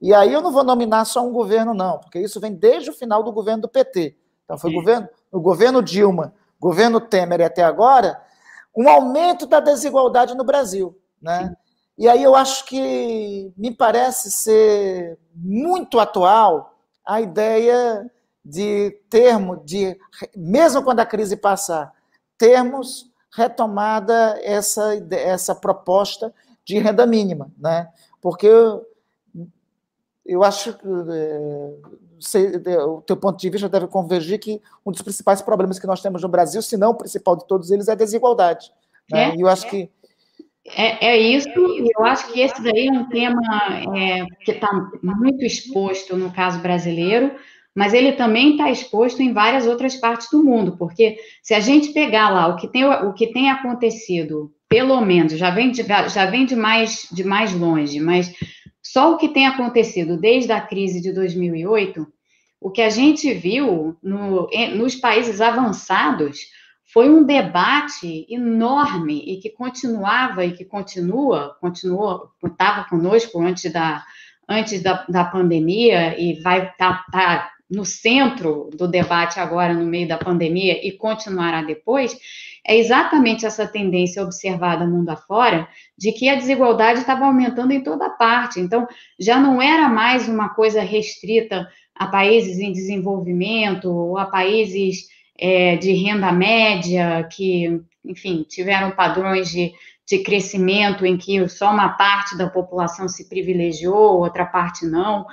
e 0.00 0.12
aí 0.12 0.32
eu 0.32 0.42
não 0.42 0.52
vou 0.52 0.64
nominar 0.64 1.04
só 1.06 1.26
um 1.26 1.32
governo, 1.32 1.72
não, 1.72 1.98
porque 1.98 2.18
isso 2.18 2.40
vem 2.40 2.52
desde 2.52 2.90
o 2.90 2.92
final 2.92 3.22
do 3.22 3.32
governo 3.32 3.62
do 3.62 3.68
PT. 3.68 4.16
Então, 4.44 4.58
foi 4.58 4.70
o 4.70 4.74
governo, 4.74 5.08
o 5.32 5.40
governo 5.40 5.82
Dilma, 5.82 6.34
governo 6.60 7.00
Temer 7.00 7.40
e 7.40 7.44
até 7.44 7.64
agora, 7.64 8.20
um 8.76 8.88
aumento 8.88 9.46
da 9.46 9.60
desigualdade 9.60 10.34
no 10.34 10.44
Brasil. 10.44 10.98
Né? 11.22 11.56
E 11.96 12.08
aí 12.08 12.22
eu 12.22 12.34
acho 12.34 12.64
que 12.66 13.52
me 13.56 13.70
parece 13.70 14.30
ser 14.30 15.18
muito 15.34 16.00
atual 16.00 16.76
a 17.06 17.20
ideia 17.20 18.10
de 18.44 18.90
termo, 19.08 19.56
de 19.64 19.98
mesmo 20.36 20.82
quando 20.82 21.00
a 21.00 21.06
crise 21.06 21.36
passar, 21.36 21.92
termos 22.36 23.10
retomada 23.32 24.38
essa, 24.42 24.94
essa 25.10 25.54
proposta 25.54 26.32
de 26.64 26.78
renda 26.78 27.06
mínima, 27.06 27.50
né? 27.58 27.88
Porque 28.20 28.46
eu, 28.46 28.86
eu 30.24 30.42
acho 30.42 30.74
que 30.74 30.86
é, 32.66 32.78
o 32.84 33.00
teu 33.02 33.16
ponto 33.16 33.38
de 33.38 33.50
vista 33.50 33.68
deve 33.68 33.86
convergir 33.86 34.38
que 34.38 34.62
um 34.84 34.92
dos 34.92 35.02
principais 35.02 35.42
problemas 35.42 35.78
que 35.78 35.86
nós 35.86 36.00
temos 36.00 36.22
no 36.22 36.28
Brasil, 36.28 36.62
se 36.62 36.76
não 36.76 36.90
o 36.90 36.94
principal 36.94 37.36
de 37.36 37.46
todos 37.46 37.70
eles, 37.70 37.88
é 37.88 37.92
a 37.92 37.96
desigualdade. 37.96 38.72
Né? 39.10 39.30
É, 39.30 39.36
e 39.36 39.40
eu 39.40 39.48
acho 39.48 39.66
é. 39.66 39.70
que 39.70 39.90
é, 40.66 41.08
é 41.08 41.18
isso, 41.18 41.48
eu 41.48 42.04
acho 42.04 42.32
que 42.32 42.40
esse 42.40 42.62
daí 42.62 42.88
é 42.88 42.92
um 42.92 43.08
tema 43.08 43.42
é, 43.96 44.24
que 44.44 44.52
está 44.52 44.68
muito 45.02 45.44
exposto 45.44 46.16
no 46.16 46.32
caso 46.32 46.60
brasileiro, 46.60 47.32
mas 47.74 47.92
ele 47.92 48.12
também 48.12 48.52
está 48.52 48.70
exposto 48.70 49.20
em 49.20 49.32
várias 49.32 49.66
outras 49.66 49.96
partes 49.96 50.28
do 50.30 50.42
mundo, 50.42 50.76
porque 50.78 51.16
se 51.42 51.52
a 51.54 51.60
gente 51.60 51.92
pegar 51.92 52.30
lá 52.30 52.46
o 52.46 52.56
que 52.56 52.68
tem, 52.68 52.84
o 52.84 53.12
que 53.12 53.26
tem 53.32 53.50
acontecido, 53.50 54.52
pelo 54.68 55.00
menos, 55.00 55.34
já 55.34 55.50
vem, 55.50 55.70
de, 55.70 55.82
já 55.82 56.26
vem 56.26 56.46
de, 56.46 56.56
mais, 56.56 57.08
de 57.12 57.24
mais 57.24 57.52
longe, 57.52 58.00
mas 58.00 58.32
só 58.82 59.12
o 59.12 59.16
que 59.18 59.28
tem 59.28 59.46
acontecido 59.46 60.16
desde 60.16 60.52
a 60.52 60.60
crise 60.60 61.00
de 61.00 61.12
2008, 61.12 62.06
o 62.60 62.70
que 62.70 62.80
a 62.80 62.88
gente 62.88 63.34
viu 63.34 63.96
no, 64.02 64.48
nos 64.76 64.94
países 64.94 65.40
avançados 65.40 66.38
foi 66.94 67.10
um 67.10 67.24
debate 67.24 68.24
enorme 68.30 69.20
e 69.26 69.38
que 69.38 69.50
continuava 69.50 70.44
e 70.44 70.52
que 70.52 70.64
continua, 70.64 71.56
continua, 71.60 72.30
estava 72.44 72.88
conosco 72.88 73.42
antes 73.42 73.72
da, 73.72 74.04
antes 74.48 74.80
da, 74.80 75.04
da 75.08 75.24
pandemia 75.24 76.16
e 76.16 76.40
vai 76.40 76.68
estar 76.68 77.04
tá, 77.06 77.10
tá 77.10 77.50
no 77.68 77.84
centro 77.84 78.70
do 78.72 78.86
debate 78.86 79.40
agora, 79.40 79.74
no 79.74 79.84
meio 79.84 80.06
da 80.06 80.16
pandemia, 80.16 80.86
e 80.86 80.92
continuará 80.92 81.62
depois, 81.62 82.16
é 82.64 82.76
exatamente 82.78 83.44
essa 83.44 83.66
tendência 83.66 84.22
observada 84.22 84.86
mundo 84.86 85.08
afora 85.08 85.66
de 85.98 86.12
que 86.12 86.28
a 86.28 86.36
desigualdade 86.36 87.00
estava 87.00 87.24
aumentando 87.24 87.72
em 87.72 87.82
toda 87.82 88.08
parte. 88.08 88.60
Então, 88.60 88.86
já 89.18 89.40
não 89.40 89.60
era 89.60 89.88
mais 89.88 90.28
uma 90.28 90.50
coisa 90.50 90.80
restrita 90.80 91.66
a 91.92 92.06
países 92.06 92.60
em 92.60 92.70
desenvolvimento 92.70 93.90
ou 93.90 94.16
a 94.16 94.26
países 94.26 95.08
é, 95.38 95.76
de 95.76 95.92
renda 95.92 96.30
média, 96.32 97.26
que, 97.30 97.80
enfim, 98.04 98.44
tiveram 98.48 98.90
padrões 98.92 99.50
de, 99.50 99.72
de 100.06 100.18
crescimento 100.18 101.04
em 101.04 101.16
que 101.16 101.48
só 101.48 101.70
uma 101.70 101.90
parte 101.90 102.36
da 102.36 102.48
população 102.48 103.08
se 103.08 103.28
privilegiou, 103.28 104.18
outra 104.18 104.44
parte 104.44 104.86
não. 104.86 105.26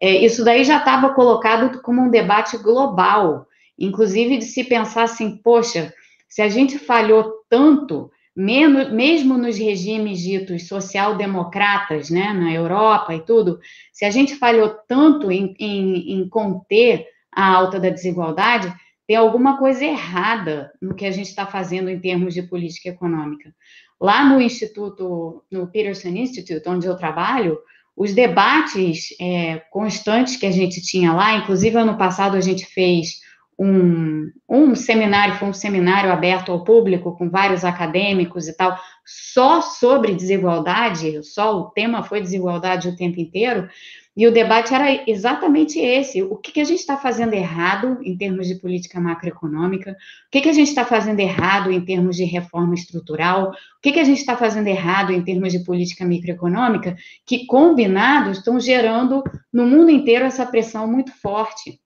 É, 0.00 0.24
isso 0.24 0.44
daí 0.44 0.64
já 0.64 0.78
estava 0.78 1.12
colocado 1.12 1.80
como 1.82 2.02
um 2.02 2.10
debate 2.10 2.56
global, 2.58 3.46
inclusive 3.78 4.38
de 4.38 4.44
se 4.44 4.64
pensar 4.64 5.04
assim, 5.04 5.36
poxa, 5.36 5.92
se 6.28 6.42
a 6.42 6.48
gente 6.48 6.78
falhou 6.78 7.32
tanto, 7.48 8.10
mesmo 8.36 9.36
nos 9.36 9.58
regimes 9.58 10.20
ditos 10.20 10.68
social-democratas, 10.68 12.08
né, 12.08 12.32
na 12.32 12.52
Europa 12.52 13.12
e 13.12 13.20
tudo, 13.20 13.58
se 13.92 14.04
a 14.04 14.10
gente 14.10 14.36
falhou 14.36 14.76
tanto 14.86 15.32
em, 15.32 15.56
em, 15.58 16.12
em 16.12 16.28
conter 16.28 17.06
a 17.32 17.52
alta 17.52 17.80
da 17.80 17.88
desigualdade, 17.88 18.72
tem 19.08 19.16
alguma 19.16 19.56
coisa 19.56 19.82
errada 19.82 20.70
no 20.82 20.94
que 20.94 21.06
a 21.06 21.10
gente 21.10 21.28
está 21.28 21.46
fazendo 21.46 21.88
em 21.88 21.98
termos 21.98 22.34
de 22.34 22.42
política 22.42 22.90
econômica. 22.90 23.54
Lá 23.98 24.22
no 24.22 24.38
Instituto, 24.38 25.42
no 25.50 25.66
Peterson 25.66 26.08
Institute, 26.08 26.68
onde 26.68 26.86
eu 26.86 26.94
trabalho, 26.94 27.58
os 27.96 28.12
debates 28.12 29.08
é, 29.18 29.60
constantes 29.70 30.36
que 30.36 30.44
a 30.44 30.50
gente 30.50 30.82
tinha 30.82 31.14
lá, 31.14 31.36
inclusive 31.36 31.74
ano 31.78 31.96
passado 31.96 32.36
a 32.36 32.40
gente 32.42 32.66
fez 32.66 33.20
um, 33.58 34.30
um 34.48 34.74
seminário, 34.76 35.34
foi 35.34 35.48
um 35.48 35.52
seminário 35.52 36.12
aberto 36.12 36.52
ao 36.52 36.62
público, 36.62 37.16
com 37.16 37.28
vários 37.28 37.64
acadêmicos 37.64 38.46
e 38.46 38.56
tal, 38.56 38.78
só 39.04 39.60
sobre 39.60 40.14
desigualdade, 40.14 41.24
só 41.24 41.58
o 41.58 41.70
tema 41.70 42.04
foi 42.04 42.20
desigualdade 42.20 42.88
o 42.88 42.96
tempo 42.96 43.18
inteiro, 43.18 43.68
e 44.16 44.26
o 44.26 44.32
debate 44.32 44.74
era 44.74 45.04
exatamente 45.08 45.78
esse: 45.78 46.22
o 46.22 46.36
que, 46.36 46.52
que 46.52 46.60
a 46.60 46.64
gente 46.64 46.80
está 46.80 46.96
fazendo 46.96 47.34
errado 47.34 47.98
em 48.02 48.16
termos 48.16 48.46
de 48.46 48.56
política 48.56 49.00
macroeconômica, 49.00 49.92
o 49.92 50.30
que, 50.30 50.40
que 50.40 50.48
a 50.48 50.52
gente 50.52 50.68
está 50.68 50.84
fazendo 50.84 51.20
errado 51.20 51.70
em 51.72 51.80
termos 51.84 52.16
de 52.16 52.24
reforma 52.24 52.74
estrutural, 52.74 53.50
o 53.50 53.80
que, 53.82 53.92
que 53.92 54.00
a 54.00 54.04
gente 54.04 54.18
está 54.18 54.36
fazendo 54.36 54.68
errado 54.68 55.12
em 55.12 55.22
termos 55.22 55.52
de 55.52 55.60
política 55.60 56.04
microeconômica, 56.04 56.96
que 57.26 57.46
combinados 57.46 58.38
estão 58.38 58.58
gerando 58.60 59.22
no 59.52 59.66
mundo 59.66 59.90
inteiro 59.90 60.24
essa 60.24 60.46
pressão 60.46 60.86
muito 60.86 61.12
forte 61.12 61.80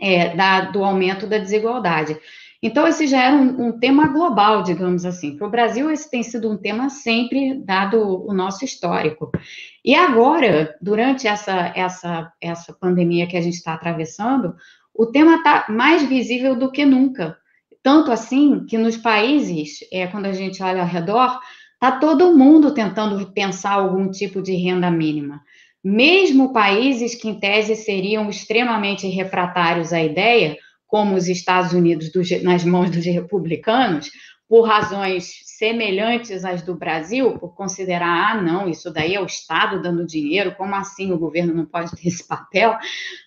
é, 0.00 0.34
da, 0.34 0.62
do 0.62 0.84
aumento 0.84 1.26
da 1.26 1.38
desigualdade. 1.38 2.16
Então, 2.60 2.88
esse 2.88 3.06
já 3.06 3.22
era 3.22 3.36
um, 3.36 3.68
um 3.68 3.78
tema 3.78 4.08
global, 4.08 4.62
digamos 4.62 5.04
assim. 5.04 5.36
Para 5.36 5.46
o 5.46 5.50
Brasil, 5.50 5.90
esse 5.90 6.10
tem 6.10 6.24
sido 6.24 6.50
um 6.50 6.56
tema 6.56 6.90
sempre, 6.90 7.54
dado 7.64 8.26
o 8.26 8.34
nosso 8.34 8.64
histórico. 8.64 9.30
E 9.84 9.94
agora, 9.94 10.76
durante 10.80 11.28
essa, 11.28 11.72
essa, 11.76 12.32
essa 12.40 12.72
pandemia 12.72 13.28
que 13.28 13.36
a 13.36 13.40
gente 13.40 13.54
está 13.54 13.74
atravessando, 13.74 14.56
o 14.92 15.06
tema 15.06 15.36
está 15.36 15.66
mais 15.68 16.02
visível 16.02 16.56
do 16.56 16.72
que 16.72 16.84
nunca. 16.84 17.36
Tanto 17.80 18.10
assim 18.10 18.66
que 18.66 18.76
nos 18.76 18.96
países, 18.96 19.78
é, 19.92 20.08
quando 20.08 20.26
a 20.26 20.32
gente 20.32 20.60
olha 20.60 20.82
ao 20.82 20.88
redor, 20.88 21.38
está 21.74 21.92
todo 21.92 22.36
mundo 22.36 22.74
tentando 22.74 23.24
pensar 23.30 23.74
algum 23.74 24.10
tipo 24.10 24.42
de 24.42 24.56
renda 24.56 24.90
mínima. 24.90 25.40
Mesmo 25.84 26.52
países 26.52 27.14
que, 27.14 27.28
em 27.28 27.38
tese, 27.38 27.76
seriam 27.76 28.28
extremamente 28.28 29.06
refratários 29.06 29.92
à 29.92 30.02
ideia, 30.02 30.56
como 30.86 31.14
os 31.14 31.28
Estados 31.28 31.72
Unidos 31.72 32.10
do, 32.10 32.20
nas 32.42 32.64
mãos 32.64 32.90
dos 32.90 33.04
republicanos, 33.04 34.10
por 34.48 34.62
razões 34.62 35.30
semelhantes 35.44 36.44
às 36.44 36.62
do 36.62 36.74
Brasil, 36.74 37.38
por 37.38 37.54
considerar, 37.54 38.30
ah, 38.30 38.40
não, 38.40 38.68
isso 38.68 38.90
daí 38.90 39.14
é 39.14 39.20
o 39.20 39.26
Estado 39.26 39.82
dando 39.82 40.06
dinheiro, 40.06 40.54
como 40.56 40.74
assim 40.74 41.12
o 41.12 41.18
governo 41.18 41.52
não 41.52 41.66
pode 41.66 41.90
ter 41.90 42.08
esse 42.08 42.26
papel? 42.26 42.76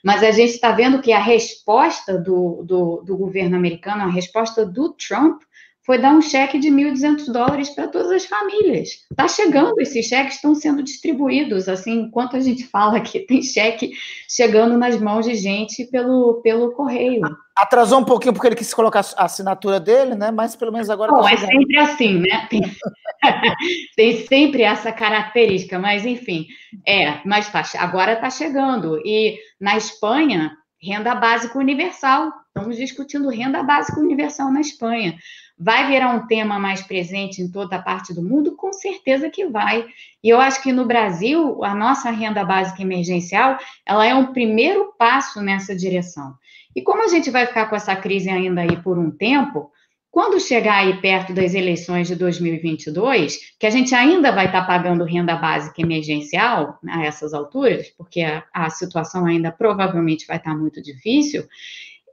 Mas 0.03 0.23
a 0.23 0.31
gente 0.31 0.51
está 0.53 0.71
vendo 0.71 1.01
que 1.01 1.11
a 1.11 1.21
resposta 1.21 2.17
do, 2.17 2.63
do, 2.63 3.03
do 3.05 3.17
governo 3.17 3.55
americano, 3.55 4.03
a 4.03 4.09
resposta 4.09 4.65
do 4.65 4.93
Trump, 4.93 5.41
foi 5.83 5.97
dar 5.97 6.13
um 6.13 6.21
cheque 6.21 6.59
de 6.59 6.69
1.200 6.69 7.31
dólares 7.31 7.69
para 7.69 7.87
todas 7.87 8.11
as 8.11 8.25
famílias. 8.25 8.89
Está 9.09 9.27
chegando, 9.27 9.79
esses 9.79 10.05
cheques 10.05 10.35
estão 10.35 10.53
sendo 10.53 10.83
distribuídos, 10.83 11.67
assim, 11.67 12.01
enquanto 12.01 12.35
a 12.35 12.39
gente 12.39 12.65
fala 12.65 12.97
aqui, 12.97 13.19
tem 13.19 13.41
cheque 13.41 13.91
chegando 14.29 14.77
nas 14.77 14.99
mãos 14.99 15.25
de 15.25 15.33
gente 15.35 15.85
pelo, 15.85 16.41
pelo 16.43 16.71
correio. 16.73 17.21
Atrasou 17.55 17.99
um 17.99 18.05
pouquinho 18.05 18.33
porque 18.33 18.47
ele 18.47 18.55
quis 18.55 18.73
colocar 18.73 19.03
a 19.17 19.25
assinatura 19.25 19.79
dele, 19.79 20.15
né? 20.15 20.31
Mas 20.31 20.55
pelo 20.55 20.71
menos 20.71 20.89
agora. 20.89 21.11
Bom, 21.11 21.23
tá 21.23 21.33
é 21.33 21.37
sempre 21.37 21.77
assim, 21.79 22.19
né? 22.19 22.47
Tem, 22.49 22.61
tem, 23.95 24.25
sempre 24.25 24.61
essa 24.63 24.91
característica, 24.91 25.77
mas 25.77 26.05
enfim, 26.05 26.47
é, 26.87 27.19
mas 27.25 27.51
tá, 27.51 27.63
agora 27.79 28.13
está 28.13 28.29
chegando. 28.29 28.99
E 29.05 29.37
na 29.59 29.77
Espanha, 29.77 30.55
renda 30.81 31.13
básica 31.13 31.57
universal. 31.57 32.31
Estamos 32.47 32.75
discutindo 32.75 33.29
renda 33.29 33.63
básica 33.63 33.99
universal 33.99 34.51
na 34.51 34.61
Espanha. 34.61 35.15
Vai 35.63 35.85
virar 35.85 36.09
um 36.09 36.25
tema 36.25 36.57
mais 36.57 36.81
presente 36.81 37.39
em 37.39 37.47
toda 37.47 37.75
a 37.75 37.81
parte 37.81 38.15
do 38.15 38.23
mundo? 38.23 38.55
Com 38.55 38.73
certeza 38.73 39.29
que 39.29 39.45
vai. 39.45 39.85
E 40.23 40.27
eu 40.27 40.41
acho 40.41 40.63
que 40.63 40.73
no 40.73 40.87
Brasil, 40.87 41.63
a 41.63 41.75
nossa 41.75 42.09
renda 42.09 42.43
básica 42.43 42.81
emergencial, 42.81 43.59
ela 43.85 44.03
é 44.03 44.15
um 44.15 44.33
primeiro 44.33 44.91
passo 44.97 45.39
nessa 45.39 45.75
direção. 45.75 46.33
E 46.75 46.81
como 46.81 47.03
a 47.03 47.07
gente 47.07 47.29
vai 47.29 47.45
ficar 47.45 47.67
com 47.67 47.75
essa 47.75 47.95
crise 47.95 48.27
ainda 48.27 48.61
aí 48.61 48.75
por 48.77 48.97
um 48.97 49.11
tempo, 49.11 49.71
quando 50.09 50.39
chegar 50.39 50.77
aí 50.77 50.99
perto 50.99 51.31
das 51.31 51.53
eleições 51.53 52.07
de 52.07 52.15
2022, 52.15 53.53
que 53.59 53.67
a 53.67 53.69
gente 53.69 53.93
ainda 53.93 54.31
vai 54.31 54.47
estar 54.47 54.65
pagando 54.65 55.03
renda 55.03 55.35
básica 55.35 55.79
emergencial 55.79 56.79
a 56.87 57.05
essas 57.05 57.35
alturas, 57.35 57.87
porque 57.95 58.21
a, 58.51 58.69
situação 58.71 59.27
ainda 59.27 59.51
provavelmente 59.51 60.25
vai 60.25 60.37
estar 60.37 60.57
muito 60.57 60.81
difícil, 60.81 61.47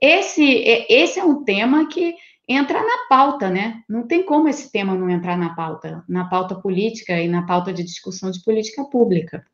esse, 0.01 0.44
esse 0.88 1.18
é 1.18 1.24
um 1.24 1.42
tema 1.42 1.88
que 1.88 2.14
entra 2.49 2.82
na 2.82 3.07
pauta, 3.09 3.51
né? 3.51 3.82
Não 3.88 4.07
tem 4.07 4.24
como 4.24 4.49
esse 4.49 4.72
tema 4.72 4.94
não 4.94 5.11
entrar 5.11 5.36
na 5.36 5.55
pauta, 5.55 6.03
na 6.09 6.24
pauta 6.28 6.55
política 6.55 7.20
e 7.20 7.28
na 7.28 7.46
pauta 7.46 7.72
de 7.72 7.84
discussão 7.84 8.30
de 8.30 8.42
política 8.42 8.84
pública. 8.84 9.44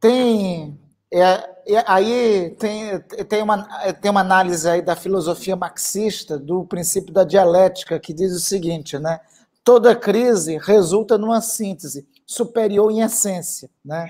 Tem. 0.00 0.78
É, 1.10 1.84
aí 1.86 2.54
tem, 2.58 3.00
tem, 3.28 3.42
uma, 3.42 3.62
tem 3.94 4.10
uma 4.10 4.20
análise 4.20 4.68
aí 4.68 4.82
da 4.82 4.94
filosofia 4.94 5.56
marxista 5.56 6.38
do 6.38 6.66
princípio 6.66 7.12
da 7.12 7.24
dialética 7.24 7.98
que 7.98 8.12
diz 8.12 8.32
o 8.32 8.40
seguinte, 8.40 8.98
né? 8.98 9.18
Toda 9.64 9.96
crise 9.96 10.58
resulta 10.58 11.18
numa 11.18 11.40
síntese 11.40 12.06
superior 12.26 12.90
em 12.90 13.00
essência, 13.00 13.70
né? 13.84 14.08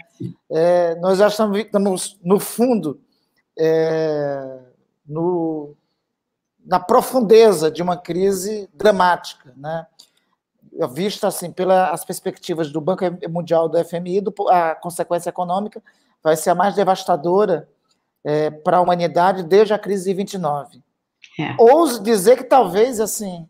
É, 0.51 0.96
nós 0.96 1.18
já 1.18 1.28
estamos, 1.28 1.59
estamos 1.59 2.18
no 2.22 2.38
fundo 2.38 3.01
é, 3.59 4.59
no 5.07 5.74
na 6.69 6.79
profundeza 6.79 7.71
de 7.71 7.83
uma 7.83 7.97
crise 7.97 8.69
dramática, 8.75 9.55
né? 9.57 9.87
Vista 10.93 11.27
assim 11.27 11.51
pelas 11.51 12.05
perspectivas 12.05 12.71
do 12.71 12.81
Banco 12.81 13.03
Mundial, 13.29 13.69
do 13.69 13.83
FMI, 13.83 14.21
do, 14.21 14.35
a 14.49 14.75
consequência 14.75 15.31
econômica 15.31 15.83
vai 16.23 16.37
ser 16.37 16.51
a 16.51 16.55
mais 16.55 16.75
devastadora 16.75 17.69
é, 18.23 18.51
para 18.51 18.77
a 18.77 18.81
humanidade 18.81 19.43
desde 19.43 19.73
a 19.73 19.79
crise 19.79 20.05
de 20.05 20.14
29. 20.14 20.83
É. 21.41 21.57
Ouso 21.59 22.03
dizer 22.03 22.37
que 22.37 22.45
talvez 22.45 23.01
assim, 23.01 23.49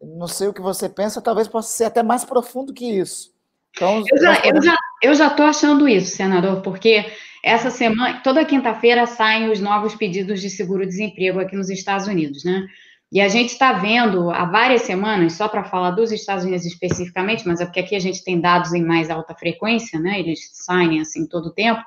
não 0.00 0.26
sei 0.26 0.48
o 0.48 0.54
que 0.54 0.62
você 0.62 0.88
pensa, 0.88 1.20
talvez 1.20 1.46
possa 1.46 1.68
ser 1.68 1.84
até 1.84 2.02
mais 2.02 2.24
profundo 2.24 2.72
que 2.72 2.86
isso. 2.86 3.30
Então, 3.78 4.02
eu 4.10 4.20
já 4.20 4.32
estou 4.32 4.50
eu 4.50 4.62
já, 4.62 4.76
eu 5.02 5.14
já 5.14 5.48
achando 5.48 5.88
isso, 5.88 6.16
senador, 6.16 6.62
porque 6.62 7.06
essa 7.44 7.70
semana, 7.70 8.20
toda 8.24 8.44
quinta-feira 8.44 9.06
saem 9.06 9.50
os 9.50 9.60
novos 9.60 9.94
pedidos 9.94 10.40
de 10.40 10.50
seguro-desemprego 10.50 11.38
aqui 11.38 11.54
nos 11.54 11.70
Estados 11.70 12.08
Unidos, 12.08 12.42
né? 12.42 12.66
E 13.10 13.20
a 13.20 13.28
gente 13.28 13.50
está 13.50 13.72
vendo 13.72 14.30
há 14.30 14.44
várias 14.44 14.82
semanas, 14.82 15.34
só 15.34 15.48
para 15.48 15.64
falar 15.64 15.92
dos 15.92 16.10
Estados 16.10 16.44
Unidos 16.44 16.66
especificamente, 16.66 17.46
mas 17.46 17.60
é 17.60 17.64
porque 17.64 17.80
aqui 17.80 17.94
a 17.94 18.00
gente 18.00 18.22
tem 18.22 18.40
dados 18.40 18.74
em 18.74 18.84
mais 18.84 19.08
alta 19.08 19.34
frequência, 19.34 19.98
né? 19.98 20.18
Eles 20.18 20.40
saem 20.52 21.00
assim 21.00 21.26
todo 21.26 21.46
o 21.46 21.54
tempo. 21.54 21.82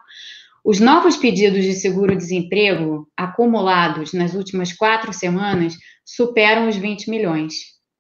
Os 0.64 0.80
novos 0.80 1.18
pedidos 1.18 1.64
de 1.66 1.74
seguro-desemprego 1.74 3.08
acumulados 3.18 4.14
nas 4.14 4.34
últimas 4.34 4.72
quatro 4.72 5.12
semanas 5.12 5.76
superam 6.06 6.70
os 6.70 6.78
20 6.78 7.10
milhões. 7.10 7.54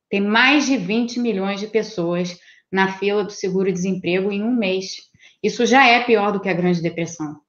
Tem 0.09 0.21
mais 0.21 0.65
de 0.65 0.77
20 0.77 1.19
milhões 1.19 1.59
de 1.59 1.67
pessoas 1.67 2.39
na 2.71 2.93
fila 2.97 3.23
do 3.23 3.31
seguro-desemprego 3.31 4.31
em 4.31 4.43
um 4.43 4.55
mês. 4.55 5.09
Isso 5.43 5.65
já 5.65 5.87
é 5.87 6.03
pior 6.03 6.31
do 6.31 6.39
que 6.39 6.49
a 6.49 6.53
Grande 6.53 6.81
Depressão. 6.81 7.39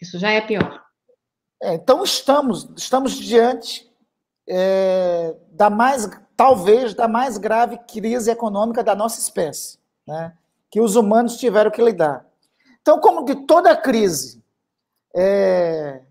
Isso 0.00 0.18
já 0.18 0.30
é 0.30 0.40
pior. 0.40 0.82
É, 1.62 1.74
então 1.74 2.04
estamos, 2.04 2.68
estamos 2.76 3.16
diante 3.16 3.90
é, 4.48 5.34
da 5.50 5.68
mais, 5.68 6.08
talvez, 6.36 6.94
da 6.94 7.08
mais 7.08 7.36
grave 7.36 7.78
crise 7.78 8.30
econômica 8.30 8.82
da 8.82 8.94
nossa 8.94 9.18
espécie, 9.18 9.78
né? 10.06 10.32
que 10.70 10.80
os 10.80 10.94
humanos 10.94 11.36
tiveram 11.36 11.70
que 11.70 11.82
lidar. 11.82 12.24
Então, 12.80 13.00
como 13.00 13.24
de 13.24 13.34
toda 13.46 13.76
crise, 13.76 14.42
é, 15.14 16.02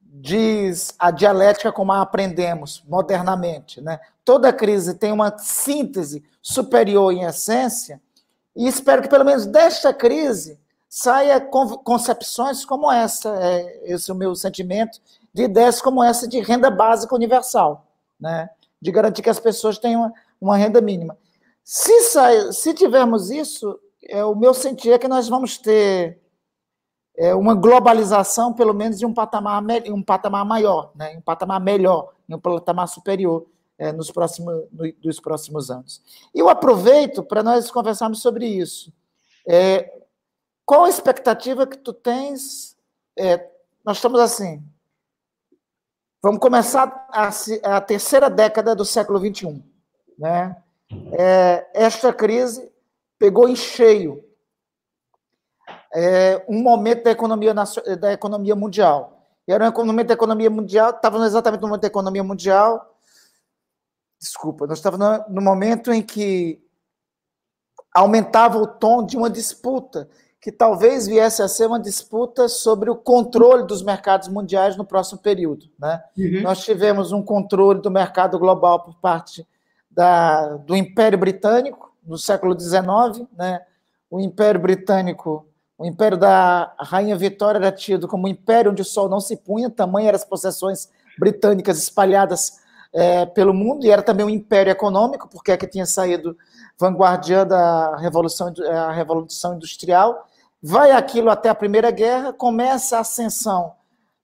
diz 0.00 0.94
a 0.98 1.10
dialética 1.10 1.70
como 1.70 1.92
a 1.92 2.02
aprendemos 2.02 2.82
modernamente, 2.88 3.80
né? 3.80 4.00
toda 4.24 4.52
crise 4.52 4.94
tem 4.94 5.12
uma 5.12 5.38
síntese 5.38 6.24
superior 6.42 7.12
em 7.12 7.22
essência, 7.22 8.00
e 8.56 8.66
espero 8.66 9.02
que 9.02 9.08
pelo 9.08 9.24
menos 9.24 9.44
desta 9.44 9.92
crise 9.92 10.58
saia 10.88 11.38
concepções 11.40 12.64
como 12.64 12.90
essa, 12.90 13.28
é, 13.38 13.92
esse 13.92 14.10
é 14.10 14.14
o 14.14 14.16
meu 14.16 14.34
sentimento, 14.34 14.98
de 15.32 15.42
ideias 15.42 15.82
como 15.82 16.02
essa 16.02 16.26
de 16.26 16.40
renda 16.40 16.70
básica 16.70 17.14
universal, 17.14 17.86
né? 18.18 18.48
de 18.80 18.90
garantir 18.90 19.20
que 19.20 19.28
as 19.28 19.38
pessoas 19.38 19.78
tenham 19.78 20.00
uma, 20.00 20.14
uma 20.40 20.56
renda 20.56 20.80
mínima. 20.80 21.18
Se, 21.62 22.00
sai, 22.02 22.52
se 22.52 22.72
tivermos 22.72 23.30
isso, 23.30 23.78
é, 24.08 24.24
o 24.24 24.34
meu 24.34 24.54
sentir 24.54 24.92
é 24.92 24.98
que 24.98 25.08
nós 25.08 25.28
vamos 25.28 25.58
ter 25.58 26.18
é, 27.16 27.34
uma 27.34 27.54
globalização, 27.54 28.54
pelo 28.54 28.72
menos, 28.72 29.02
em 29.02 29.04
um 29.04 29.12
patamar, 29.12 29.62
um 29.88 30.02
patamar 30.02 30.46
maior, 30.46 30.92
né? 30.94 31.14
um 31.18 31.20
patamar 31.20 31.60
melhor, 31.60 32.14
um 32.28 32.38
patamar 32.38 32.88
superior 32.88 33.46
é, 33.78 33.92
nos 33.92 34.10
próximos, 34.10 34.64
no, 34.72 35.22
próximos 35.22 35.70
anos. 35.70 36.02
E 36.34 36.38
eu 36.38 36.48
aproveito 36.48 37.22
para 37.22 37.42
nós 37.42 37.70
conversarmos 37.70 38.20
sobre 38.20 38.46
isso. 38.46 38.92
É, 39.46 39.92
qual 40.64 40.84
a 40.84 40.88
expectativa 40.88 41.66
que 41.66 41.78
tu 41.78 41.92
tens? 41.92 42.76
É, 43.16 43.48
nós 43.84 43.98
estamos 43.98 44.20
assim. 44.20 44.62
Vamos 46.22 46.40
começar 46.40 47.06
a, 47.12 47.30
a, 47.76 47.80
terceira 47.80 48.28
década 48.28 48.74
do 48.74 48.84
século 48.84 49.18
XXI. 49.20 49.62
Né? 50.18 50.56
É, 51.12 51.70
esta 51.72 52.12
crise 52.12 52.68
pegou 53.18 53.48
em 53.48 53.54
cheio 53.54 54.24
é, 55.94 56.44
um 56.48 56.62
momento 56.62 57.04
da 57.04 57.10
economia, 57.10 57.54
da 57.54 58.12
economia 58.12 58.56
mundial. 58.56 59.24
era 59.46 59.70
um 59.70 59.84
momento 59.84 60.08
da 60.08 60.14
economia 60.14 60.50
mundial, 60.50 60.90
estava 60.90 61.24
exatamente 61.24 61.60
no 61.60 61.68
momento 61.68 61.82
da 61.82 61.88
economia 61.88 62.24
mundial. 62.24 62.95
Desculpa, 64.18 64.66
nós 64.66 64.78
estávamos 64.78 65.26
no 65.28 65.42
momento 65.42 65.92
em 65.92 66.02
que 66.02 66.60
aumentava 67.94 68.58
o 68.58 68.66
tom 68.66 69.04
de 69.04 69.16
uma 69.16 69.30
disputa, 69.30 70.08
que 70.40 70.52
talvez 70.52 71.06
viesse 71.06 71.42
a 71.42 71.48
ser 71.48 71.66
uma 71.66 71.80
disputa 71.80 72.48
sobre 72.48 72.90
o 72.90 72.96
controle 72.96 73.66
dos 73.66 73.82
mercados 73.82 74.28
mundiais 74.28 74.76
no 74.76 74.84
próximo 74.84 75.18
período. 75.18 75.66
Né? 75.78 76.02
Uhum. 76.16 76.42
Nós 76.42 76.62
tivemos 76.62 77.10
um 77.12 77.22
controle 77.22 77.80
do 77.80 77.90
mercado 77.90 78.38
global 78.38 78.84
por 78.84 78.94
parte 78.96 79.46
da, 79.90 80.56
do 80.58 80.76
Império 80.76 81.18
Britânico, 81.18 81.94
no 82.06 82.16
século 82.16 82.58
XIX. 82.58 83.26
Né? 83.36 83.60
O 84.10 84.20
Império 84.20 84.60
Britânico 84.60 85.48
o 85.78 85.84
império 85.84 86.16
da 86.16 86.74
Rainha 86.78 87.16
Vitória 87.16 87.58
era 87.58 87.70
tido 87.70 88.08
como 88.08 88.26
um 88.26 88.30
império 88.30 88.70
onde 88.70 88.80
o 88.80 88.84
sol 88.84 89.08
não 89.08 89.20
se 89.20 89.36
punha, 89.36 89.68
tamanho 89.68 90.08
eram 90.08 90.16
as 90.16 90.24
possessões 90.24 90.90
britânicas 91.18 91.78
espalhadas 91.78 92.60
é, 92.92 93.26
pelo 93.26 93.52
mundo, 93.52 93.84
e 93.84 93.90
era 93.90 94.02
também 94.02 94.24
um 94.24 94.30
império 94.30 94.70
econômico, 94.70 95.28
porque 95.28 95.52
é 95.52 95.56
que 95.56 95.66
tinha 95.66 95.86
saído 95.86 96.36
vanguardiã 96.78 97.46
da 97.46 97.96
Revolução, 97.96 98.52
a 98.70 98.92
Revolução 98.92 99.54
Industrial. 99.54 100.26
Vai 100.62 100.90
aquilo 100.90 101.30
até 101.30 101.48
a 101.48 101.54
Primeira 101.54 101.90
Guerra, 101.90 102.32
começa 102.32 102.96
a 102.96 103.00
ascensão 103.00 103.72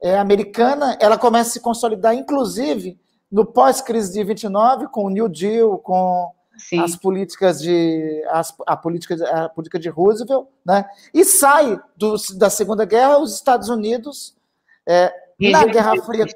é, 0.02 0.18
americana, 0.18 0.96
ela 1.00 1.16
começa 1.16 1.50
a 1.50 1.52
se 1.52 1.60
consolidar, 1.60 2.14
inclusive, 2.14 2.98
no 3.30 3.46
pós-crise 3.46 4.12
de 4.12 4.24
29, 4.24 4.88
com 4.88 5.04
o 5.04 5.10
New 5.10 5.28
Deal, 5.28 5.78
com 5.78 6.30
Sim. 6.58 6.80
as 6.80 6.96
políticas 6.96 7.62
de 7.62 8.22
as, 8.30 8.54
a 8.66 8.76
política 8.76 9.14
a 9.44 9.48
política 9.48 9.78
de 9.78 9.88
Roosevelt, 9.88 10.46
né? 10.64 10.84
E 11.14 11.24
sai 11.24 11.80
do, 11.96 12.14
da 12.36 12.50
Segunda 12.50 12.84
Guerra 12.84 13.18
os 13.18 13.34
Estados 13.34 13.68
Unidos 13.68 14.34
é, 14.86 15.12
na 15.40 15.64
Guerra 15.64 15.96
Fria 16.02 16.26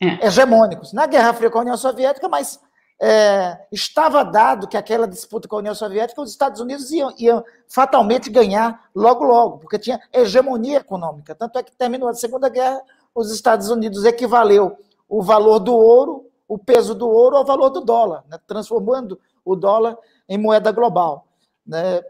é. 0.00 0.26
hegemônicos 0.26 0.92
na 0.92 1.06
Guerra 1.06 1.32
Fria 1.32 1.50
com 1.50 1.58
a 1.58 1.62
União 1.62 1.76
Soviética, 1.76 2.28
mas 2.28 2.60
é, 3.00 3.58
estava 3.70 4.24
dado 4.24 4.66
que 4.66 4.76
aquela 4.76 5.06
disputa 5.06 5.46
com 5.46 5.56
a 5.56 5.58
União 5.58 5.74
Soviética, 5.74 6.20
os 6.20 6.30
Estados 6.30 6.60
Unidos 6.60 6.90
iam, 6.90 7.12
iam, 7.18 7.44
fatalmente 7.68 8.30
ganhar 8.30 8.88
logo, 8.94 9.24
logo, 9.24 9.58
porque 9.58 9.78
tinha 9.78 10.00
hegemonia 10.12 10.78
econômica. 10.78 11.34
Tanto 11.34 11.58
é 11.58 11.62
que 11.62 11.72
terminou 11.72 12.08
a 12.08 12.14
Segunda 12.14 12.48
Guerra, 12.48 12.80
os 13.14 13.30
Estados 13.30 13.68
Unidos 13.70 14.04
equivaleu 14.04 14.78
o 15.08 15.22
valor 15.22 15.58
do 15.58 15.74
ouro, 15.74 16.30
o 16.48 16.58
peso 16.58 16.94
do 16.94 17.08
ouro, 17.08 17.36
ao 17.36 17.44
valor 17.44 17.70
do 17.70 17.80
dólar, 17.80 18.24
né, 18.28 18.38
transformando 18.46 19.20
o 19.44 19.54
dólar 19.54 19.96
em 20.28 20.38
moeda 20.38 20.70
global. 20.72 21.26
Né? 21.66 22.02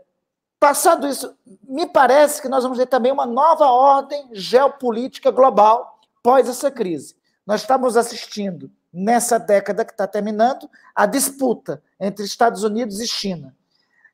Passado 0.59 1.07
isso, 1.07 1.34
me 1.62 1.87
parece 1.87 2.41
que 2.41 2.49
nós 2.49 2.62
vamos 2.62 2.78
ter 2.78 2.87
também 2.87 3.12
uma 3.12 3.26
nova 3.26 3.66
ordem 3.66 4.28
geopolítica 4.32 5.30
global 5.30 5.99
pós 6.22 6.49
essa 6.49 6.70
crise. 6.70 7.14
Nós 7.47 7.61
estamos 7.61 7.97
assistindo, 7.97 8.70
nessa 8.92 9.38
década 9.38 9.84
que 9.84 9.92
está 9.92 10.07
terminando, 10.07 10.68
a 10.94 11.07
disputa 11.07 11.82
entre 12.01 12.24
Estados 12.24 12.62
Unidos 12.62 13.01
e 13.01 13.07
China. 13.07 13.55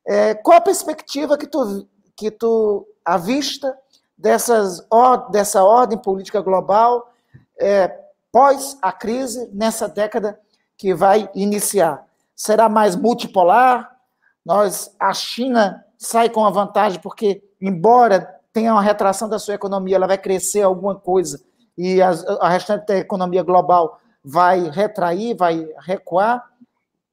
É, 0.07 0.35
qual 0.35 0.59
a 0.59 0.61
perspectiva 0.61 1.39
que 1.39 1.47
tu, 1.47 1.89
que 2.17 2.31
tu 2.31 2.87
avista 3.05 3.77
dessas, 4.19 4.87
dessa 5.31 5.63
ordem 5.65 5.97
política 5.97 6.41
global 6.41 7.13
é, 7.59 7.89
pós 8.31 8.77
a 8.83 8.93
crise, 8.93 9.49
nessa 9.53 9.89
década 9.89 10.39
que 10.77 10.93
vai 10.93 11.31
iniciar? 11.35 12.07
será 12.43 12.69
mais 12.69 12.97
multipolar. 12.97 13.97
Nós, 14.45 14.95
a 14.99 15.15
China 15.15 15.85
sai 15.97 16.29
com 16.29 16.45
a 16.45 16.51
vantagem 16.51 17.01
porque, 17.01 17.43
embora 17.61 18.41
tenha 18.53 18.73
uma 18.73 18.83
retração 18.83 19.29
da 19.29 19.39
sua 19.39 19.55
economia, 19.55 19.95
ela 19.95 20.09
vai 20.09 20.19
crescer 20.19 20.63
alguma 20.63 20.97
coisa 20.97 21.41
e 21.77 22.01
a, 22.03 22.11
a 22.41 22.49
restante 22.49 22.87
da 22.87 22.97
economia 22.99 23.43
global 23.43 24.01
vai 24.25 24.71
retrair, 24.71 25.37
vai 25.37 25.67
recuar. 25.81 26.45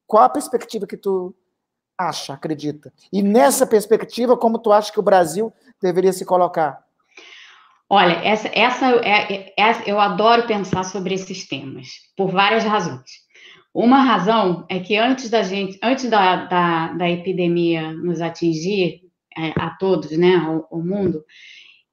Qual 0.05 0.23
a 0.23 0.29
perspectiva 0.29 0.87
que 0.87 0.97
tu 0.97 1.35
acha, 1.97 2.33
acredita? 2.33 2.91
E 3.11 3.21
nessa 3.21 3.65
perspectiva, 3.65 4.37
como 4.37 4.59
tu 4.59 4.71
acha 4.71 4.91
que 4.91 4.99
o 4.99 5.03
Brasil 5.03 5.53
deveria 5.81 6.13
se 6.13 6.25
colocar? 6.25 6.83
Olha, 7.89 8.13
essa, 8.23 8.47
essa, 8.53 8.85
é, 8.97 9.53
é, 9.57 9.83
eu 9.87 9.99
adoro 9.99 10.45
pensar 10.45 10.83
sobre 10.83 11.15
esses 11.15 11.47
temas, 11.47 11.87
por 12.15 12.29
várias 12.29 12.63
razões. 12.63 13.27
Uma 13.73 14.03
razão 14.03 14.65
é 14.69 14.79
que 14.79 14.95
antes 14.95 15.29
da 15.29 15.41
gente, 15.41 15.79
antes 15.81 16.09
da, 16.09 16.45
da, 16.45 16.93
da 16.93 17.09
epidemia 17.09 17.91
nos 17.93 18.21
atingir 18.21 19.01
é, 19.35 19.53
a 19.55 19.71
todos, 19.71 20.11
né, 20.17 20.37
o, 20.37 20.77
o 20.77 20.83
mundo, 20.83 21.23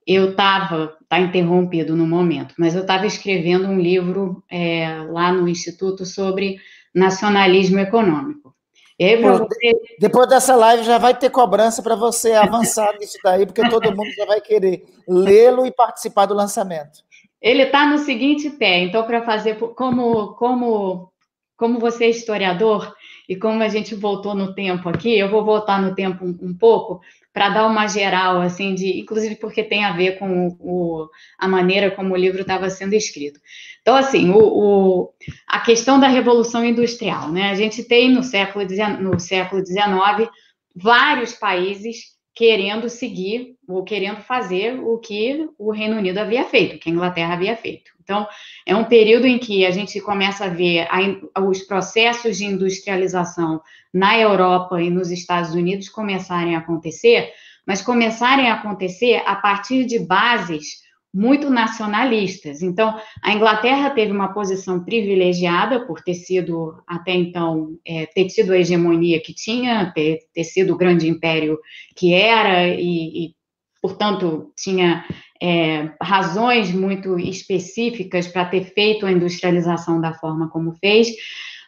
eu 0.07 0.31
estava, 0.31 0.97
está 1.03 1.19
interrompido 1.19 1.97
no 1.97 2.07
momento, 2.07 2.55
mas 2.59 2.75
eu 2.75 2.83
estava 2.83 3.07
escrevendo 3.07 3.67
um 3.69 3.81
livro 3.81 4.43
é, 4.51 5.05
lá 5.11 5.33
no 5.33 5.49
Instituto 5.49 6.07
sobre 6.07 6.59
nacionalismo 6.95 7.79
econômico. 7.81 8.55
Aí, 9.01 9.21
você... 9.21 9.73
Depois 10.01 10.29
dessa 10.29 10.55
live 10.55 10.85
já 10.85 10.97
vai 10.97 11.15
ter 11.15 11.29
cobrança 11.29 11.83
para 11.83 11.95
você 11.95 12.33
avançar 12.33 12.95
nisso 13.01 13.19
daí, 13.23 13.45
porque 13.45 13.69
todo 13.69 13.95
mundo 13.95 14.11
já 14.17 14.25
vai 14.25 14.41
querer 14.41 14.85
lê-lo 15.07 15.67
e 15.67 15.73
participar 15.73 16.27
do 16.27 16.35
lançamento. 16.35 17.05
Ele 17.43 17.65
está 17.65 17.87
no 17.87 17.99
seguinte 17.99 18.49
pé, 18.49 18.81
então, 18.81 19.05
para 19.05 19.23
fazer 19.23 19.57
como, 19.59 20.35
como 20.35 21.13
como 21.57 21.79
você 21.79 22.05
é 22.05 22.11
historiador 22.11 22.95
e 23.29 23.37
como 23.37 23.63
a 23.63 23.69
gente 23.69 23.95
voltou 23.95 24.35
no 24.35 24.55
tempo 24.55 24.89
aqui, 24.89 25.19
eu 25.19 25.31
vou 25.31 25.45
voltar 25.45 25.81
no 25.81 25.95
tempo 25.95 26.25
um, 26.25 26.39
um 26.41 26.55
pouco 26.57 27.01
para 27.33 27.51
dar 27.51 27.67
uma 27.67 27.87
geral, 27.87 28.41
assim, 28.41 28.75
de, 28.75 28.99
inclusive 28.99 29.37
porque 29.37 29.63
tem 29.63 29.85
a 29.85 29.93
ver 29.93 30.19
com 30.19 30.57
o, 30.59 31.07
a 31.39 31.47
maneira 31.47 31.91
como 31.91 32.15
o 32.15 32.17
livro 32.17 32.41
estava 32.41 32.71
sendo 32.71 32.95
escrito. 32.95 33.39
Então, 33.83 33.95
assim, 33.95 34.31
o, 34.31 34.39
o, 34.39 35.13
a 35.47 35.61
questão 35.61 36.01
da 36.01 36.09
revolução 36.09 36.65
industrial, 36.65 37.31
né? 37.31 37.51
A 37.51 37.55
gente 37.55 37.85
tem 37.85 38.11
no 38.11 38.23
século 38.23 38.65
no 39.01 39.21
século 39.21 39.65
XIX 39.65 40.31
vários 40.75 41.35
países 41.35 42.17
querendo 42.35 42.89
seguir 42.89 43.55
ou 43.67 43.83
querendo 43.83 44.21
fazer 44.21 44.79
o 44.81 44.99
que 44.99 45.49
o 45.59 45.73
Reino 45.73 45.97
Unido 45.97 46.19
havia 46.19 46.45
feito, 46.45 46.79
que 46.79 46.89
a 46.89 46.93
Inglaterra 46.93 47.35
havia 47.35 47.57
feito. 47.57 47.96
Então, 48.07 48.25
é 48.65 48.77
um 48.77 48.85
período 48.85 49.27
em 49.27 49.37
que 49.37 49.67
a 49.67 49.73
gente 49.73 50.01
começa 50.01 50.45
a 50.45 50.49
ver 50.49 50.87
a, 50.89 51.41
os 51.41 51.63
processos 51.63 52.39
de 52.39 52.45
industrialização 52.45 53.61
na 53.93 54.17
Europa 54.17 54.81
e 54.81 54.89
nos 54.89 55.11
Estados 55.11 55.53
Unidos 55.53 55.89
começarem 55.89 56.55
a 56.55 56.61
acontecer, 56.61 57.33
mas 57.67 57.83
começarem 57.83 58.49
a 58.49 58.55
acontecer 58.55 59.25
a 59.27 59.35
partir 59.35 59.85
de 59.87 59.99
bases 59.99 60.87
muito 61.13 61.51
nacionalistas. 61.51 62.63
Então, 62.63 62.97
a 63.21 63.33
Inglaterra 63.33 63.91
teve 63.91 64.13
uma 64.13 64.33
posição 64.33 64.85
privilegiada 64.85 65.85
por 65.85 66.01
ter 66.01 66.15
sido, 66.15 66.81
até 66.87 67.13
então, 67.13 67.77
é, 67.85 68.07
ter 68.07 68.27
tido 68.27 68.53
a 68.53 68.59
hegemonia 68.59 69.21
que 69.21 69.35
tinha, 69.35 69.91
ter, 69.93 70.21
ter 70.33 70.45
sido 70.45 70.75
o 70.75 70.77
grande 70.77 71.09
império 71.09 71.59
que 71.97 72.15
era, 72.15 72.69
e, 72.69 73.25
e 73.25 73.35
portanto, 73.83 74.53
tinha 74.57 75.05
é, 75.43 75.91
razões 76.01 76.73
muito 76.73 77.19
específicas 77.19 78.27
para 78.27 78.45
ter 78.45 78.65
feito 78.73 79.07
a 79.07 79.13
industrialização 79.13 80.01
da 80.01 80.15
forma 80.15 80.49
como 80.49 80.73
fez, 80.75 81.09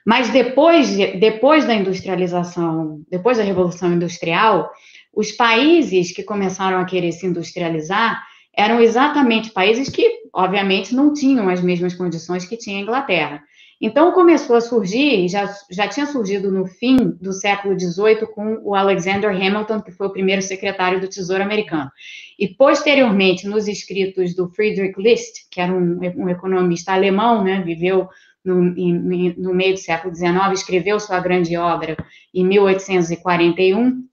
mas 0.07 0.31
depois, 0.31 0.97
depois 1.21 1.67
da 1.67 1.75
industrialização, 1.75 3.03
depois 3.11 3.37
da 3.37 3.45
Revolução 3.45 3.93
Industrial, 3.93 4.71
os 5.15 5.33
países 5.33 6.13
que 6.13 6.23
começaram 6.23 6.79
a 6.79 6.85
querer 6.85 7.13
se 7.13 7.27
industrializar 7.27 8.23
eram 8.57 8.81
exatamente 8.81 9.51
países 9.51 9.89
que, 9.89 10.21
obviamente, 10.33 10.95
não 10.95 11.13
tinham 11.13 11.49
as 11.49 11.61
mesmas 11.61 11.95
condições 11.95 12.45
que 12.45 12.57
tinha 12.57 12.79
a 12.79 12.83
Inglaterra. 12.83 13.43
Então, 13.81 14.11
começou 14.11 14.57
a 14.57 14.61
surgir, 14.61 15.29
já, 15.29 15.49
já 15.71 15.87
tinha 15.87 16.07
surgido 16.07 16.51
no 16.51 16.67
fim 16.67 16.97
do 16.97 17.33
século 17.33 17.79
XVIII 17.79 18.27
com 18.35 18.61
o 18.65 18.75
Alexander 18.75 19.31
Hamilton, 19.31 19.81
que 19.81 19.93
foi 19.93 20.09
o 20.09 20.13
primeiro 20.13 20.43
secretário 20.43 21.01
do 21.01 21.09
Tesouro 21.09 21.45
americano. 21.45 21.89
E, 22.37 22.49
posteriormente, 22.49 23.47
nos 23.47 23.69
escritos 23.69 24.35
do 24.35 24.49
Friedrich 24.49 25.01
List, 25.01 25.49
que 25.49 25.61
era 25.61 25.73
um, 25.73 26.01
um 26.17 26.29
economista 26.29 26.93
alemão, 26.93 27.45
né, 27.45 27.63
viveu 27.63 28.09
no, 28.45 28.77
em, 28.77 29.35
no 29.39 29.55
meio 29.55 29.75
do 29.75 29.81
século 29.81 30.15
XIX, 30.15 30.53
escreveu 30.53 30.99
sua 30.99 31.21
grande 31.21 31.57
obra 31.57 31.97
em 32.35 32.45
1841, 32.45 34.05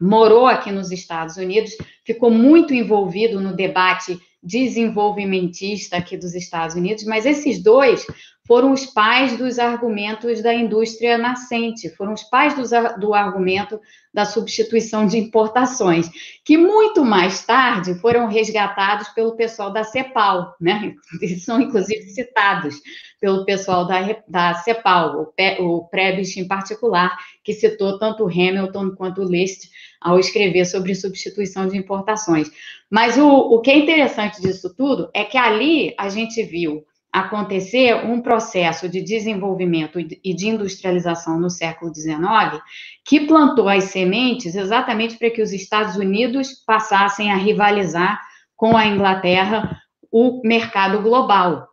morou 0.00 0.46
aqui 0.46 0.70
nos 0.70 0.92
Estados 0.92 1.36
Unidos, 1.36 1.76
ficou 2.04 2.30
muito 2.30 2.72
envolvido 2.72 3.40
no 3.40 3.54
debate 3.54 4.20
desenvolvimentista 4.42 5.96
aqui 5.96 6.16
dos 6.16 6.34
Estados 6.34 6.76
Unidos, 6.76 7.04
mas 7.04 7.24
esses 7.24 7.62
dois 7.62 8.06
foram 8.46 8.72
os 8.72 8.84
pais 8.84 9.38
dos 9.38 9.58
argumentos 9.58 10.42
da 10.42 10.54
indústria 10.54 11.16
nascente, 11.16 11.88
foram 11.96 12.12
os 12.12 12.22
pais 12.24 12.54
do, 12.54 13.00
do 13.00 13.14
argumento 13.14 13.80
da 14.12 14.26
substituição 14.26 15.06
de 15.06 15.18
importações, 15.18 16.10
que 16.44 16.58
muito 16.58 17.04
mais 17.04 17.44
tarde 17.44 17.94
foram 17.94 18.28
resgatados 18.28 19.08
pelo 19.08 19.34
pessoal 19.34 19.72
da 19.72 19.82
CEPAL, 19.82 20.54
né? 20.60 20.94
São 21.40 21.60
inclusive 21.60 22.02
citados 22.10 22.80
pelo 23.18 23.46
pessoal 23.46 23.86
da, 23.86 24.22
da 24.28 24.54
CEPAL, 24.56 25.32
o, 25.60 25.88
Prebis 25.88 26.36
em 26.36 26.46
particular, 26.46 27.16
que 27.42 27.54
citou 27.54 27.98
tanto 27.98 28.26
Hamilton 28.26 28.90
quanto 28.90 29.24
List 29.24 29.70
ao 29.98 30.18
escrever 30.18 30.66
sobre 30.66 30.94
substituição 30.94 31.66
de 31.66 31.78
importações. 31.78 32.50
Mas 32.90 33.16
o, 33.16 33.26
o 33.26 33.60
que 33.62 33.70
é 33.70 33.78
interessante 33.78 34.42
disso 34.42 34.74
tudo 34.76 35.08
é 35.14 35.24
que 35.24 35.38
ali 35.38 35.94
a 35.98 36.10
gente 36.10 36.42
viu 36.42 36.84
acontecer 37.14 37.94
um 38.04 38.20
processo 38.20 38.88
de 38.88 39.00
desenvolvimento 39.00 40.00
e 40.00 40.34
de 40.34 40.48
industrialização 40.48 41.38
no 41.38 41.48
século 41.48 41.94
XIX 41.94 42.60
que 43.04 43.20
plantou 43.20 43.68
as 43.68 43.84
sementes 43.84 44.56
exatamente 44.56 45.16
para 45.16 45.30
que 45.30 45.40
os 45.40 45.52
Estados 45.52 45.94
Unidos 45.94 46.64
passassem 46.66 47.30
a 47.30 47.36
rivalizar 47.36 48.20
com 48.56 48.76
a 48.76 48.84
Inglaterra 48.86 49.80
o 50.10 50.42
mercado 50.44 51.02
global. 51.02 51.68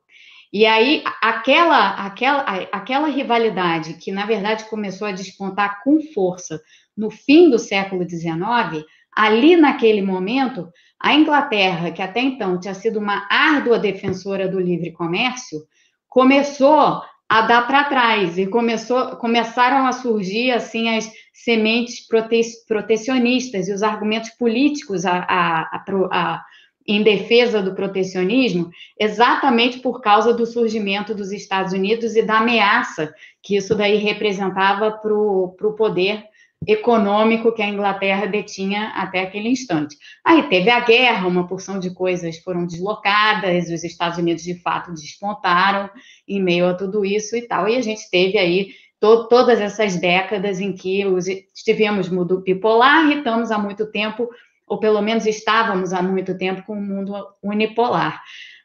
E 0.54 0.64
aí, 0.68 1.02
aquela, 1.20 2.06
aquela, 2.06 2.42
aquela 2.72 3.08
rivalidade 3.08 3.96
que, 3.96 4.12
na 4.12 4.28
verdade, 4.28 4.66
começou 4.66 5.08
a 5.08 5.12
despontar 5.12 5.82
com 5.84 6.02
força 6.14 6.62
no 6.96 7.10
fim 7.10 7.50
do 7.50 7.58
século 7.58 8.08
XIX, 8.08 8.86
ali 9.16 9.56
naquele 9.56 10.04
momento, 10.04 10.70
a 11.02 11.16
Inglaterra, 11.16 11.92
que 11.92 12.02
até 12.02 12.22
então 12.22 12.60
tinha 12.60 12.74
sido 12.74 13.00
uma 13.00 13.28
árdua 13.30 13.80
defensora 13.80 14.48
do 14.48 14.60
livre 14.60 14.92
comércio, 14.92 15.60
começou 16.08 17.02
a 17.28 17.42
dar 17.42 17.66
para 17.66 17.86
trás 17.86 18.38
e 18.38 18.46
começou, 18.46 19.16
começaram 19.16 19.88
a 19.88 19.94
surgir 19.94 20.52
assim 20.52 20.90
as 20.90 21.12
sementes 21.34 22.06
prote, 22.08 22.42
protecionistas 22.68 23.68
e 23.68 23.74
os 23.74 23.82
argumentos 23.82 24.30
políticos 24.32 25.06
a, 25.06 25.26
a, 25.28 25.84
a, 26.12 26.46
em 26.86 27.02
defesa 27.02 27.62
do 27.62 27.74
protecionismo, 27.74 28.70
exatamente 29.00 29.80
por 29.80 30.02
causa 30.02 30.34
do 30.34 30.46
surgimento 30.46 31.16
dos 31.16 31.32
Estados 31.32 31.74
Unidos 31.74 32.16
e 32.16 32.22
da 32.22 32.40
ameaça 32.40 33.14
que 33.42 33.56
isso 33.56 33.74
daí 33.74 33.98
representava 33.98 34.92
para 34.92 35.14
o 35.14 35.76
poder 35.78 36.26
econômico 36.68 37.52
que 37.52 37.62
a 37.62 37.68
Inglaterra 37.68 38.28
detinha 38.28 38.90
até 38.90 39.22
aquele 39.22 39.50
instante. 39.50 39.98
Aí 40.24 40.44
teve 40.44 40.70
a 40.70 40.80
guerra, 40.80 41.28
uma 41.28 41.48
porção 41.48 41.80
de 41.80 41.92
coisas 41.92 42.38
foram 42.38 42.66
deslocadas, 42.66 43.70
os 43.70 43.84
Estados 43.84 44.18
Unidos 44.18 44.44
de 44.44 44.56
fato 44.62 44.94
despontaram 44.94 45.90
em 46.28 46.42
meio 46.42 46.68
a 46.68 46.74
tudo 46.74 47.04
isso 47.04 47.36
e 47.36 47.42
tal, 47.42 47.68
e 47.68 47.76
a 47.76 47.82
gente 47.82 48.10
teve 48.12 48.38
aí 48.38 48.70
to 49.00 49.28
todas 49.28 49.60
essas 49.60 49.96
décadas 49.96 50.60
em 50.60 50.72
que 50.72 51.06
os, 51.06 51.26
tivemos 51.66 52.08
mundo 52.08 52.42
bipolar 52.42 53.10
e 53.10 53.18
estamos 53.18 53.50
há 53.50 53.58
muito 53.58 53.92
tempo, 53.92 54.30
ou 54.68 54.80
pelo 54.80 55.02
menos 55.02 55.26
estávamos 55.26 55.92
há 55.92 56.02
muito 56.04 56.38
tempo 56.38 56.62
com 56.64 56.74
o 56.74 56.78
um 56.78 56.86
mundo 56.86 57.14
unipolar. 57.42 58.22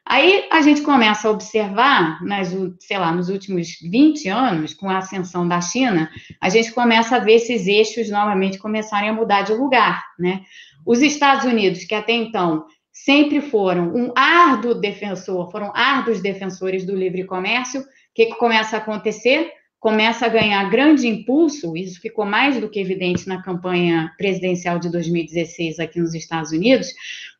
Aí 0.09 0.45
a 0.49 0.61
gente 0.61 0.81
começa 0.81 1.27
a 1.27 1.31
observar, 1.31 2.23
nas, 2.23 2.55
sei 2.79 2.97
lá, 2.97 3.11
nos 3.11 3.27
últimos 3.27 3.77
20 3.81 4.29
anos, 4.29 4.73
com 4.73 4.89
a 4.89 4.99
ascensão 4.99 5.45
da 5.45 5.59
China, 5.59 6.09
a 6.39 6.47
gente 6.47 6.71
começa 6.71 7.17
a 7.17 7.19
ver 7.19 7.33
esses 7.33 7.67
eixos 7.67 8.09
novamente 8.09 8.57
começarem 8.57 9.09
a 9.09 9.13
mudar 9.13 9.41
de 9.41 9.53
lugar, 9.53 10.05
né? 10.17 10.43
Os 10.85 11.01
Estados 11.01 11.43
Unidos, 11.43 11.83
que 11.83 11.93
até 11.93 12.13
então 12.13 12.65
sempre 12.89 13.41
foram 13.41 13.93
um 13.93 14.13
árduo 14.15 14.73
defensor, 14.73 15.51
foram 15.51 15.73
árduos 15.75 16.21
defensores 16.21 16.85
do 16.85 16.95
livre 16.95 17.25
comércio, 17.25 17.81
o 17.81 17.85
que, 18.15 18.27
que 18.27 18.35
começa 18.35 18.77
a 18.77 18.79
acontecer? 18.79 19.51
Começa 19.79 20.25
a 20.25 20.29
ganhar 20.29 20.69
grande 20.69 21.07
impulso, 21.07 21.77
isso 21.77 22.01
ficou 22.01 22.25
mais 22.25 22.59
do 22.59 22.69
que 22.69 22.79
evidente 22.79 23.27
na 23.27 23.41
campanha 23.41 24.11
presidencial 24.17 24.79
de 24.79 24.91
2016 24.91 25.79
aqui 25.79 25.99
nos 25.99 26.15
Estados 26.15 26.51
Unidos, 26.51 26.87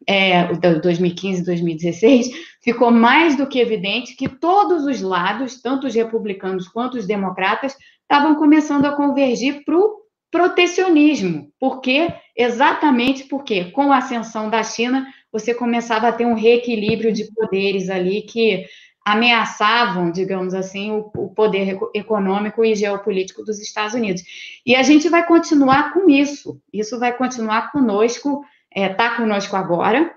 é, 0.07 0.53
2015 0.53 1.41
e 1.41 1.45
2016, 1.45 2.29
ficou 2.61 2.91
mais 2.91 3.35
do 3.35 3.47
que 3.47 3.59
evidente 3.59 4.15
que 4.15 4.29
todos 4.29 4.85
os 4.85 5.01
lados, 5.01 5.61
tanto 5.61 5.87
os 5.87 5.95
republicanos 5.95 6.67
quanto 6.67 6.97
os 6.97 7.07
democratas, 7.07 7.75
estavam 8.01 8.35
começando 8.35 8.85
a 8.85 8.95
convergir 8.95 9.63
para 9.65 9.75
o 9.75 9.97
protecionismo. 10.29 11.51
Por 11.59 11.81
quê? 11.81 12.13
Exatamente 12.35 13.23
porque, 13.23 13.65
com 13.71 13.91
a 13.91 13.97
ascensão 13.97 14.49
da 14.49 14.63
China, 14.63 15.07
você 15.31 15.53
começava 15.53 16.07
a 16.07 16.11
ter 16.11 16.25
um 16.25 16.35
reequilíbrio 16.35 17.11
de 17.11 17.25
poderes 17.33 17.89
ali 17.89 18.21
que 18.21 18.65
ameaçavam, 19.07 20.11
digamos 20.11 20.53
assim, 20.53 20.91
o, 20.91 21.09
o, 21.15 21.29
poder 21.29 21.79
econômico 21.93 22.65
e 22.65 22.75
geopolítico 22.75 23.41
dos 23.41 23.57
Estados 23.57 23.93
Unidos. 23.93 24.21
E 24.65 24.75
a 24.75 24.83
gente 24.83 25.07
vai 25.07 25.25
continuar 25.25 25.93
com 25.93 26.09
isso. 26.09 26.59
Isso 26.73 26.99
vai 26.99 27.15
continuar 27.15 27.71
conosco, 27.71 28.43
está 28.69 28.85
é, 28.85 28.89
tá 28.89 29.15
conosco 29.15 29.55
agora, 29.55 30.13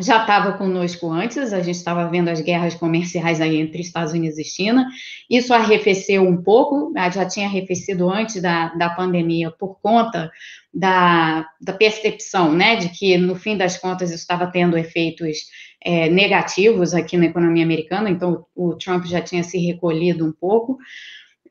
já 0.00 0.20
estava 0.22 0.52
conosco 0.52 1.10
antes, 1.10 1.52
a 1.52 1.60
gente 1.60 1.76
estava 1.76 2.08
vendo 2.08 2.28
as 2.28 2.40
guerras 2.40 2.74
comerciais 2.74 3.40
aí 3.40 3.56
entre 3.56 3.82
Estados 3.82 4.12
Unidos 4.12 4.38
e 4.38 4.44
China. 4.44 4.88
Isso 5.28 5.52
arrefeceu 5.52 6.22
um 6.22 6.42
pouco, 6.42 6.90
né, 6.92 7.10
já 7.10 7.24
tinha 7.24 7.46
arrefecido 7.46 8.10
antes 8.10 8.40
da, 8.40 8.68
da 8.74 8.90
pandemia 8.90 9.50
por 9.50 9.78
conta 9.80 10.30
da, 10.72 11.46
da 11.60 11.72
percepção, 11.72 12.52
né, 12.52 12.76
de 12.76 12.88
que 12.88 13.16
no 13.18 13.36
fim 13.36 13.56
das 13.56 13.76
contas 13.76 14.10
isso 14.10 14.20
estava 14.20 14.46
tendo 14.46 14.78
efeitos 14.78 15.38
é, 15.82 16.08
negativos 16.08 16.94
aqui 16.94 17.16
na 17.16 17.26
economia 17.26 17.64
americana, 17.64 18.10
então 18.10 18.44
o 18.54 18.74
Trump 18.74 19.04
já 19.06 19.20
tinha 19.20 19.42
se 19.42 19.58
recolhido 19.58 20.26
um 20.26 20.32
pouco. 20.32 20.78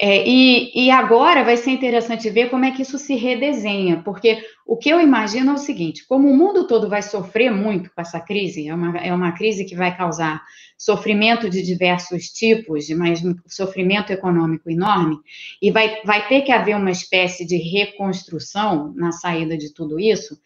É, 0.02 0.26
e, 0.26 0.72
e, 0.86 0.90
agora 0.90 1.44
vai 1.44 1.58
ser 1.58 1.72
interessante 1.72 2.30
ver 2.30 2.50
como 2.50 2.64
é 2.64 2.72
que 2.72 2.84
isso 2.84 2.98
se 2.98 3.16
redesenha, 3.16 4.02
porque 4.02 4.42
o 4.66 4.78
que 4.78 4.88
eu 4.88 5.02
imagino 5.02 5.52
é 5.52 5.54
o 5.56 5.58
seguinte: 5.58 6.08
como 6.08 6.30
o 6.30 6.38
mundo 6.38 6.66
todo 6.66 6.88
vai 6.88 7.02
sofrer 7.02 7.52
muito 7.52 7.92
com 7.94 8.00
essa 8.00 8.18
crise, 8.18 8.66
é 8.66 8.74
uma, 8.74 8.98
é 8.98 9.14
uma 9.14 9.34
crise 9.34 9.66
que 9.66 9.76
vai 9.76 9.96
causar 9.98 10.42
sofrimento 10.78 11.50
de 11.50 11.62
diversos 11.62 12.28
tipos, 12.28 12.90
mas 12.92 13.22
sofrimento 13.46 14.14
econômico 14.14 14.70
enorme, 14.70 15.18
e 15.62 15.70
vai, 15.70 16.02
vai 16.06 16.26
ter 16.30 16.44
que 16.44 16.54
haver 16.54 16.78
uma 16.78 16.92
espécie 16.92 17.46
de 17.46 17.58
reconstrução 17.58 18.94
na 18.96 19.12
saída 19.12 19.58
de 19.58 19.74
tudo 19.74 20.00
isso. 20.00 20.40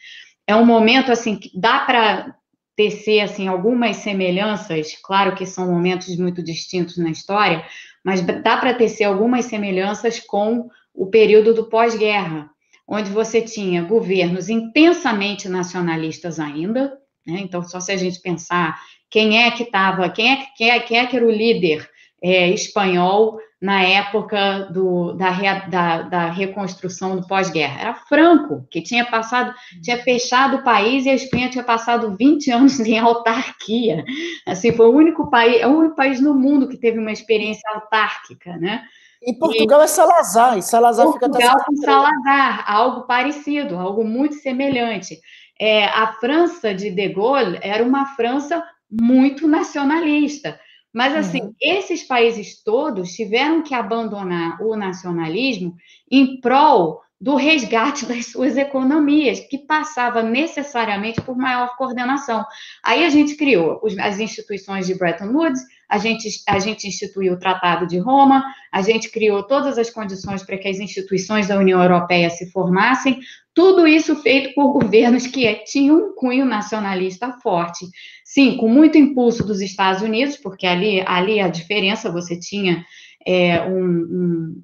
É 0.48 0.56
um 0.56 0.66
momento 0.66 1.12
assim 1.12 1.36
que 1.36 1.52
dá 1.54 1.82
para 1.82 2.36
tecer 2.76 3.20
assim 3.20 3.48
algumas 3.48 3.98
semelhanças, 3.98 4.98
claro 5.04 5.36
que 5.36 5.46
são 5.46 5.72
momentos 5.72 6.18
muito 6.18 6.42
distintos 6.42 6.98
na 6.98 7.12
história, 7.12 7.64
mas 8.04 8.22
dá 8.22 8.58
para 8.58 8.74
tecer 8.74 9.06
algumas 9.06 9.46
semelhanças 9.46 10.20
com 10.20 10.70
o 10.94 11.08
período 11.08 11.54
do 11.54 11.70
pós-guerra, 11.70 12.50
onde 12.88 13.10
você 13.10 13.42
tinha 13.42 13.82
governos 13.82 14.50
intensamente 14.50 15.48
nacionalistas 15.48 16.40
ainda, 16.40 16.98
né? 17.26 17.40
Então, 17.40 17.64
só 17.64 17.80
se 17.80 17.92
a 17.92 17.98
gente 17.98 18.20
pensar 18.22 18.80
quem 19.10 19.44
é 19.44 19.52
que 19.52 19.64
estava, 19.64 20.10
quem 20.10 20.34
é, 20.34 20.46
quem, 20.58 20.70
é, 20.70 20.80
quem 20.80 20.98
é 20.98 21.06
que 21.06 21.16
era 21.16 21.26
o 21.26 21.32
líder 21.32 21.90
é, 22.22 22.50
espanhol 22.50 23.40
na 23.64 23.82
época 23.82 24.68
do, 24.74 25.14
da, 25.14 25.32
da, 25.70 26.02
da, 26.02 26.26
reconstrução 26.30 27.16
do 27.16 27.26
pós-guerra. 27.26 27.80
Era 27.80 27.94
Franco, 27.94 28.68
que 28.70 28.82
tinha 28.82 29.06
passado, 29.06 29.56
tinha 29.82 29.98
fechado 30.04 30.58
o 30.58 30.64
país 30.64 31.06
e 31.06 31.10
a 31.10 31.14
Espanha 31.14 31.50
tinha 31.50 31.64
passado 31.64 32.14
20 32.18 32.52
anos 32.52 32.78
em 32.82 33.00
autarquia. 33.00 34.04
Assim, 34.46 34.74
foi 34.74 34.88
o 34.88 34.94
único 34.94 35.30
país, 35.30 35.62
é 35.62 35.68
o 35.68 35.78
único 35.78 35.96
país 35.96 36.20
no 36.20 36.34
mundo 36.34 36.68
que 36.68 36.76
teve 36.76 37.00
uma 37.00 37.14
experiência 37.14 37.64
autárquica, 37.74 38.58
né? 38.58 38.84
E 39.22 39.34
Portugal 39.34 39.80
e, 39.80 39.84
é 39.86 39.88
Salazar, 39.88 40.58
e 40.58 40.62
Salazar 40.62 41.06
Portugal 41.06 41.40
fica 41.40 41.48
Portugal 41.48 41.66
com 41.66 41.76
Salazar, 41.78 42.70
algo 42.70 43.02
parecido, 43.04 43.78
algo 43.78 44.04
muito 44.04 44.36
semelhante. 44.36 45.18
É, 45.58 45.86
a 45.86 46.08
França 46.20 46.74
de 46.74 46.92
De 46.92 47.08
Gaulle 47.08 47.60
era 47.62 47.82
uma 47.82 48.08
França 48.08 48.62
muito 48.92 49.48
nacionalista. 49.48 50.60
Mas, 50.94 51.16
assim, 51.16 51.42
uhum. 51.42 51.56
esses 51.60 52.04
países 52.04 52.62
todos 52.64 53.14
tiveram 53.14 53.64
que 53.64 53.74
abandonar 53.74 54.62
o 54.62 54.76
nacionalismo 54.76 55.76
em 56.10 56.40
prol 56.40 57.02
do 57.20 57.36
resgate 57.36 58.06
das 58.08 58.28
suas 58.28 58.58
economias, 58.58 59.40
que 59.40 59.58
passava 59.58 60.22
necessariamente 60.22 61.22
por 61.22 61.38
maior 61.38 61.76
coordenação. 61.78 62.46
Aí 62.84 63.06
a 63.06 63.10
gente 63.10 63.36
criou 63.36 63.82
as 64.00 64.20
instituições 64.20 64.86
de 64.86 64.94
Bretton 64.94 65.32
Woods, 65.32 65.62
a 65.94 66.00
gente, 66.00 66.28
a 66.48 66.58
gente 66.58 66.88
instituiu 66.88 67.34
o 67.34 67.38
Tratado 67.38 67.86
de 67.86 68.00
Roma, 68.00 68.44
a 68.72 68.82
gente 68.82 69.12
criou 69.12 69.44
todas 69.44 69.78
as 69.78 69.92
condições 69.92 70.42
para 70.42 70.58
que 70.58 70.68
as 70.68 70.80
instituições 70.80 71.50
da 71.50 71.60
União 71.60 71.80
Europeia 71.80 72.32
se 72.32 72.50
formassem, 72.50 73.20
tudo 73.54 73.86
isso 73.86 74.16
feito 74.16 74.56
por 74.56 74.74
governos 74.74 75.28
que 75.28 75.54
tinham 75.66 75.98
um 75.98 76.16
cunho 76.16 76.46
nacionalista 76.46 77.34
forte. 77.44 77.86
Sim, 78.26 78.58
com 78.58 78.68
muito 78.68 78.98
impulso 78.98 79.46
dos 79.46 79.62
Estados 79.62 80.02
Unidos, 80.02 80.36
porque 80.36 80.66
ali, 80.66 81.04
ali 81.06 81.40
a 81.40 81.48
diferença, 81.48 82.12
você 82.12 82.40
tinha 82.40 82.84
é, 83.24 83.62
um, 83.62 83.86
um, 83.86 84.64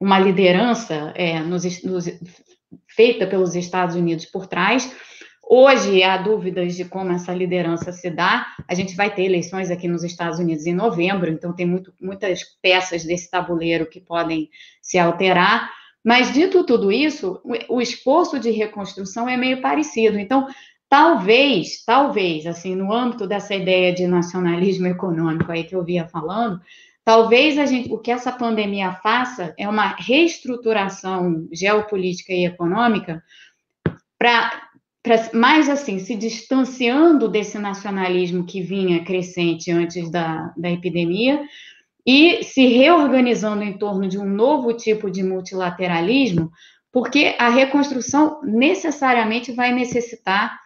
uma 0.00 0.18
liderança 0.18 1.12
é, 1.14 1.38
nos, 1.38 1.80
nos, 1.84 2.06
feita 2.88 3.24
pelos 3.24 3.54
Estados 3.54 3.94
Unidos 3.94 4.26
por 4.26 4.48
trás, 4.48 4.92
Hoje 5.48 6.02
há 6.02 6.16
dúvidas 6.16 6.74
de 6.74 6.84
como 6.84 7.12
essa 7.12 7.32
liderança 7.32 7.92
se 7.92 8.10
dá. 8.10 8.48
A 8.66 8.74
gente 8.74 8.96
vai 8.96 9.14
ter 9.14 9.22
eleições 9.22 9.70
aqui 9.70 9.86
nos 9.86 10.02
Estados 10.02 10.40
Unidos 10.40 10.66
em 10.66 10.74
novembro, 10.74 11.30
então 11.30 11.52
tem 11.52 11.64
muito, 11.64 11.94
muitas 12.00 12.42
peças 12.60 13.04
desse 13.04 13.30
tabuleiro 13.30 13.86
que 13.86 14.00
podem 14.00 14.50
se 14.82 14.98
alterar. 14.98 15.70
Mas, 16.04 16.32
dito 16.32 16.64
tudo 16.64 16.90
isso, 16.90 17.40
o 17.68 17.80
esforço 17.80 18.40
de 18.40 18.50
reconstrução 18.50 19.28
é 19.28 19.36
meio 19.36 19.60
parecido. 19.60 20.18
Então, 20.18 20.48
talvez, 20.88 21.84
talvez, 21.84 22.44
assim, 22.44 22.74
no 22.74 22.92
âmbito 22.92 23.24
dessa 23.24 23.54
ideia 23.54 23.94
de 23.94 24.04
nacionalismo 24.06 24.88
econômico 24.88 25.52
aí 25.52 25.62
que 25.62 25.76
eu 25.76 25.84
via 25.84 26.08
falando, 26.08 26.60
talvez 27.04 27.56
a 27.56 27.66
gente, 27.66 27.92
o 27.92 27.98
que 27.98 28.10
essa 28.10 28.32
pandemia 28.32 28.92
faça 28.94 29.54
é 29.56 29.68
uma 29.68 29.94
reestruturação 29.96 31.46
geopolítica 31.52 32.32
e 32.32 32.46
econômica 32.46 33.22
para 34.18 34.65
mais 35.32 35.68
assim, 35.68 35.98
se 35.98 36.14
distanciando 36.14 37.28
desse 37.28 37.58
nacionalismo 37.58 38.44
que 38.44 38.60
vinha 38.60 39.04
crescente 39.04 39.70
antes 39.70 40.10
da, 40.10 40.52
da 40.56 40.70
epidemia 40.70 41.42
e 42.06 42.44
se 42.44 42.66
reorganizando 42.66 43.62
em 43.62 43.76
torno 43.76 44.08
de 44.08 44.18
um 44.18 44.24
novo 44.24 44.72
tipo 44.72 45.10
de 45.10 45.22
multilateralismo, 45.22 46.50
porque 46.92 47.34
a 47.38 47.48
reconstrução 47.48 48.40
necessariamente 48.42 49.52
vai 49.52 49.72
necessitar 49.72 50.58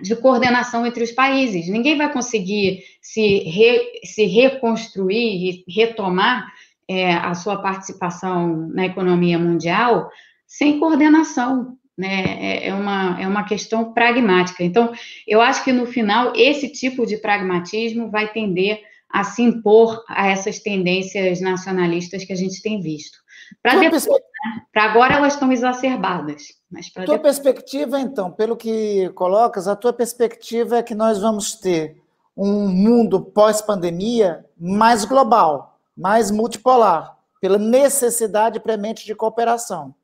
de 0.00 0.16
coordenação 0.16 0.86
entre 0.86 1.04
os 1.04 1.12
países. 1.12 1.68
Ninguém 1.68 1.96
vai 1.96 2.12
conseguir 2.12 2.82
se, 3.00 3.38
re, 3.38 4.00
se 4.04 4.24
reconstruir 4.24 5.64
e 5.66 5.72
retomar 5.72 6.46
é, 6.88 7.14
a 7.14 7.34
sua 7.34 7.60
participação 7.60 8.68
na 8.68 8.86
economia 8.86 9.38
mundial 9.38 10.10
sem 10.46 10.78
coordenação. 10.78 11.78
Né? 11.96 12.24
É, 12.40 12.68
é, 12.68 12.74
uma, 12.74 13.20
é 13.20 13.26
uma 13.26 13.44
questão 13.44 13.92
pragmática. 13.92 14.64
Então, 14.64 14.92
eu 15.26 15.40
acho 15.40 15.62
que 15.62 15.72
no 15.72 15.86
final, 15.86 16.32
esse 16.34 16.68
tipo 16.68 17.06
de 17.06 17.16
pragmatismo 17.18 18.10
vai 18.10 18.32
tender 18.32 18.80
a 19.10 19.24
se 19.24 19.42
impor 19.42 20.02
a 20.08 20.28
essas 20.28 20.58
tendências 20.58 21.40
nacionalistas 21.40 22.24
que 22.24 22.32
a 22.32 22.36
gente 22.36 22.62
tem 22.62 22.80
visto. 22.80 23.18
Para 23.62 23.78
depois, 23.78 24.06
né? 24.06 24.18
para 24.72 24.84
agora 24.84 25.14
elas 25.14 25.34
estão 25.34 25.52
exacerbadas. 25.52 26.44
Mas 26.70 26.88
tua 26.88 27.02
depois... 27.02 27.20
perspectiva, 27.20 28.00
então, 28.00 28.30
pelo 28.30 28.56
que 28.56 29.10
colocas, 29.10 29.68
a 29.68 29.76
tua 29.76 29.92
perspectiva 29.92 30.78
é 30.78 30.82
que 30.82 30.94
nós 30.94 31.20
vamos 31.20 31.54
ter 31.56 32.00
um 32.34 32.68
mundo 32.68 33.20
pós-pandemia 33.20 34.44
mais 34.58 35.04
global, 35.04 35.78
mais 35.94 36.30
multipolar, 36.30 37.18
pela 37.40 37.58
necessidade 37.58 38.58
premente 38.60 39.04
de 39.04 39.14
cooperação. 39.14 39.94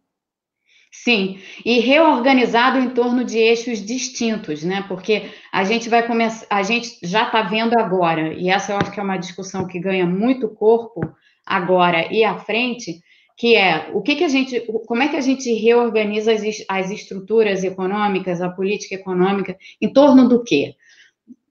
Sim, 0.91 1.39
e 1.65 1.81
reorganizado 1.81 2.79
em 2.79 2.91
torno 2.91 3.23
de 3.23 3.39
eixos 3.39 3.85
distintos, 3.85 4.65
né? 4.65 4.85
Porque 4.89 5.31
a 5.53 5.63
gente 5.63 5.89
vai 5.89 6.07
começar, 6.07 6.47
a 6.49 6.63
gente 6.63 6.99
já 7.03 7.27
está 7.27 7.43
vendo 7.43 7.79
agora, 7.79 8.33
e 8.33 8.49
essa 8.49 8.73
eu 8.73 8.79
acho 8.79 8.91
que 8.91 8.99
é 8.99 9.03
uma 9.03 9.19
discussão 9.19 9.67
que 9.67 9.79
ganha 9.79 10.07
muito 10.07 10.49
corpo 10.49 11.01
agora 11.45 12.13
e 12.13 12.25
à 12.25 12.39
frente, 12.39 13.01
que 13.37 13.55
é 13.55 13.91
o 13.93 14.03
que, 14.03 14.17
que 14.17 14.25
a 14.25 14.29
gente, 14.29 14.61
como 14.87 15.03
é 15.03 15.09
que 15.09 15.17
a 15.17 15.21
gente 15.21 15.53
reorganiza 15.53 16.33
as, 16.33 16.43
as 16.69 16.91
estruturas 16.91 17.63
econômicas, 17.63 18.41
a 18.41 18.49
política 18.49 18.95
econômica, 18.95 19.57
em 19.81 19.93
torno 19.93 20.29
do 20.29 20.43
quê? 20.43 20.75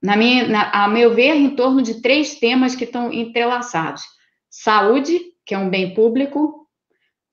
Na 0.01 0.17
minha, 0.17 0.47
na, 0.47 0.69
a 0.71 0.87
meu 0.87 1.13
ver, 1.13 1.35
em 1.35 1.55
torno 1.55 1.81
de 1.81 2.01
três 2.01 2.35
temas 2.35 2.75
que 2.75 2.83
estão 2.83 3.13
entrelaçados: 3.13 4.03
saúde, 4.49 5.19
que 5.45 5.55
é 5.55 5.57
um 5.57 5.69
bem 5.69 5.93
público, 5.93 6.66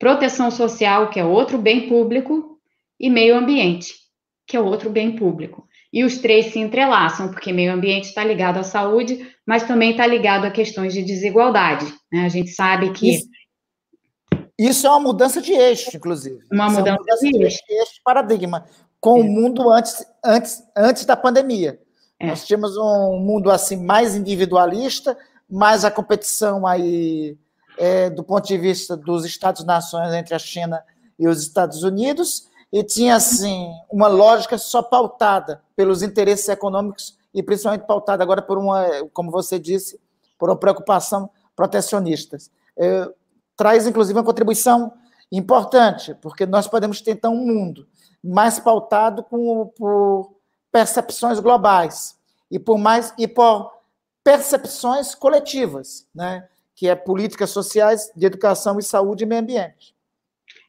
proteção 0.04 0.50
social, 0.50 1.08
que 1.08 1.18
é 1.18 1.24
outro 1.24 1.56
bem 1.56 1.88
público, 1.88 2.58
e 3.00 3.08
meio 3.08 3.38
ambiente, 3.38 3.94
que 4.46 4.54
é 4.54 4.60
outro 4.60 4.90
bem 4.90 5.16
público. 5.16 5.66
E 5.90 6.04
os 6.04 6.18
três 6.18 6.52
se 6.52 6.58
entrelaçam, 6.58 7.30
porque 7.30 7.54
meio 7.54 7.72
ambiente 7.72 8.04
está 8.04 8.22
ligado 8.22 8.58
à 8.58 8.62
saúde, 8.62 9.26
mas 9.46 9.62
também 9.62 9.92
está 9.92 10.06
ligado 10.06 10.44
a 10.44 10.50
questões 10.50 10.92
de 10.92 11.02
desigualdade. 11.02 11.86
Né? 12.12 12.26
A 12.26 12.28
gente 12.28 12.50
sabe 12.50 12.92
que. 12.92 13.14
Isso 13.14 13.28
isso 14.58 14.86
é 14.86 14.90
uma 14.90 15.00
mudança 15.00 15.40
de 15.40 15.52
eixo, 15.52 15.96
inclusive. 15.96 16.38
Uma 16.52 16.68
mudança, 16.68 16.88
é 16.88 16.92
uma 16.92 16.98
mudança 16.98 17.26
de, 17.26 17.42
eixo. 17.42 17.58
de 17.66 17.74
eixo, 17.74 18.00
paradigma, 18.04 18.66
com 19.00 19.16
é. 19.18 19.20
o 19.22 19.24
mundo 19.24 19.70
antes, 19.70 20.06
antes, 20.22 20.62
antes 20.76 21.06
da 21.06 21.16
pandemia. 21.16 21.80
É. 22.20 22.26
Nós 22.26 22.46
tínhamos 22.46 22.76
um 22.76 23.18
mundo 23.20 23.50
assim 23.50 23.82
mais 23.82 24.14
individualista, 24.14 25.16
mais 25.50 25.82
a 25.82 25.90
competição 25.90 26.66
aí 26.66 27.38
é, 27.76 28.10
do 28.10 28.22
ponto 28.22 28.46
de 28.46 28.56
vista 28.58 28.96
dos 28.96 29.24
Estados-nações 29.24 30.12
entre 30.12 30.34
a 30.34 30.38
China 30.38 30.82
e 31.18 31.26
os 31.28 31.42
Estados 31.42 31.82
Unidos, 31.82 32.48
e 32.72 32.82
tinha 32.82 33.16
assim 33.16 33.70
uma 33.90 34.08
lógica 34.08 34.58
só 34.58 34.82
pautada 34.82 35.62
pelos 35.76 36.02
interesses 36.02 36.48
econômicos 36.48 37.16
e 37.32 37.42
principalmente 37.42 37.86
pautada 37.86 38.22
agora 38.22 38.42
por 38.42 38.58
uma, 38.58 38.86
como 39.12 39.30
você 39.30 39.58
disse, 39.58 40.00
por 40.38 40.48
uma 40.48 40.56
preocupação 40.56 41.30
protecionista. 41.54 42.36
É, 42.76 43.08
traz, 43.56 43.86
inclusive, 43.86 44.18
uma 44.18 44.24
contribuição 44.24 44.92
importante, 45.30 46.14
porque 46.14 46.46
nós 46.46 46.66
podemos 46.66 47.00
ter, 47.00 47.12
então, 47.12 47.34
um 47.34 47.46
mundo 47.46 47.86
mais 48.22 48.58
pautado 48.58 49.22
com, 49.22 49.66
por 49.76 50.34
percepções 50.72 51.38
globais 51.38 52.16
e 52.50 52.58
por 52.58 52.78
mais 52.78 53.12
e 53.18 53.28
por 53.28 53.70
percepções 54.22 55.14
coletivas, 55.14 56.06
né? 56.14 56.48
Que 56.74 56.88
é 56.88 56.94
políticas 56.94 57.50
sociais 57.50 58.10
de 58.16 58.26
educação 58.26 58.78
e 58.78 58.82
saúde 58.82 59.24
e 59.24 59.26
meio 59.26 59.40
ambiente. 59.40 59.94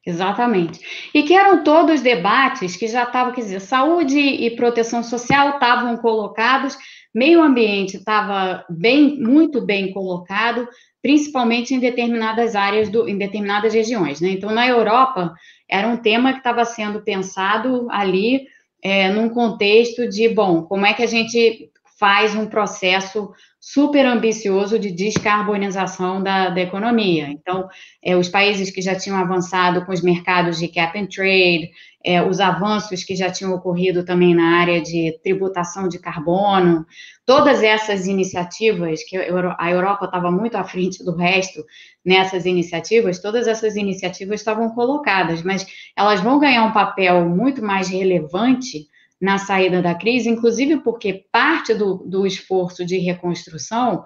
Exatamente. 0.05 0.79
E 1.13 1.23
que 1.23 1.33
eram 1.33 1.63
todos 1.63 2.01
debates 2.01 2.75
que 2.75 2.87
já 2.87 3.03
estavam, 3.03 3.33
quer 3.33 3.41
dizer, 3.41 3.59
saúde 3.59 4.19
e 4.19 4.55
proteção 4.55 5.01
social 5.01 5.55
estavam 5.55 5.97
colocados, 5.97 6.77
meio 7.13 7.41
ambiente 7.41 7.97
estava 7.97 8.63
bem, 8.69 9.19
muito 9.19 9.65
bem 9.65 9.91
colocado, 9.91 10.67
principalmente 11.01 11.73
em 11.73 11.79
determinadas 11.79 12.55
áreas, 12.55 12.87
do, 12.89 13.09
em 13.09 13.17
determinadas 13.17 13.73
regiões. 13.73 14.21
Né? 14.21 14.29
Então, 14.29 14.51
na 14.51 14.67
Europa, 14.67 15.33
era 15.67 15.87
um 15.87 15.97
tema 15.97 16.33
que 16.33 16.39
estava 16.39 16.63
sendo 16.65 17.01
pensado 17.01 17.87
ali 17.89 18.45
é, 18.83 19.09
num 19.09 19.29
contexto 19.29 20.07
de, 20.07 20.29
bom, 20.29 20.61
como 20.63 20.85
é 20.85 20.93
que 20.93 21.01
a 21.01 21.07
gente 21.07 21.71
faz 21.97 22.35
um 22.35 22.45
processo 22.45 23.31
super 23.67 24.05
ambicioso 24.05 24.77
de 24.77 24.91
descarbonização 24.91 26.21
da, 26.21 26.51
da 26.51 26.61
economia. 26.61 27.29
Então, 27.29 27.67
é, 27.99 28.15
os 28.15 28.29
países 28.29 28.69
que 28.69 28.79
já 28.79 28.93
tinham 28.93 29.17
avançado 29.17 29.83
com 29.83 29.91
os 29.91 30.03
mercados 30.03 30.59
de 30.59 30.67
cap 30.67 30.95
and 30.99 31.07
trade, 31.07 31.71
é, 32.05 32.21
os 32.21 32.39
avanços 32.39 33.03
que 33.03 33.15
já 33.15 33.31
tinham 33.31 33.51
ocorrido 33.55 34.05
também 34.05 34.35
na 34.35 34.59
área 34.59 34.79
de 34.79 35.19
tributação 35.23 35.87
de 35.87 35.97
carbono, 35.97 36.85
todas 37.25 37.63
essas 37.63 38.05
iniciativas, 38.05 39.03
que 39.03 39.17
a 39.17 39.71
Europa 39.71 40.05
estava 40.05 40.29
muito 40.29 40.55
à 40.55 40.63
frente 40.63 41.03
do 41.03 41.15
resto 41.15 41.65
nessas 42.05 42.45
iniciativas, 42.45 43.19
todas 43.19 43.47
essas 43.47 43.75
iniciativas 43.75 44.41
estavam 44.41 44.69
colocadas, 44.75 45.41
mas 45.41 45.65
elas 45.97 46.21
vão 46.21 46.37
ganhar 46.37 46.63
um 46.65 46.71
papel 46.71 47.27
muito 47.27 47.65
mais 47.65 47.87
relevante 47.87 48.85
na 49.25 49.39
saída 49.39 49.81
da 49.81 49.95
crise, 49.95 50.29
inclusive 50.29 50.77
porque 50.81 51.25
parte 51.31 51.73
do, 51.73 51.95
do 52.05 52.27
esforço 52.27 52.85
de 52.85 52.99
reconstrução 52.99 54.03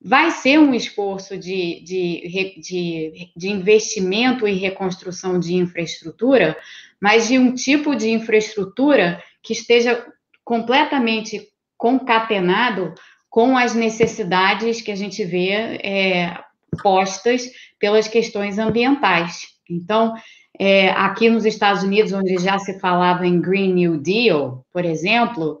vai 0.00 0.30
ser 0.30 0.58
um 0.58 0.72
esforço 0.74 1.36
de, 1.36 1.82
de, 1.84 2.60
de, 2.62 3.30
de 3.36 3.48
investimento 3.50 4.48
e 4.48 4.54
reconstrução 4.54 5.38
de 5.38 5.54
infraestrutura, 5.54 6.56
mas 6.98 7.28
de 7.28 7.38
um 7.38 7.54
tipo 7.54 7.94
de 7.94 8.08
infraestrutura 8.08 9.22
que 9.42 9.52
esteja 9.52 10.02
completamente 10.42 11.46
concatenado 11.76 12.94
com 13.28 13.58
as 13.58 13.74
necessidades 13.74 14.80
que 14.80 14.90
a 14.90 14.96
gente 14.96 15.22
vê 15.26 15.50
é, 15.82 16.38
postas 16.82 17.50
pelas 17.78 18.08
questões 18.08 18.58
ambientais. 18.58 19.42
Então, 19.68 20.14
é, 20.58 20.90
aqui 20.90 21.28
nos 21.28 21.44
Estados 21.44 21.82
Unidos, 21.82 22.12
onde 22.12 22.36
já 22.38 22.58
se 22.58 22.78
falava 22.78 23.26
em 23.26 23.40
Green 23.40 23.72
New 23.74 23.98
Deal, 23.98 24.64
por 24.72 24.84
exemplo, 24.84 25.58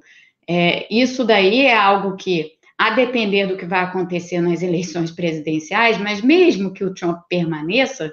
é, 0.48 0.86
isso 0.94 1.24
daí 1.24 1.62
é 1.62 1.76
algo 1.76 2.16
que, 2.16 2.52
a 2.78 2.90
depender 2.90 3.46
do 3.46 3.56
que 3.56 3.66
vai 3.66 3.80
acontecer 3.80 4.40
nas 4.40 4.62
eleições 4.62 5.10
presidenciais, 5.10 5.98
mas 5.98 6.20
mesmo 6.20 6.72
que 6.72 6.84
o 6.84 6.94
Trump 6.94 7.18
permaneça, 7.28 8.12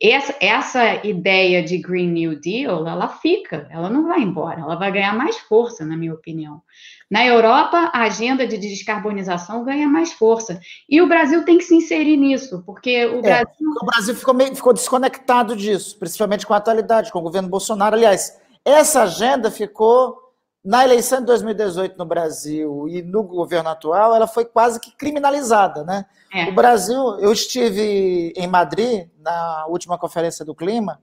essa, 0.00 0.34
essa 0.40 1.06
ideia 1.06 1.62
de 1.62 1.78
Green 1.78 2.10
New 2.10 2.40
Deal, 2.40 2.86
ela 2.86 3.08
fica, 3.08 3.66
ela 3.70 3.90
não 3.90 4.06
vai 4.06 4.20
embora, 4.20 4.60
ela 4.60 4.76
vai 4.76 4.92
ganhar 4.92 5.16
mais 5.16 5.38
força, 5.38 5.84
na 5.84 5.96
minha 5.96 6.14
opinião. 6.14 6.62
Na 7.10 7.24
Europa, 7.24 7.90
a 7.94 8.02
agenda 8.02 8.46
de 8.46 8.58
descarbonização 8.58 9.64
ganha 9.64 9.88
mais 9.88 10.12
força. 10.12 10.60
E 10.88 11.00
o 11.00 11.08
Brasil 11.08 11.42
tem 11.44 11.56
que 11.56 11.64
se 11.64 11.74
inserir 11.74 12.18
nisso, 12.18 12.62
porque 12.66 13.06
o 13.06 13.18
é, 13.18 13.22
Brasil. 13.22 13.70
O 13.80 13.86
Brasil 13.86 14.14
ficou, 14.14 14.34
meio, 14.34 14.54
ficou 14.54 14.74
desconectado 14.74 15.56
disso, 15.56 15.98
principalmente 15.98 16.46
com 16.46 16.52
a 16.52 16.58
atualidade, 16.58 17.10
com 17.10 17.20
o 17.20 17.22
governo 17.22 17.48
Bolsonaro. 17.48 17.96
Aliás, 17.96 18.38
essa 18.64 19.02
agenda 19.02 19.50
ficou. 19.50 20.26
Na 20.64 20.84
eleição 20.84 21.20
de 21.20 21.26
2018 21.26 21.96
no 21.96 22.04
Brasil 22.04 22.88
e 22.88 23.00
no 23.00 23.22
governo 23.22 23.70
atual, 23.70 24.14
ela 24.14 24.26
foi 24.26 24.44
quase 24.44 24.78
que 24.80 24.90
criminalizada, 24.90 25.84
né? 25.84 26.04
É. 26.34 26.46
O 26.48 26.54
Brasil, 26.54 26.98
eu 27.20 27.32
estive 27.32 28.34
em 28.36 28.46
Madrid, 28.46 29.08
na 29.20 29.66
última 29.68 29.96
conferência 29.96 30.44
do 30.44 30.54
clima, 30.54 31.00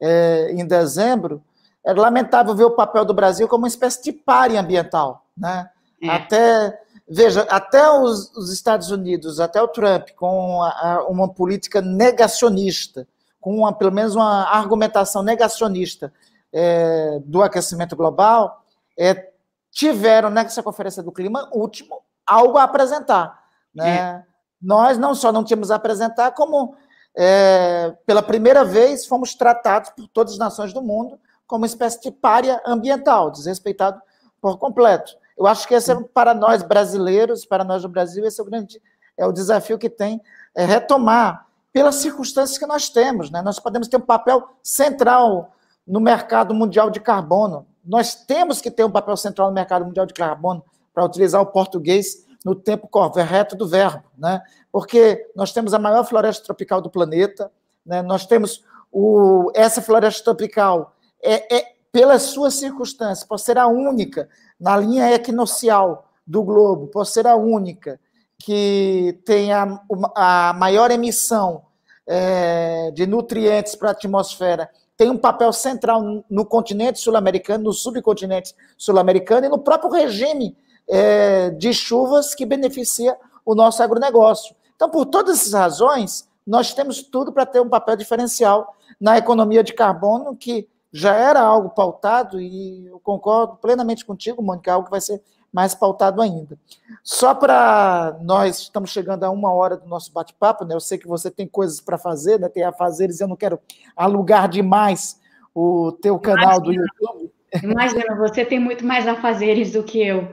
é, 0.00 0.52
em 0.52 0.64
dezembro, 0.66 1.42
é 1.84 1.92
lamentável 1.92 2.54
ver 2.54 2.64
o 2.64 2.70
papel 2.72 3.04
do 3.04 3.14
Brasil 3.14 3.48
como 3.48 3.64
uma 3.64 3.68
espécie 3.68 4.02
de 4.02 4.12
pare 4.12 4.56
ambiental. 4.56 5.26
Né? 5.40 5.70
É. 6.02 6.08
Até, 6.08 6.82
veja, 7.08 7.42
até 7.42 7.90
os, 7.90 8.30
os, 8.36 8.52
Estados 8.52 8.90
Unidos, 8.90 9.40
até 9.40 9.62
o 9.62 9.68
Trump, 9.68 10.10
com 10.16 10.62
a, 10.62 11.06
uma 11.08 11.32
política 11.32 11.80
negacionista, 11.80 13.06
com 13.40 13.56
uma, 13.56 13.72
pelo 13.72 13.92
menos 13.92 14.14
uma 14.14 14.44
argumentação 14.44 15.22
negacionista 15.22 16.12
é, 16.52 17.18
do 17.24 17.42
aquecimento 17.42 17.96
global, 17.96 18.64
é, 18.98 19.30
tiveram 19.72 20.28
nessa 20.28 20.62
conferência 20.62 21.02
do 21.02 21.12
clima 21.12 21.48
último 21.52 22.02
algo 22.26 22.58
a 22.58 22.64
apresentar. 22.64 23.40
Né? 23.74 23.96
É 23.96 24.30
nós 24.60 24.98
não 24.98 25.14
só 25.14 25.32
não 25.32 25.42
tínhamos 25.42 25.70
a 25.70 25.76
apresentar, 25.76 26.32
como 26.32 26.74
é, 27.16 27.94
pela 28.04 28.22
primeira 28.22 28.64
vez 28.64 29.06
fomos 29.06 29.34
tratados 29.34 29.90
por 29.90 30.06
todas 30.08 30.34
as 30.34 30.38
nações 30.38 30.72
do 30.72 30.82
mundo 30.82 31.18
como 31.46 31.62
uma 31.62 31.66
espécie 31.66 32.00
de 32.00 32.12
párea 32.12 32.62
ambiental, 32.64 33.30
desrespeitado 33.30 34.00
por 34.40 34.56
completo. 34.58 35.12
Eu 35.40 35.46
acho 35.46 35.66
que 35.66 35.72
esse 35.72 35.90
é 35.90 35.94
para 36.12 36.34
nós 36.34 36.62
brasileiros, 36.62 37.46
para 37.46 37.64
nós 37.64 37.80
do 37.80 37.88
Brasil, 37.88 38.26
esse 38.26 38.38
é 38.38 38.44
o 38.44 38.46
grande 38.46 38.80
é 39.16 39.26
o 39.26 39.32
desafio 39.32 39.78
que 39.78 39.88
tem 39.88 40.20
é 40.54 40.66
retomar 40.66 41.46
pelas 41.72 41.94
circunstâncias 41.94 42.58
que 42.58 42.66
nós 42.66 42.90
temos, 42.90 43.30
né? 43.30 43.40
Nós 43.40 43.58
podemos 43.58 43.88
ter 43.88 43.96
um 43.96 44.02
papel 44.02 44.46
central 44.62 45.54
no 45.86 45.98
mercado 45.98 46.52
mundial 46.52 46.90
de 46.90 47.00
carbono. 47.00 47.66
Nós 47.82 48.14
temos 48.14 48.60
que 48.60 48.70
ter 48.70 48.84
um 48.84 48.90
papel 48.90 49.16
central 49.16 49.48
no 49.48 49.54
mercado 49.54 49.86
mundial 49.86 50.04
de 50.04 50.12
carbono 50.12 50.62
para 50.92 51.06
utilizar 51.06 51.40
o 51.40 51.46
português 51.46 52.26
no 52.44 52.54
tempo 52.54 52.86
correto 52.86 53.56
do 53.56 53.66
verbo, 53.66 54.04
né? 54.18 54.42
Porque 54.70 55.26
nós 55.34 55.54
temos 55.54 55.72
a 55.72 55.78
maior 55.78 56.04
floresta 56.04 56.44
tropical 56.44 56.82
do 56.82 56.90
planeta, 56.90 57.50
né? 57.86 58.02
Nós 58.02 58.26
temos 58.26 58.62
o, 58.92 59.50
essa 59.54 59.80
floresta 59.80 60.22
tropical 60.22 60.94
é, 61.22 61.56
é 61.56 61.74
pelas 61.90 62.22
suas 62.22 62.54
circunstâncias, 62.54 63.26
por 63.26 63.38
ser 63.38 63.58
a 63.58 63.66
única 63.66 64.28
na 64.60 64.76
linha 64.76 65.12
equinocial 65.14 66.08
do 66.26 66.42
globo, 66.42 66.86
por 66.88 67.06
ser 67.06 67.26
a 67.26 67.34
única 67.34 67.98
que 68.38 69.18
tem 69.24 69.52
a, 69.52 69.80
a 70.14 70.52
maior 70.52 70.90
emissão 70.90 71.62
é, 72.06 72.90
de 72.90 73.06
nutrientes 73.06 73.74
para 73.74 73.88
a 73.88 73.92
atmosfera, 73.92 74.70
tem 74.96 75.08
um 75.08 75.16
papel 75.16 75.52
central 75.52 76.24
no 76.28 76.44
continente 76.44 77.00
sul-americano, 77.00 77.64
no 77.64 77.72
subcontinente 77.72 78.54
sul-americano 78.76 79.46
e 79.46 79.48
no 79.48 79.58
próprio 79.58 79.90
regime 79.90 80.56
é, 80.88 81.50
de 81.50 81.72
chuvas 81.72 82.34
que 82.34 82.44
beneficia 82.44 83.16
o 83.44 83.54
nosso 83.54 83.82
agronegócio. 83.82 84.54
Então, 84.76 84.90
por 84.90 85.06
todas 85.06 85.40
essas 85.40 85.52
razões, 85.52 86.28
nós 86.46 86.74
temos 86.74 87.02
tudo 87.02 87.32
para 87.32 87.46
ter 87.46 87.60
um 87.60 87.68
papel 87.68 87.96
diferencial 87.96 88.76
na 89.00 89.16
economia 89.16 89.62
de 89.62 89.72
carbono, 89.72 90.36
que 90.36 90.68
já 90.92 91.14
era 91.14 91.40
algo 91.40 91.70
pautado, 91.70 92.40
e 92.40 92.86
eu 92.86 92.98
concordo 93.00 93.56
plenamente 93.56 94.04
contigo, 94.04 94.42
Mônica, 94.42 94.72
algo 94.72 94.86
que 94.86 94.90
vai 94.90 95.00
ser 95.00 95.22
mais 95.52 95.74
pautado 95.74 96.22
ainda. 96.22 96.58
Só 97.02 97.34
para 97.34 98.16
nós, 98.22 98.60
estamos 98.60 98.90
chegando 98.90 99.24
a 99.24 99.30
uma 99.30 99.52
hora 99.52 99.76
do 99.76 99.88
nosso 99.88 100.12
bate-papo, 100.12 100.64
né? 100.64 100.74
Eu 100.74 100.80
sei 100.80 100.98
que 100.98 101.08
você 101.08 101.30
tem 101.30 101.46
coisas 101.46 101.80
para 101.80 101.98
fazer, 101.98 102.38
né? 102.38 102.48
Tem 102.48 102.62
a 102.62 102.72
fazeres, 102.72 103.20
eu 103.20 103.28
não 103.28 103.36
quero 103.36 103.58
alugar 103.96 104.48
demais 104.48 105.20
o 105.54 105.92
teu 105.92 106.18
canal 106.18 106.58
Imagina. 106.58 106.62
do 106.62 106.72
YouTube. 106.72 107.32
Imagina, 107.64 108.14
você 108.14 108.44
tem 108.44 108.60
muito 108.60 108.84
mais 108.86 109.08
afazeres 109.08 109.72
do 109.72 109.82
que 109.82 110.00
eu. 110.00 110.32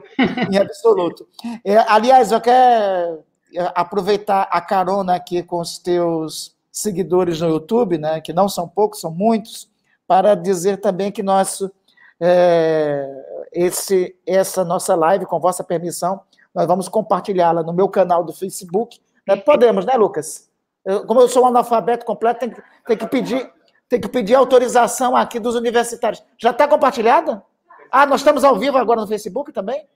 Em 0.50 0.56
absoluto. 0.56 1.26
É, 1.64 1.76
aliás, 1.78 2.30
eu 2.30 2.40
quero 2.40 3.24
é, 3.54 3.72
aproveitar 3.74 4.42
a 4.42 4.60
carona 4.60 5.16
aqui 5.16 5.42
com 5.42 5.60
os 5.60 5.78
teus 5.78 6.56
seguidores 6.70 7.40
no 7.40 7.48
YouTube, 7.48 7.98
né, 7.98 8.20
que 8.20 8.32
não 8.32 8.48
são 8.48 8.68
poucos, 8.68 9.00
são 9.00 9.10
muitos, 9.10 9.68
para 10.08 10.34
dizer 10.34 10.78
também 10.78 11.12
que 11.12 11.22
nosso, 11.22 11.70
é, 12.18 13.46
esse, 13.52 14.16
essa 14.26 14.64
nossa 14.64 14.96
live, 14.96 15.26
com 15.26 15.38
vossa 15.38 15.62
permissão, 15.62 16.22
nós 16.54 16.66
vamos 16.66 16.88
compartilhá-la 16.88 17.62
no 17.62 17.74
meu 17.74 17.88
canal 17.88 18.24
do 18.24 18.32
Facebook. 18.32 18.98
Né? 19.26 19.36
Podemos, 19.36 19.84
né, 19.84 19.92
Lucas? 19.94 20.48
Eu, 20.82 21.06
como 21.06 21.20
eu 21.20 21.28
sou 21.28 21.44
um 21.44 21.48
analfabeto 21.48 22.06
completo, 22.06 22.40
tem, 22.40 22.56
tem 22.86 22.96
que 22.96 23.06
pedir 23.06 23.52
tem 23.88 23.98
que 23.98 24.08
pedir 24.08 24.34
autorização 24.34 25.16
aqui 25.16 25.40
dos 25.40 25.54
universitários. 25.54 26.22
Já 26.36 26.50
está 26.50 26.68
compartilhada? 26.68 27.42
Ah, 27.90 28.04
nós 28.04 28.20
estamos 28.20 28.44
ao 28.44 28.58
vivo 28.58 28.76
agora 28.76 29.00
no 29.00 29.06
Facebook 29.06 29.50
também? 29.50 29.88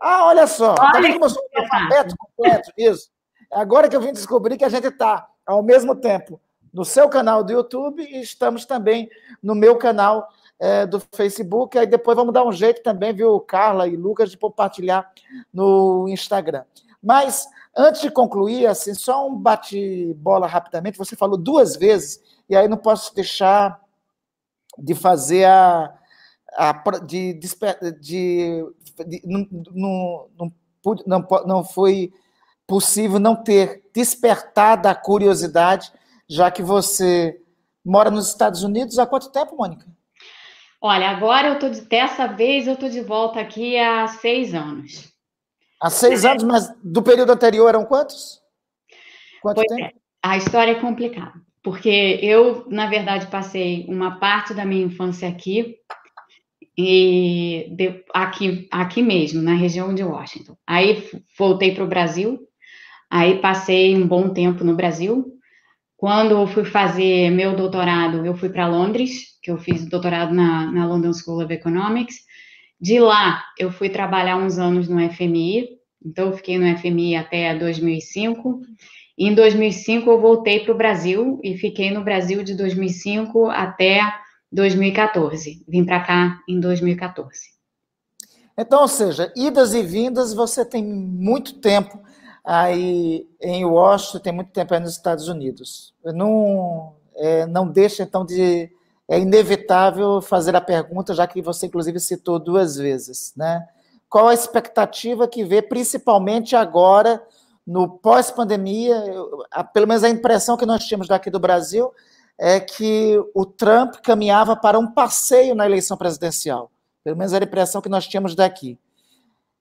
Ah, 0.00 0.26
olha 0.26 0.48
só. 0.48 0.74
Está 0.74 1.00
vendo 1.00 1.12
como 1.12 1.26
eu 1.26 1.30
sou 1.30 1.42
um 1.42 1.62
alfabeto 1.62 2.16
completo? 2.18 2.72
Isso. 2.76 3.08
Agora 3.52 3.88
que 3.88 3.94
eu 3.94 4.00
vim 4.00 4.12
descobrir 4.12 4.56
que 4.56 4.64
a 4.64 4.68
gente 4.68 4.88
está, 4.88 5.28
ao 5.46 5.62
mesmo 5.62 5.94
tempo, 5.94 6.40
no 6.76 6.84
seu 6.84 7.08
canal 7.08 7.42
do 7.42 7.50
YouTube 7.50 8.02
e 8.02 8.20
estamos 8.20 8.66
também 8.66 9.08
no 9.42 9.54
meu 9.54 9.76
canal 9.76 10.28
é, 10.58 10.84
do 10.84 11.00
Facebook. 11.00 11.78
Aí 11.78 11.86
depois 11.86 12.14
vamos 12.14 12.34
dar 12.34 12.44
um 12.44 12.52
jeito 12.52 12.82
também, 12.82 13.14
viu, 13.14 13.40
Carla 13.40 13.88
e 13.88 13.96
Lucas, 13.96 14.30
de 14.30 14.36
compartilhar 14.36 15.10
no 15.50 16.06
Instagram. 16.06 16.64
Mas, 17.02 17.48
antes 17.74 18.02
de 18.02 18.10
concluir, 18.10 18.66
assim, 18.66 18.92
só 18.92 19.26
um 19.26 19.34
bate-bola 19.34 20.46
rapidamente. 20.46 20.98
Você 20.98 21.16
falou 21.16 21.38
duas 21.38 21.76
vezes 21.76 22.20
e 22.46 22.54
aí 22.54 22.68
não 22.68 22.76
posso 22.76 23.14
deixar 23.14 23.80
de 24.76 24.94
fazer 24.94 25.46
a. 25.46 25.94
a 26.58 26.72
de, 27.06 27.32
de, 27.32 27.48
de, 27.98 28.64
de 29.06 29.22
não, 29.24 29.48
não, 29.72 30.52
não, 31.06 31.26
não 31.46 31.64
foi 31.64 32.12
possível 32.66 33.18
não 33.18 33.34
ter 33.34 33.82
despertado 33.94 34.88
a 34.88 34.94
curiosidade, 34.94 35.90
já 36.28 36.50
que 36.50 36.62
você 36.62 37.40
mora 37.84 38.10
nos 38.10 38.28
Estados 38.28 38.62
Unidos 38.62 38.98
há 38.98 39.06
quanto 39.06 39.30
tempo, 39.30 39.56
Mônica? 39.56 39.86
Olha, 40.80 41.10
agora 41.10 41.48
eu 41.48 41.58
tô 41.58 41.68
de, 41.68 41.80
dessa 41.82 42.26
vez 42.26 42.66
eu 42.66 42.74
estou 42.74 42.88
de 42.88 43.00
volta 43.00 43.40
aqui 43.40 43.78
há 43.78 44.06
seis 44.08 44.54
anos. 44.54 45.12
Há 45.80 45.90
seis 45.90 46.24
é. 46.24 46.30
anos, 46.30 46.42
mas 46.42 46.74
do 46.82 47.02
período 47.02 47.32
anterior 47.32 47.68
eram 47.68 47.84
quantos? 47.84 48.40
Quanto 49.42 49.56
pois 49.56 49.68
tempo? 49.68 49.82
É. 49.82 49.92
A 50.22 50.36
história 50.36 50.72
é 50.72 50.80
complicada 50.80 51.46
porque 51.66 52.20
eu, 52.22 52.64
na 52.70 52.86
verdade, 52.86 53.26
passei 53.26 53.86
uma 53.88 54.20
parte 54.20 54.54
da 54.54 54.64
minha 54.64 54.84
infância 54.84 55.28
aqui, 55.28 55.74
e 56.78 57.66
de, 57.72 58.04
aqui, 58.14 58.68
aqui 58.70 59.02
mesmo, 59.02 59.42
na 59.42 59.54
região 59.54 59.92
de 59.92 60.04
Washington. 60.04 60.56
Aí 60.64 61.02
voltei 61.36 61.74
para 61.74 61.82
o 61.82 61.88
Brasil, 61.88 62.38
aí 63.10 63.40
passei 63.40 63.96
um 63.96 64.06
bom 64.06 64.28
tempo 64.28 64.62
no 64.62 64.76
Brasil. 64.76 65.26
Quando 65.96 66.32
eu 66.32 66.46
fui 66.46 66.64
fazer 66.64 67.30
meu 67.30 67.56
doutorado, 67.56 68.24
eu 68.26 68.36
fui 68.36 68.50
para 68.50 68.68
Londres, 68.68 69.38
que 69.42 69.50
eu 69.50 69.56
fiz 69.56 69.86
doutorado 69.86 70.34
na, 70.34 70.70
na 70.70 70.86
London 70.86 71.12
School 71.12 71.42
of 71.42 71.52
Economics. 71.52 72.16
De 72.78 73.00
lá, 73.00 73.42
eu 73.58 73.70
fui 73.70 73.88
trabalhar 73.88 74.36
uns 74.36 74.58
anos 74.58 74.88
no 74.88 75.00
FMI, 75.10 75.68
então 76.04 76.26
eu 76.26 76.36
fiquei 76.36 76.58
no 76.58 76.78
FMI 76.78 77.16
até 77.16 77.54
2005. 77.54 78.60
Em 79.18 79.34
2005, 79.34 80.10
eu 80.10 80.20
voltei 80.20 80.60
para 80.60 80.74
o 80.74 80.76
Brasil 80.76 81.40
e 81.42 81.56
fiquei 81.56 81.90
no 81.90 82.04
Brasil 82.04 82.42
de 82.42 82.54
2005 82.54 83.46
até 83.46 84.02
2014. 84.52 85.64
Vim 85.66 85.84
para 85.84 86.00
cá 86.00 86.38
em 86.46 86.60
2014. 86.60 87.56
Então, 88.58 88.82
ou 88.82 88.88
seja, 88.88 89.32
idas 89.34 89.74
e 89.74 89.82
vindas, 89.82 90.34
você 90.34 90.64
tem 90.64 90.84
muito 90.84 91.54
tempo 91.60 92.02
aí 92.46 93.28
em 93.40 93.64
Washington, 93.64 94.20
tem 94.20 94.32
muito 94.32 94.52
tempo 94.52 94.72
aí 94.72 94.78
nos 94.78 94.92
Estados 94.92 95.26
Unidos. 95.26 95.92
Não, 96.04 96.94
é, 97.16 97.44
não 97.46 97.66
deixa, 97.66 98.04
então, 98.04 98.24
de. 98.24 98.70
É 99.08 99.20
inevitável 99.20 100.20
fazer 100.20 100.56
a 100.56 100.60
pergunta, 100.60 101.14
já 101.14 101.28
que 101.28 101.40
você, 101.40 101.66
inclusive, 101.66 102.00
citou 102.00 102.40
duas 102.40 102.76
vezes, 102.76 103.32
né? 103.36 103.64
Qual 104.08 104.26
a 104.26 104.34
expectativa 104.34 105.28
que 105.28 105.44
vê, 105.44 105.62
principalmente 105.62 106.56
agora, 106.56 107.22
no 107.64 107.88
pós-pandemia, 107.88 109.00
pelo 109.72 109.86
menos 109.86 110.02
a 110.02 110.08
impressão 110.08 110.56
que 110.56 110.66
nós 110.66 110.84
tínhamos 110.84 111.06
daqui 111.06 111.30
do 111.30 111.38
Brasil 111.38 111.92
é 112.38 112.58
que 112.60 113.16
o 113.32 113.46
Trump 113.46 113.96
caminhava 114.02 114.56
para 114.56 114.78
um 114.78 114.90
passeio 114.90 115.54
na 115.54 115.66
eleição 115.66 115.96
presidencial. 115.96 116.70
Pelo 117.04 117.16
menos 117.16 117.32
era 117.32 117.44
a 117.44 117.48
impressão 117.48 117.80
que 117.80 117.88
nós 117.88 118.06
tínhamos 118.06 118.34
daqui. 118.34 118.78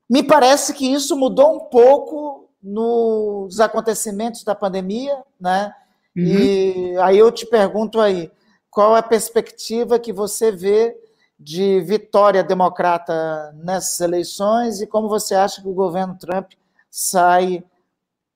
Me 0.10 0.24
parece 0.24 0.74
que 0.74 0.92
isso 0.92 1.16
mudou 1.16 1.56
um 1.56 1.60
pouco 1.60 2.45
nos 2.66 3.60
acontecimentos 3.60 4.44
da 4.44 4.56
pandemia, 4.56 5.16
né? 5.40 5.72
Uhum. 6.18 6.24
E 6.24 6.98
aí 6.98 7.20
eu 7.20 7.32
te 7.32 7.46
pergunto 7.46 8.00
aí, 8.00 8.32
qual 8.72 8.96
é 8.96 9.00
a 9.00 9.04
perspectiva 9.04 10.00
que 10.00 10.12
você 10.12 10.52
vê 10.52 10.98
de 11.40 11.80
vitória 11.82 12.44
democrata 12.44 13.54
nessas 13.64 14.00
eleições 14.00 14.82
e 14.82 14.88
como 14.88 15.08
você 15.08 15.36
acha 15.36 15.62
que 15.62 15.68
o 15.68 15.74
governo 15.74 16.18
Trump 16.18 16.54
sai 16.90 17.64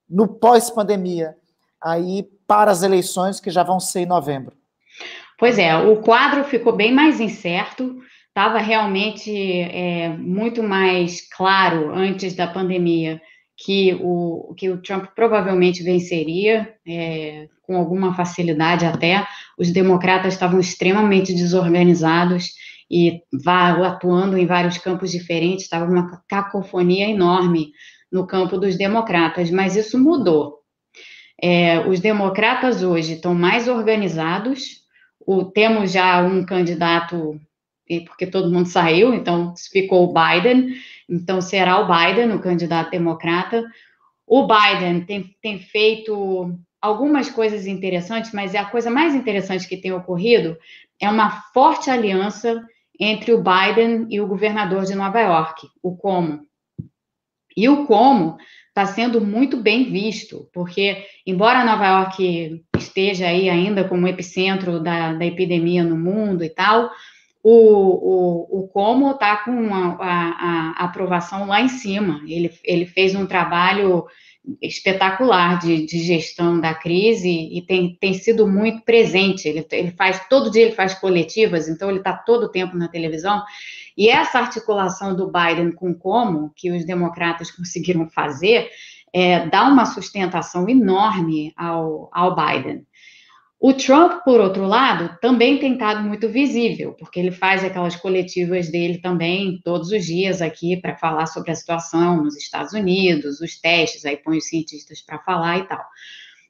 no 0.07 0.27
pós-pandemia, 0.27 1.35
aí 1.81 2.23
para 2.45 2.69
as 2.69 2.83
eleições 2.83 3.39
que 3.39 3.49
já 3.49 3.63
vão 3.63 3.79
ser 3.79 4.01
em 4.01 4.05
novembro? 4.05 4.55
Pois 5.39 5.57
é, 5.57 5.75
o 5.75 6.01
quadro 6.01 6.43
ficou 6.43 6.73
bem 6.73 6.93
mais 6.93 7.19
incerto, 7.19 7.99
estava 8.27 8.59
realmente 8.59 9.31
é, 9.31 10.09
muito 10.09 10.61
mais 10.61 11.27
claro 11.29 11.91
antes 11.93 12.35
da 12.35 12.45
pandemia 12.45 13.19
que 13.59 13.93
o, 14.01 14.53
que 14.55 14.69
o 14.69 14.81
Trump 14.81 15.07
provavelmente 15.13 15.83
venceria, 15.83 16.73
é, 16.87 17.47
com 17.61 17.75
alguma 17.75 18.15
facilidade 18.15 18.85
até. 18.85 19.27
Os 19.57 19.69
democratas 19.71 20.33
estavam 20.33 20.59
extremamente 20.59 21.33
desorganizados 21.33 22.53
e 22.89 23.21
atuando 23.45 24.37
em 24.37 24.47
vários 24.47 24.77
campos 24.77 25.11
diferentes, 25.11 25.65
estava 25.65 25.91
uma 25.91 26.23
cacofonia 26.27 27.07
enorme 27.07 27.71
no 28.11 28.25
campo 28.25 28.57
dos 28.57 28.77
democratas, 28.77 29.51
mas 29.51 29.75
isso 29.75 29.99
mudou. 29.99 30.59
É, 31.41 31.81
os 31.87 31.99
democratas 31.99 32.81
hoje 32.81 33.13
estão 33.13 33.35
mais 33.35 33.67
organizados, 33.67 34.79
o, 35.19 35.45
temos 35.45 35.91
já 35.91 36.23
um 36.23 36.43
candidato, 36.45 37.39
porque 38.07 38.25
todo 38.25 38.51
mundo 38.51 38.67
saiu, 38.67 39.13
então 39.13 39.53
ficou 39.71 40.09
o 40.09 40.13
Biden, 40.13 40.73
então 41.09 41.41
será 41.41 41.79
o 41.79 41.87
Biden, 41.87 42.35
o 42.35 42.41
candidato 42.41 42.91
democrata. 42.91 43.65
O 44.27 44.47
Biden 44.47 45.01
tem, 45.01 45.35
tem 45.41 45.59
feito 45.59 46.55
algumas 46.79 47.29
coisas 47.29 47.65
interessantes, 47.65 48.31
mas 48.31 48.53
a 48.55 48.65
coisa 48.65 48.89
mais 48.89 49.15
interessante 49.15 49.67
que 49.67 49.77
tem 49.77 49.91
ocorrido 49.91 50.57
é 50.99 51.09
uma 51.09 51.31
forte 51.53 51.89
aliança 51.89 52.63
entre 52.99 53.33
o 53.33 53.41
Biden 53.43 54.07
e 54.09 54.19
o 54.19 54.27
governador 54.27 54.85
de 54.85 54.93
Nova 54.93 55.19
York, 55.19 55.67
o 55.81 55.95
Como. 55.95 56.41
E 57.55 57.67
o 57.67 57.85
Como 57.85 58.37
está 58.67 58.85
sendo 58.85 59.19
muito 59.19 59.57
bem 59.57 59.91
visto, 59.91 60.49
porque, 60.53 61.05
embora 61.25 61.65
Nova 61.65 61.87
York 61.87 62.63
esteja 62.77 63.27
aí 63.27 63.49
ainda 63.49 63.83
como 63.83 64.07
epicentro 64.07 64.79
da, 64.79 65.13
da 65.13 65.25
epidemia 65.25 65.83
no 65.83 65.97
mundo 65.97 66.43
e 66.43 66.49
tal, 66.49 66.91
o, 67.43 67.51
o, 67.51 68.59
o 68.59 68.67
Como 68.67 69.11
está 69.11 69.37
com 69.37 69.73
a, 69.73 69.97
a, 69.99 70.81
a, 70.81 70.85
aprovação 70.85 71.47
lá 71.47 71.61
em 71.61 71.69
cima. 71.69 72.21
Ele, 72.27 72.51
ele 72.63 72.85
fez 72.85 73.15
um 73.15 73.25
trabalho 73.25 74.05
espetacular 74.61 75.59
de, 75.59 75.85
de 75.85 75.99
gestão 75.99 76.59
da 76.59 76.73
crise 76.73 77.29
e 77.29 77.61
tem, 77.61 77.95
tem 77.99 78.13
sido 78.13 78.47
muito 78.47 78.83
presente. 78.83 79.47
Ele, 79.47 79.65
ele 79.71 79.91
faz, 79.91 80.27
todo 80.27 80.51
dia 80.51 80.63
ele 80.63 80.75
faz 80.75 80.93
coletivas, 80.95 81.67
então 81.67 81.89
ele 81.89 81.99
está 81.99 82.13
todo 82.13 82.43
o 82.43 82.49
tempo 82.49 82.75
na 82.75 82.87
televisão. 82.87 83.43
E 83.97 84.09
essa 84.09 84.39
articulação 84.39 85.15
do 85.15 85.31
Biden 85.31 85.71
com 85.71 85.93
como, 85.93 86.51
que 86.55 86.71
os 86.71 86.85
democratas 86.85 87.51
conseguiram 87.55 88.09
fazer, 88.09 88.69
é, 89.13 89.47
dá 89.47 89.63
uma 89.63 89.85
sustentação 89.85 90.67
enorme 90.67 91.53
ao, 91.55 92.09
ao 92.13 92.35
Biden. 92.35 92.85
O 93.61 93.73
Trump, 93.73 94.23
por 94.23 94.39
outro 94.39 94.65
lado, 94.65 95.17
também 95.19 95.57
tem 95.57 95.73
estado 95.73 96.01
muito 96.01 96.29
visível, 96.29 96.93
porque 96.93 97.19
ele 97.19 97.29
faz 97.31 97.61
aquelas 97.61 97.93
coletivas 97.93 98.71
dele 98.71 98.99
também 98.99 99.59
todos 99.65 99.91
os 99.91 100.05
dias 100.05 100.41
aqui 100.41 100.77
para 100.77 100.95
falar 100.95 101.25
sobre 101.25 101.51
a 101.51 101.55
situação 101.55 102.23
nos 102.23 102.37
Estados 102.37 102.71
Unidos, 102.71 103.41
os 103.41 103.59
testes, 103.59 104.05
aí 104.05 104.15
põe 104.15 104.37
os 104.37 104.47
cientistas 104.47 105.01
para 105.01 105.19
falar 105.19 105.57
e 105.57 105.67
tal. 105.67 105.83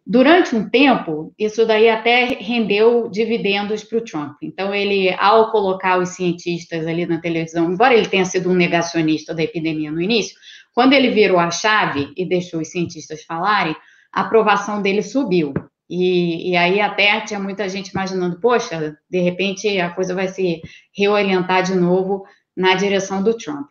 Durante 0.06 0.56
um 0.56 0.70
tempo, 0.70 1.34
isso 1.38 1.66
daí 1.66 1.90
até 1.90 2.26
rendeu 2.26 3.10
dividendos 3.10 3.84
para 3.84 3.98
o 3.98 4.04
Trump. 4.04 4.38
Então, 4.44 4.72
ele, 4.74 5.10
ao 5.18 5.52
colocar 5.52 5.98
os 5.98 6.10
cientistas 6.10 6.86
ali 6.86 7.08
na 7.08 7.20
televisão, 7.20 7.72
embora 7.72 7.96
ele 7.96 8.08
tenha 8.08 8.26
sido 8.26 8.52
um 8.52 8.56
negacionista 8.56 9.34
da 9.34 9.42
epidemia 9.42 9.92
no 9.92 10.02
início, 10.02 10.38
quando 10.76 10.94
ele 10.94 11.10
virou 11.10 11.40
a 11.40 11.50
chave 11.50 12.14
e 12.16 12.24
deixou 12.24 12.62
os 12.62 12.70
cientistas 12.70 13.24
falarem, 13.24 13.76
a 14.14 14.22
aprovação 14.22 14.80
dele 14.82 15.02
subiu. 15.02 15.54
E, 15.90 16.52
e, 16.52 16.56
aí 16.56 16.80
até 16.80 17.20
tinha 17.22 17.40
muita 17.40 17.68
gente 17.68 17.90
imaginando, 17.90 18.40
poxa, 18.40 18.96
de 19.10 19.20
repente 19.22 19.80
a 19.80 19.90
coisa 19.90 20.14
vai 20.14 20.28
se 20.28 20.62
reorientar 20.96 21.64
de 21.64 21.74
novo 21.74 22.24
na 22.56 22.76
direção 22.76 23.24
do 23.24 23.36
Trump. 23.36 23.66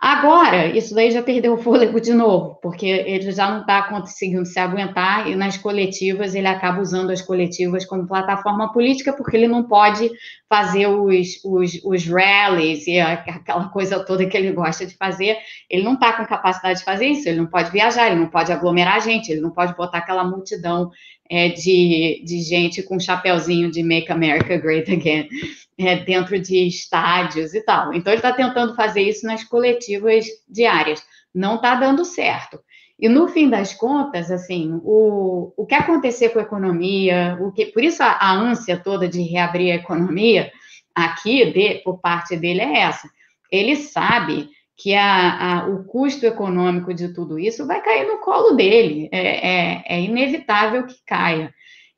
Agora, 0.00 0.66
isso 0.66 0.94
daí 0.94 1.10
já 1.10 1.22
perdeu 1.22 1.52
o 1.52 1.58
fôlego 1.58 2.00
de 2.00 2.14
novo, 2.14 2.58
porque 2.62 2.86
ele 2.86 3.30
já 3.32 3.50
não 3.50 3.60
está 3.60 3.82
conseguindo 3.82 4.46
se 4.46 4.58
aguentar 4.58 5.28
e 5.28 5.36
nas 5.36 5.58
coletivas 5.58 6.34
ele 6.34 6.46
acaba 6.46 6.80
usando 6.80 7.10
as 7.10 7.20
coletivas 7.20 7.84
como 7.84 8.08
plataforma 8.08 8.72
política, 8.72 9.12
porque 9.12 9.36
ele 9.36 9.46
não 9.46 9.64
pode 9.64 10.10
fazer 10.48 10.86
os, 10.86 11.44
os, 11.44 11.84
os 11.84 12.06
rallies 12.06 12.86
e 12.86 12.98
aquela 12.98 13.68
coisa 13.68 14.02
toda 14.02 14.24
que 14.24 14.34
ele 14.34 14.52
gosta 14.52 14.86
de 14.86 14.96
fazer. 14.96 15.36
Ele 15.68 15.82
não 15.82 15.92
está 15.92 16.14
com 16.14 16.24
capacidade 16.24 16.78
de 16.78 16.84
fazer 16.86 17.08
isso, 17.08 17.28
ele 17.28 17.40
não 17.40 17.46
pode 17.46 17.70
viajar, 17.70 18.06
ele 18.06 18.20
não 18.20 18.28
pode 18.28 18.50
aglomerar 18.50 19.02
gente, 19.02 19.30
ele 19.30 19.42
não 19.42 19.50
pode 19.50 19.76
botar 19.76 19.98
aquela 19.98 20.24
multidão 20.24 20.90
é, 21.30 21.48
de, 21.48 22.22
de 22.24 22.40
gente 22.40 22.82
com 22.82 22.98
chapéuzinho 22.98 23.70
de 23.70 23.84
Make 23.84 24.10
America 24.10 24.56
Great 24.56 24.92
Again 24.92 25.28
é, 25.78 25.96
dentro 25.96 26.38
de 26.40 26.66
estádios 26.66 27.54
e 27.54 27.62
tal. 27.62 27.94
Então, 27.94 28.12
ele 28.12 28.18
está 28.18 28.32
tentando 28.32 28.74
fazer 28.74 29.02
isso 29.02 29.24
nas 29.24 29.44
coletivas 29.44 30.26
diárias. 30.48 31.00
Não 31.32 31.54
está 31.54 31.76
dando 31.76 32.04
certo. 32.04 32.58
E 32.98 33.08
no 33.08 33.28
fim 33.28 33.48
das 33.48 33.72
contas, 33.72 34.30
assim, 34.30 34.78
o, 34.82 35.54
o 35.56 35.64
que 35.64 35.74
acontecer 35.74 36.30
com 36.30 36.40
a 36.40 36.42
economia, 36.42 37.38
o 37.40 37.52
que, 37.52 37.66
por 37.66 37.82
isso 37.82 38.02
a, 38.02 38.10
a 38.10 38.32
ânsia 38.32 38.76
toda 38.76 39.08
de 39.08 39.22
reabrir 39.22 39.72
a 39.72 39.76
economia 39.76 40.52
aqui 40.94 41.50
de, 41.50 41.76
por 41.76 41.98
parte 41.98 42.36
dele 42.36 42.60
é 42.60 42.80
essa. 42.80 43.08
Ele 43.50 43.76
sabe 43.76 44.50
que 44.80 44.94
a, 44.94 45.60
a, 45.60 45.68
o 45.68 45.84
custo 45.84 46.24
econômico 46.24 46.94
de 46.94 47.12
tudo 47.12 47.38
isso 47.38 47.66
vai 47.66 47.82
cair 47.82 48.06
no 48.06 48.18
colo 48.18 48.56
dele. 48.56 49.10
É, 49.12 49.48
é, 49.48 49.84
é 49.86 50.00
inevitável 50.00 50.86
que 50.86 50.94
caia. 51.06 51.52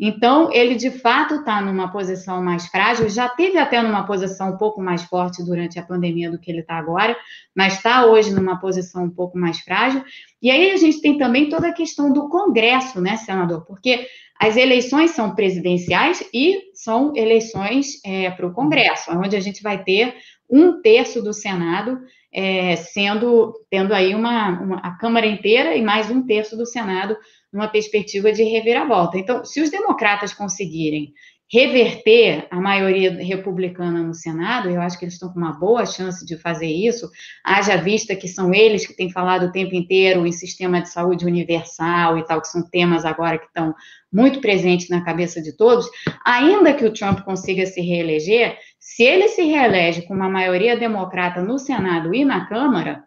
Então, 0.04 0.52
ele 0.52 0.74
de 0.74 0.90
fato 0.90 1.36
está 1.36 1.60
numa 1.60 1.92
posição 1.92 2.42
mais 2.42 2.66
frágil, 2.66 3.08
já 3.08 3.28
teve 3.28 3.56
até 3.56 3.80
numa 3.80 4.04
posição 4.04 4.54
um 4.54 4.56
pouco 4.56 4.82
mais 4.82 5.04
forte 5.04 5.44
durante 5.44 5.78
a 5.78 5.82
pandemia 5.84 6.28
do 6.28 6.40
que 6.40 6.50
ele 6.50 6.62
está 6.62 6.74
agora, 6.74 7.16
mas 7.54 7.74
está 7.74 8.04
hoje 8.06 8.34
numa 8.34 8.58
posição 8.58 9.04
um 9.04 9.10
pouco 9.10 9.38
mais 9.38 9.60
frágil. 9.60 10.02
E 10.40 10.50
aí 10.50 10.72
a 10.72 10.76
gente 10.76 11.00
tem 11.00 11.16
também 11.16 11.48
toda 11.48 11.68
a 11.68 11.72
questão 11.72 12.12
do 12.12 12.28
Congresso, 12.28 13.00
né, 13.00 13.16
senador? 13.16 13.64
Porque 13.64 14.08
as 14.40 14.56
eleições 14.56 15.12
são 15.12 15.36
presidenciais 15.36 16.28
e 16.34 16.72
são 16.74 17.12
eleições 17.14 18.00
é, 18.04 18.28
para 18.28 18.48
o 18.48 18.52
Congresso, 18.52 19.12
onde 19.12 19.36
a 19.36 19.40
gente 19.40 19.62
vai 19.62 19.84
ter 19.84 20.16
um 20.50 20.82
terço 20.82 21.22
do 21.22 21.32
Senado 21.32 22.00
é, 22.32 22.76
sendo 22.76 23.52
tendo 23.68 23.92
aí 23.92 24.14
uma, 24.14 24.60
uma, 24.60 24.76
a 24.78 24.92
Câmara 24.92 25.26
inteira 25.26 25.76
e 25.76 25.82
mais 25.82 26.10
um 26.10 26.24
terço 26.26 26.56
do 26.56 26.64
Senado 26.64 27.16
numa 27.52 27.68
perspectiva 27.68 28.32
de 28.32 28.42
reviravolta. 28.42 29.18
Então, 29.18 29.44
se 29.44 29.60
os 29.60 29.70
democratas 29.70 30.32
conseguirem 30.32 31.12
reverter 31.52 32.46
a 32.50 32.58
maioria 32.58 33.12
republicana 33.12 34.02
no 34.02 34.14
Senado, 34.14 34.70
eu 34.70 34.80
acho 34.80 34.98
que 34.98 35.04
eles 35.04 35.14
estão 35.14 35.30
com 35.30 35.38
uma 35.38 35.52
boa 35.52 35.84
chance 35.84 36.24
de 36.24 36.38
fazer 36.38 36.66
isso, 36.66 37.10
haja 37.44 37.76
vista 37.76 38.16
que 38.16 38.26
são 38.26 38.54
eles 38.54 38.86
que 38.86 38.96
têm 38.96 39.12
falado 39.12 39.44
o 39.44 39.52
tempo 39.52 39.74
inteiro 39.74 40.26
em 40.26 40.32
sistema 40.32 40.80
de 40.80 40.88
saúde 40.88 41.26
universal 41.26 42.16
e 42.16 42.24
tal, 42.24 42.40
que 42.40 42.48
são 42.48 42.62
temas 42.62 43.04
agora 43.04 43.38
que 43.38 43.44
estão 43.44 43.74
muito 44.10 44.40
presentes 44.40 44.88
na 44.88 45.04
cabeça 45.04 45.42
de 45.42 45.54
todos, 45.54 45.86
ainda 46.24 46.72
que 46.72 46.86
o 46.86 46.92
Trump 46.92 47.20
consiga 47.20 47.66
se 47.66 47.82
reeleger, 47.82 48.56
se 48.80 49.02
ele 49.02 49.28
se 49.28 49.42
reelege 49.42 50.02
com 50.02 50.14
uma 50.14 50.30
maioria 50.30 50.74
democrata 50.74 51.42
no 51.42 51.58
Senado 51.58 52.14
e 52.14 52.24
na 52.24 52.46
Câmara, 52.46 53.04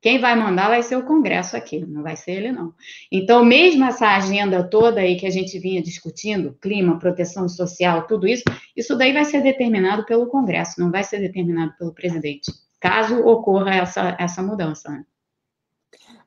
quem 0.00 0.20
vai 0.20 0.36
mandar 0.36 0.68
vai 0.68 0.82
ser 0.82 0.96
o 0.96 1.04
Congresso 1.04 1.56
aqui, 1.56 1.84
não 1.84 2.02
vai 2.02 2.16
ser 2.16 2.32
ele, 2.32 2.52
não. 2.52 2.72
Então, 3.10 3.44
mesmo 3.44 3.84
essa 3.84 4.08
agenda 4.08 4.62
toda 4.62 5.00
aí 5.00 5.16
que 5.16 5.26
a 5.26 5.30
gente 5.30 5.58
vinha 5.58 5.82
discutindo, 5.82 6.56
clima, 6.60 6.98
proteção 6.98 7.48
social, 7.48 8.06
tudo 8.06 8.26
isso, 8.26 8.44
isso 8.76 8.96
daí 8.96 9.12
vai 9.12 9.24
ser 9.24 9.42
determinado 9.42 10.04
pelo 10.04 10.26
Congresso, 10.26 10.80
não 10.80 10.90
vai 10.90 11.02
ser 11.02 11.18
determinado 11.18 11.74
pelo 11.78 11.92
presidente, 11.92 12.52
caso 12.78 13.20
ocorra 13.20 13.74
essa, 13.74 14.16
essa 14.18 14.42
mudança. 14.42 14.90
Né? 14.90 15.04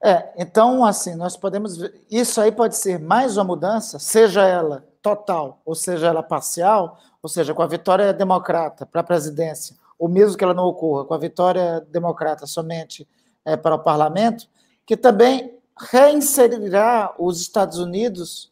É, 0.03 0.33
então, 0.37 0.83
assim, 0.83 1.15
nós 1.15 1.37
podemos 1.37 1.77
isso 2.09 2.41
aí 2.41 2.51
pode 2.51 2.75
ser 2.75 2.99
mais 2.99 3.37
uma 3.37 3.43
mudança, 3.43 3.99
seja 3.99 4.45
ela 4.45 4.87
total, 5.01 5.61
ou 5.65 5.75
seja 5.75 6.07
ela 6.07 6.23
parcial, 6.23 6.97
ou 7.21 7.29
seja, 7.29 7.53
com 7.53 7.61
a 7.61 7.67
vitória 7.67 8.13
democrata 8.13 8.85
para 8.85 9.01
a 9.01 9.03
presidência, 9.03 9.75
ou 9.97 10.07
mesmo 10.07 10.37
que 10.37 10.43
ela 10.43 10.53
não 10.53 10.65
ocorra, 10.65 11.05
com 11.05 11.13
a 11.13 11.17
vitória 11.17 11.81
democrata 11.91 12.45
somente 12.45 13.07
é, 13.45 13.55
para 13.57 13.75
o 13.75 13.79
parlamento, 13.79 14.47
que 14.85 14.97
também 14.97 15.57
reinserirá 15.77 17.13
os 17.17 17.39
Estados 17.39 17.77
Unidos 17.77 18.51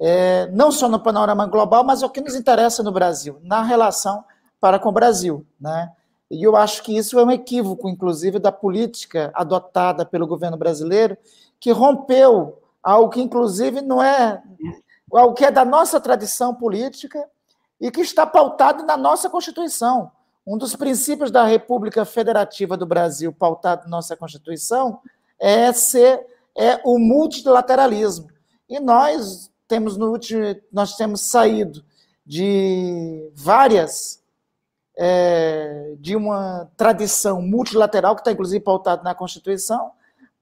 é, 0.00 0.46
não 0.52 0.70
só 0.70 0.88
no 0.88 1.00
panorama 1.00 1.46
global, 1.46 1.82
mas 1.82 2.02
é 2.02 2.06
o 2.06 2.10
que 2.10 2.20
nos 2.20 2.34
interessa 2.34 2.82
no 2.82 2.92
Brasil, 2.92 3.38
na 3.42 3.62
relação 3.62 4.24
para 4.60 4.78
com 4.78 4.88
o 4.88 4.92
Brasil. 4.92 5.44
Né? 5.60 5.90
E 6.30 6.42
eu 6.42 6.56
acho 6.56 6.82
que 6.82 6.96
isso 6.96 7.18
é 7.18 7.24
um 7.24 7.30
equívoco, 7.30 7.88
inclusive, 7.88 8.38
da 8.38 8.52
política 8.52 9.32
adotada 9.34 10.04
pelo 10.04 10.26
governo 10.26 10.56
brasileiro, 10.56 11.16
que 11.58 11.72
rompeu 11.72 12.62
algo 12.82 13.10
que, 13.10 13.20
inclusive, 13.20 13.80
não 13.80 14.02
é 14.02 14.40
algo 15.12 15.34
que 15.34 15.44
é 15.44 15.50
da 15.50 15.64
nossa 15.64 16.00
tradição 16.00 16.54
política 16.54 17.28
e 17.80 17.90
que 17.90 18.00
está 18.00 18.26
pautado 18.26 18.84
na 18.84 18.96
nossa 18.96 19.28
Constituição. 19.28 20.10
Um 20.50 20.56
dos 20.56 20.74
princípios 20.74 21.30
da 21.30 21.44
República 21.44 22.06
Federativa 22.06 22.74
do 22.74 22.86
Brasil, 22.86 23.30
pautado 23.30 23.82
na 23.82 23.90
nossa 23.90 24.16
Constituição, 24.16 24.98
é 25.38 25.70
ser 25.74 26.26
é 26.56 26.80
o 26.86 26.98
multilateralismo. 26.98 28.28
E 28.66 28.80
nós 28.80 29.52
temos 29.68 29.98
no 29.98 30.10
último, 30.10 30.42
nós 30.72 30.96
temos 30.96 31.20
saído 31.20 31.84
de 32.24 33.30
várias 33.34 34.22
é, 34.96 35.94
de 36.00 36.16
uma 36.16 36.70
tradição 36.78 37.42
multilateral 37.42 38.14
que 38.14 38.22
está 38.22 38.32
inclusive 38.32 38.64
pautada 38.64 39.02
na 39.02 39.14
Constituição 39.14 39.90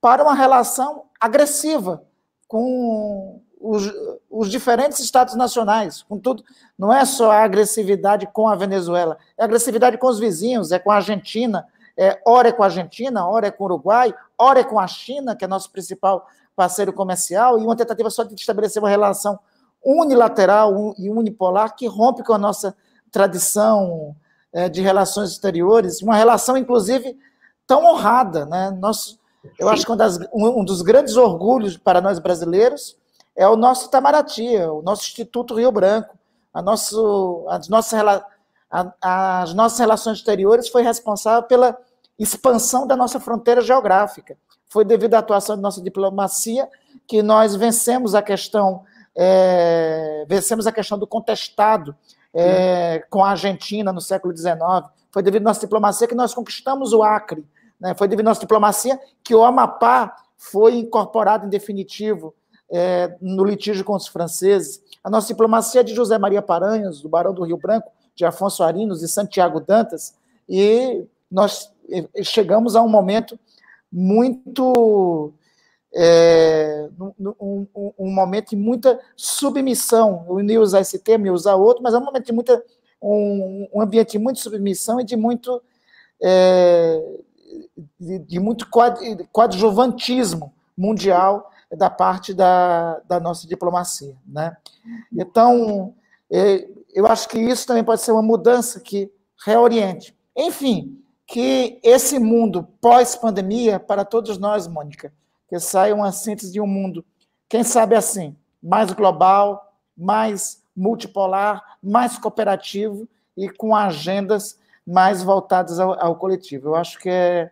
para 0.01 0.23
uma 0.23 0.35
relação 0.35 1.07
agressiva 1.21 2.05
com 2.47 3.43
os, 3.71 3.93
os, 4.31 4.51
diferentes 4.51 4.99
estados 5.01 5.35
nacionais, 5.35 6.03
com 6.03 6.19
tudo. 6.19 6.45
Não 6.79 6.93
é 6.93 7.05
só 7.05 7.31
a 7.31 7.43
agressividade 7.43 8.27
com 8.33 8.49
a 8.49 8.55
Venezuela, 8.55 9.19
é 9.37 9.43
a 9.43 9.45
agressividade 9.45 9.99
com 9.99 10.07
os 10.07 10.19
vizinhos, 10.19 10.73
é 10.73 10.79
com 10.79 10.91
a 10.91 10.97
Argentina, 10.97 11.67
é, 11.97 12.21
ora 12.27 12.49
é 12.49 12.53
com 12.53 12.63
a 12.63 12.67
Argentina, 12.67 13.27
ora 13.27 13.47
é 13.47 13.51
com 13.51 13.65
o 13.65 13.67
Uruguai, 13.67 14.15
ora 14.39 14.61
é 14.61 14.65
com 14.65 14.79
a 14.79 14.87
China, 14.87 15.35
que 15.35 15.45
é 15.45 15.49
nosso 15.49 15.71
principal 15.71 16.27
parceiro 16.55 16.93
comercial, 16.93 17.59
e 17.59 17.65
uma 17.65 17.77
tentativa 17.77 18.11
só 18.11 18.23
de 18.23 18.35
estabelecer 18.35 18.83
uma 18.83 18.89
relação 18.89 19.39
unilateral 19.85 20.95
e 20.99 21.09
unipolar 21.09 21.75
que 21.77 21.87
rompe 21.87 22.25
com 22.25 22.33
a 22.33 22.39
nossa 22.39 22.75
tradição 23.11 24.17
é, 24.53 24.69
de 24.69 24.83
relações 24.83 25.31
exteriores, 25.31 26.03
uma 26.03 26.17
relação, 26.17 26.57
inclusive, 26.57 27.17
tão 27.67 27.85
honrada. 27.85 28.47
Né? 28.47 28.71
Nós, 28.81 29.19
Eu 29.59 29.69
acho 29.69 29.85
que 29.85 29.93
um, 29.93 29.97
das, 29.97 30.19
um, 30.33 30.61
um, 30.61 30.65
dos 30.65 30.83
grandes 30.83 31.17
orgulhos 31.17 31.77
para 31.77 32.01
nós 32.01 32.19
brasileiros 32.19 32.97
é 33.37 33.47
o 33.47 33.57
nosso 33.57 33.89
Itamaraty, 33.89 34.57
o 34.57 34.83
nosso 34.83 35.03
Instituto 35.03 35.55
Rio 35.55 35.71
Branco, 35.71 36.17
a 36.53 36.63
nosso, 36.63 37.45
as, 37.49 37.69
nossas, 37.69 38.01
a, 38.71 38.93
as 39.43 39.53
nossas 39.55 39.79
relações 39.79 40.19
exteriores 40.19 40.69
foi 40.69 40.83
responsável 40.83 41.43
pela 41.43 41.77
expansão 42.19 42.87
da 42.87 42.97
nossa 42.97 43.21
fronteira 43.21 43.61
geográfica. 43.61 44.39
Foi 44.69 44.85
devido 44.85 45.15
à 45.15 45.19
atuação 45.19 45.55
da 45.55 45.63
nossa 45.63 45.83
diplomacia 45.83 46.69
que 47.07 47.23
nós 47.23 47.55
vencemos 47.55 48.15
a 48.15 48.23
questão 48.23 48.85
é, 49.15 50.27
vencemos 50.29 50.67
a 50.67 50.73
questão 50.73 50.99
do 50.99 51.07
contestado 51.07 51.97
é, 52.35 53.03
com 53.09 53.25
a 53.25 53.31
Argentina 53.31 53.93
no 53.93 54.01
século 54.01 54.37
XIX. 54.37 54.57
Foi 55.11 55.23
devido 55.23 55.43
à 55.43 55.45
nossa 55.47 55.61
diplomacia 55.61 56.07
que 56.07 56.15
nós 56.15 56.35
conquistamos 56.35 56.93
o 56.93 57.03
Acre. 57.03 57.47
Né? 57.81 57.95
Foi 57.95 58.07
devido 58.07 58.27
à 58.27 58.31
nossa 58.31 58.41
diplomacia 58.41 59.01
que 59.25 59.35
o 59.35 59.43
Amapá 59.43 60.15
foi 60.37 60.77
incorporado 60.77 61.47
em 61.47 61.49
definitivo 61.49 62.35
é, 62.71 63.17
no 63.21 63.45
litígio 63.45 63.85
com 63.85 63.95
os 63.95 64.07
franceses. 64.07 64.83
A 65.03 65.11
nossa 65.11 65.29
diplomacia 65.29 65.85
de 65.85 65.95
José 65.95 66.19
Maria 66.19 66.43
Paranhos, 66.43 67.01
do 67.01 67.09
Barão 67.09 67.33
do 67.33 67.45
Rio 67.45 67.57
Branco, 67.57 67.91
de 68.15 68.25
Afonso 68.25 68.63
Arinos 68.63 69.03
e 69.03 69.09
Santiago 69.09 69.61
Dantas, 69.61 70.15
e 70.49 71.05
nós 71.31 71.73
chegamos 72.23 72.75
a 72.75 72.83
um 72.83 72.89
momento 72.89 73.39
muito 73.93 75.33
é, 75.95 76.89
um, 77.01 77.67
um, 77.75 77.93
um, 77.99 78.11
momento 78.11 78.51
de 78.51 78.57
muita 78.57 79.01
submissão. 79.17 80.27
Eu 80.29 80.41
ia 80.41 80.61
usar 80.61 80.81
esse 80.81 80.99
termo, 80.99 81.27
ia 81.27 81.33
usar 81.33 81.55
outro, 81.55 81.83
mas 81.83 81.95
é 81.95 81.99
um 81.99 82.05
momento 82.05 82.27
de 82.27 82.33
muita. 82.33 82.63
Um, 83.01 83.69
um 83.75 83.81
ambiente 83.81 84.13
de 84.13 84.19
muita 84.19 84.41
submissão 84.41 85.01
e 85.01 85.05
de 85.05 85.17
muito. 85.17 85.63
É, 86.23 87.03
de, 88.01 88.19
de, 88.21 88.41
muito 88.41 88.67
coadjuvantismo 89.33 90.53
mundial 90.77 91.51
da 91.75 91.91
parte 91.91 92.33
da, 92.33 93.01
da 93.01 93.19
nossa 93.19 93.47
diplomacia. 93.47 94.17
Né? 94.27 94.57
Então, 95.13 95.95
é, 96.31 96.69
eu 96.95 97.07
acho 97.07 97.29
que 97.29 97.39
isso 97.39 97.67
também 97.67 97.85
pode 97.85 98.01
ser 98.01 98.13
uma 98.13 98.23
mudança 98.23 98.81
que 98.81 99.11
reoriente. 99.45 100.17
Enfim, 100.37 101.03
que 101.27 101.81
esse 101.83 102.19
mundo 102.19 102.69
pós-pandemia, 102.81 103.81
para 103.81 104.05
todos 104.05 104.39
nós, 104.39 104.69
Mônica, 104.69 105.13
que 105.49 105.59
saia 105.59 105.95
uma 105.95 106.13
síntese 106.13 106.53
de 106.53 106.61
um 106.61 106.67
mundo, 106.67 107.05
quem 107.49 107.65
sabe 107.65 107.95
assim, 107.95 108.37
mais 108.63 108.93
global, 108.93 109.73
mais 109.97 110.63
multipolar, 110.77 111.79
mais 111.83 112.19
cooperativo 112.19 113.09
e 113.37 113.49
com 113.49 113.75
agendas 113.75 114.59
mais 114.87 115.23
voltadas 115.23 115.81
ao, 115.81 115.99
ao 116.01 116.17
coletivo. 116.17 116.69
Eu 116.69 116.75
acho 116.77 116.99
que 116.99 117.09
é, 117.09 117.51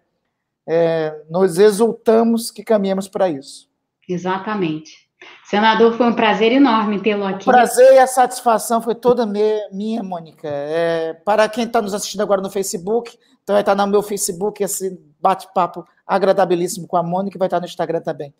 é, 0.66 1.22
nós 1.28 1.58
exultamos 1.58 2.50
que 2.50 2.62
caminhamos 2.62 3.08
para 3.08 3.28
isso. 3.28 3.68
Exatamente. 4.09 5.05
Senador, 5.44 5.96
foi 5.96 6.07
um 6.07 6.14
prazer 6.14 6.52
enorme 6.52 7.00
tê-lo 7.00 7.24
aqui. 7.24 7.48
O 7.48 7.52
prazer 7.52 7.94
e 7.94 7.98
a 7.98 8.07
satisfação 8.07 8.82
foi 8.82 8.94
toda 8.94 9.26
minha, 9.26 10.02
Mônica. 10.02 10.48
É, 10.48 11.14
para 11.24 11.48
quem 11.48 11.64
está 11.64 11.80
nos 11.80 11.94
assistindo 11.94 12.22
agora 12.22 12.42
no 12.42 12.50
Facebook, 12.50 13.16
então 13.42 13.55
vai 13.55 13.62
estar 13.62 13.74
no 13.74 13.86
meu 13.86 14.02
Facebook 14.02 14.62
esse 14.62 14.98
bate-papo 15.20 15.86
agradabilíssimo 16.07 16.86
com 16.86 16.96
a 16.96 17.02
Mônica, 17.02 17.38
vai 17.38 17.46
estar 17.46 17.61
no 17.61 17.66
Instagram 17.66 18.00
também. 18.00 18.34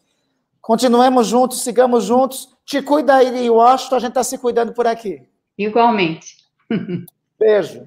Continuemos 0.60 1.26
juntos, 1.26 1.60
sigamos 1.60 2.04
juntos. 2.04 2.48
Te 2.64 2.80
cuida 2.80 3.16
aí, 3.16 3.50
Washington, 3.50 3.96
a 3.96 3.98
gente 3.98 4.08
está 4.10 4.24
se 4.24 4.38
cuidando 4.38 4.72
por 4.72 4.86
aqui. 4.86 5.22
Igualmente. 5.58 6.36
Beijo. 7.38 7.86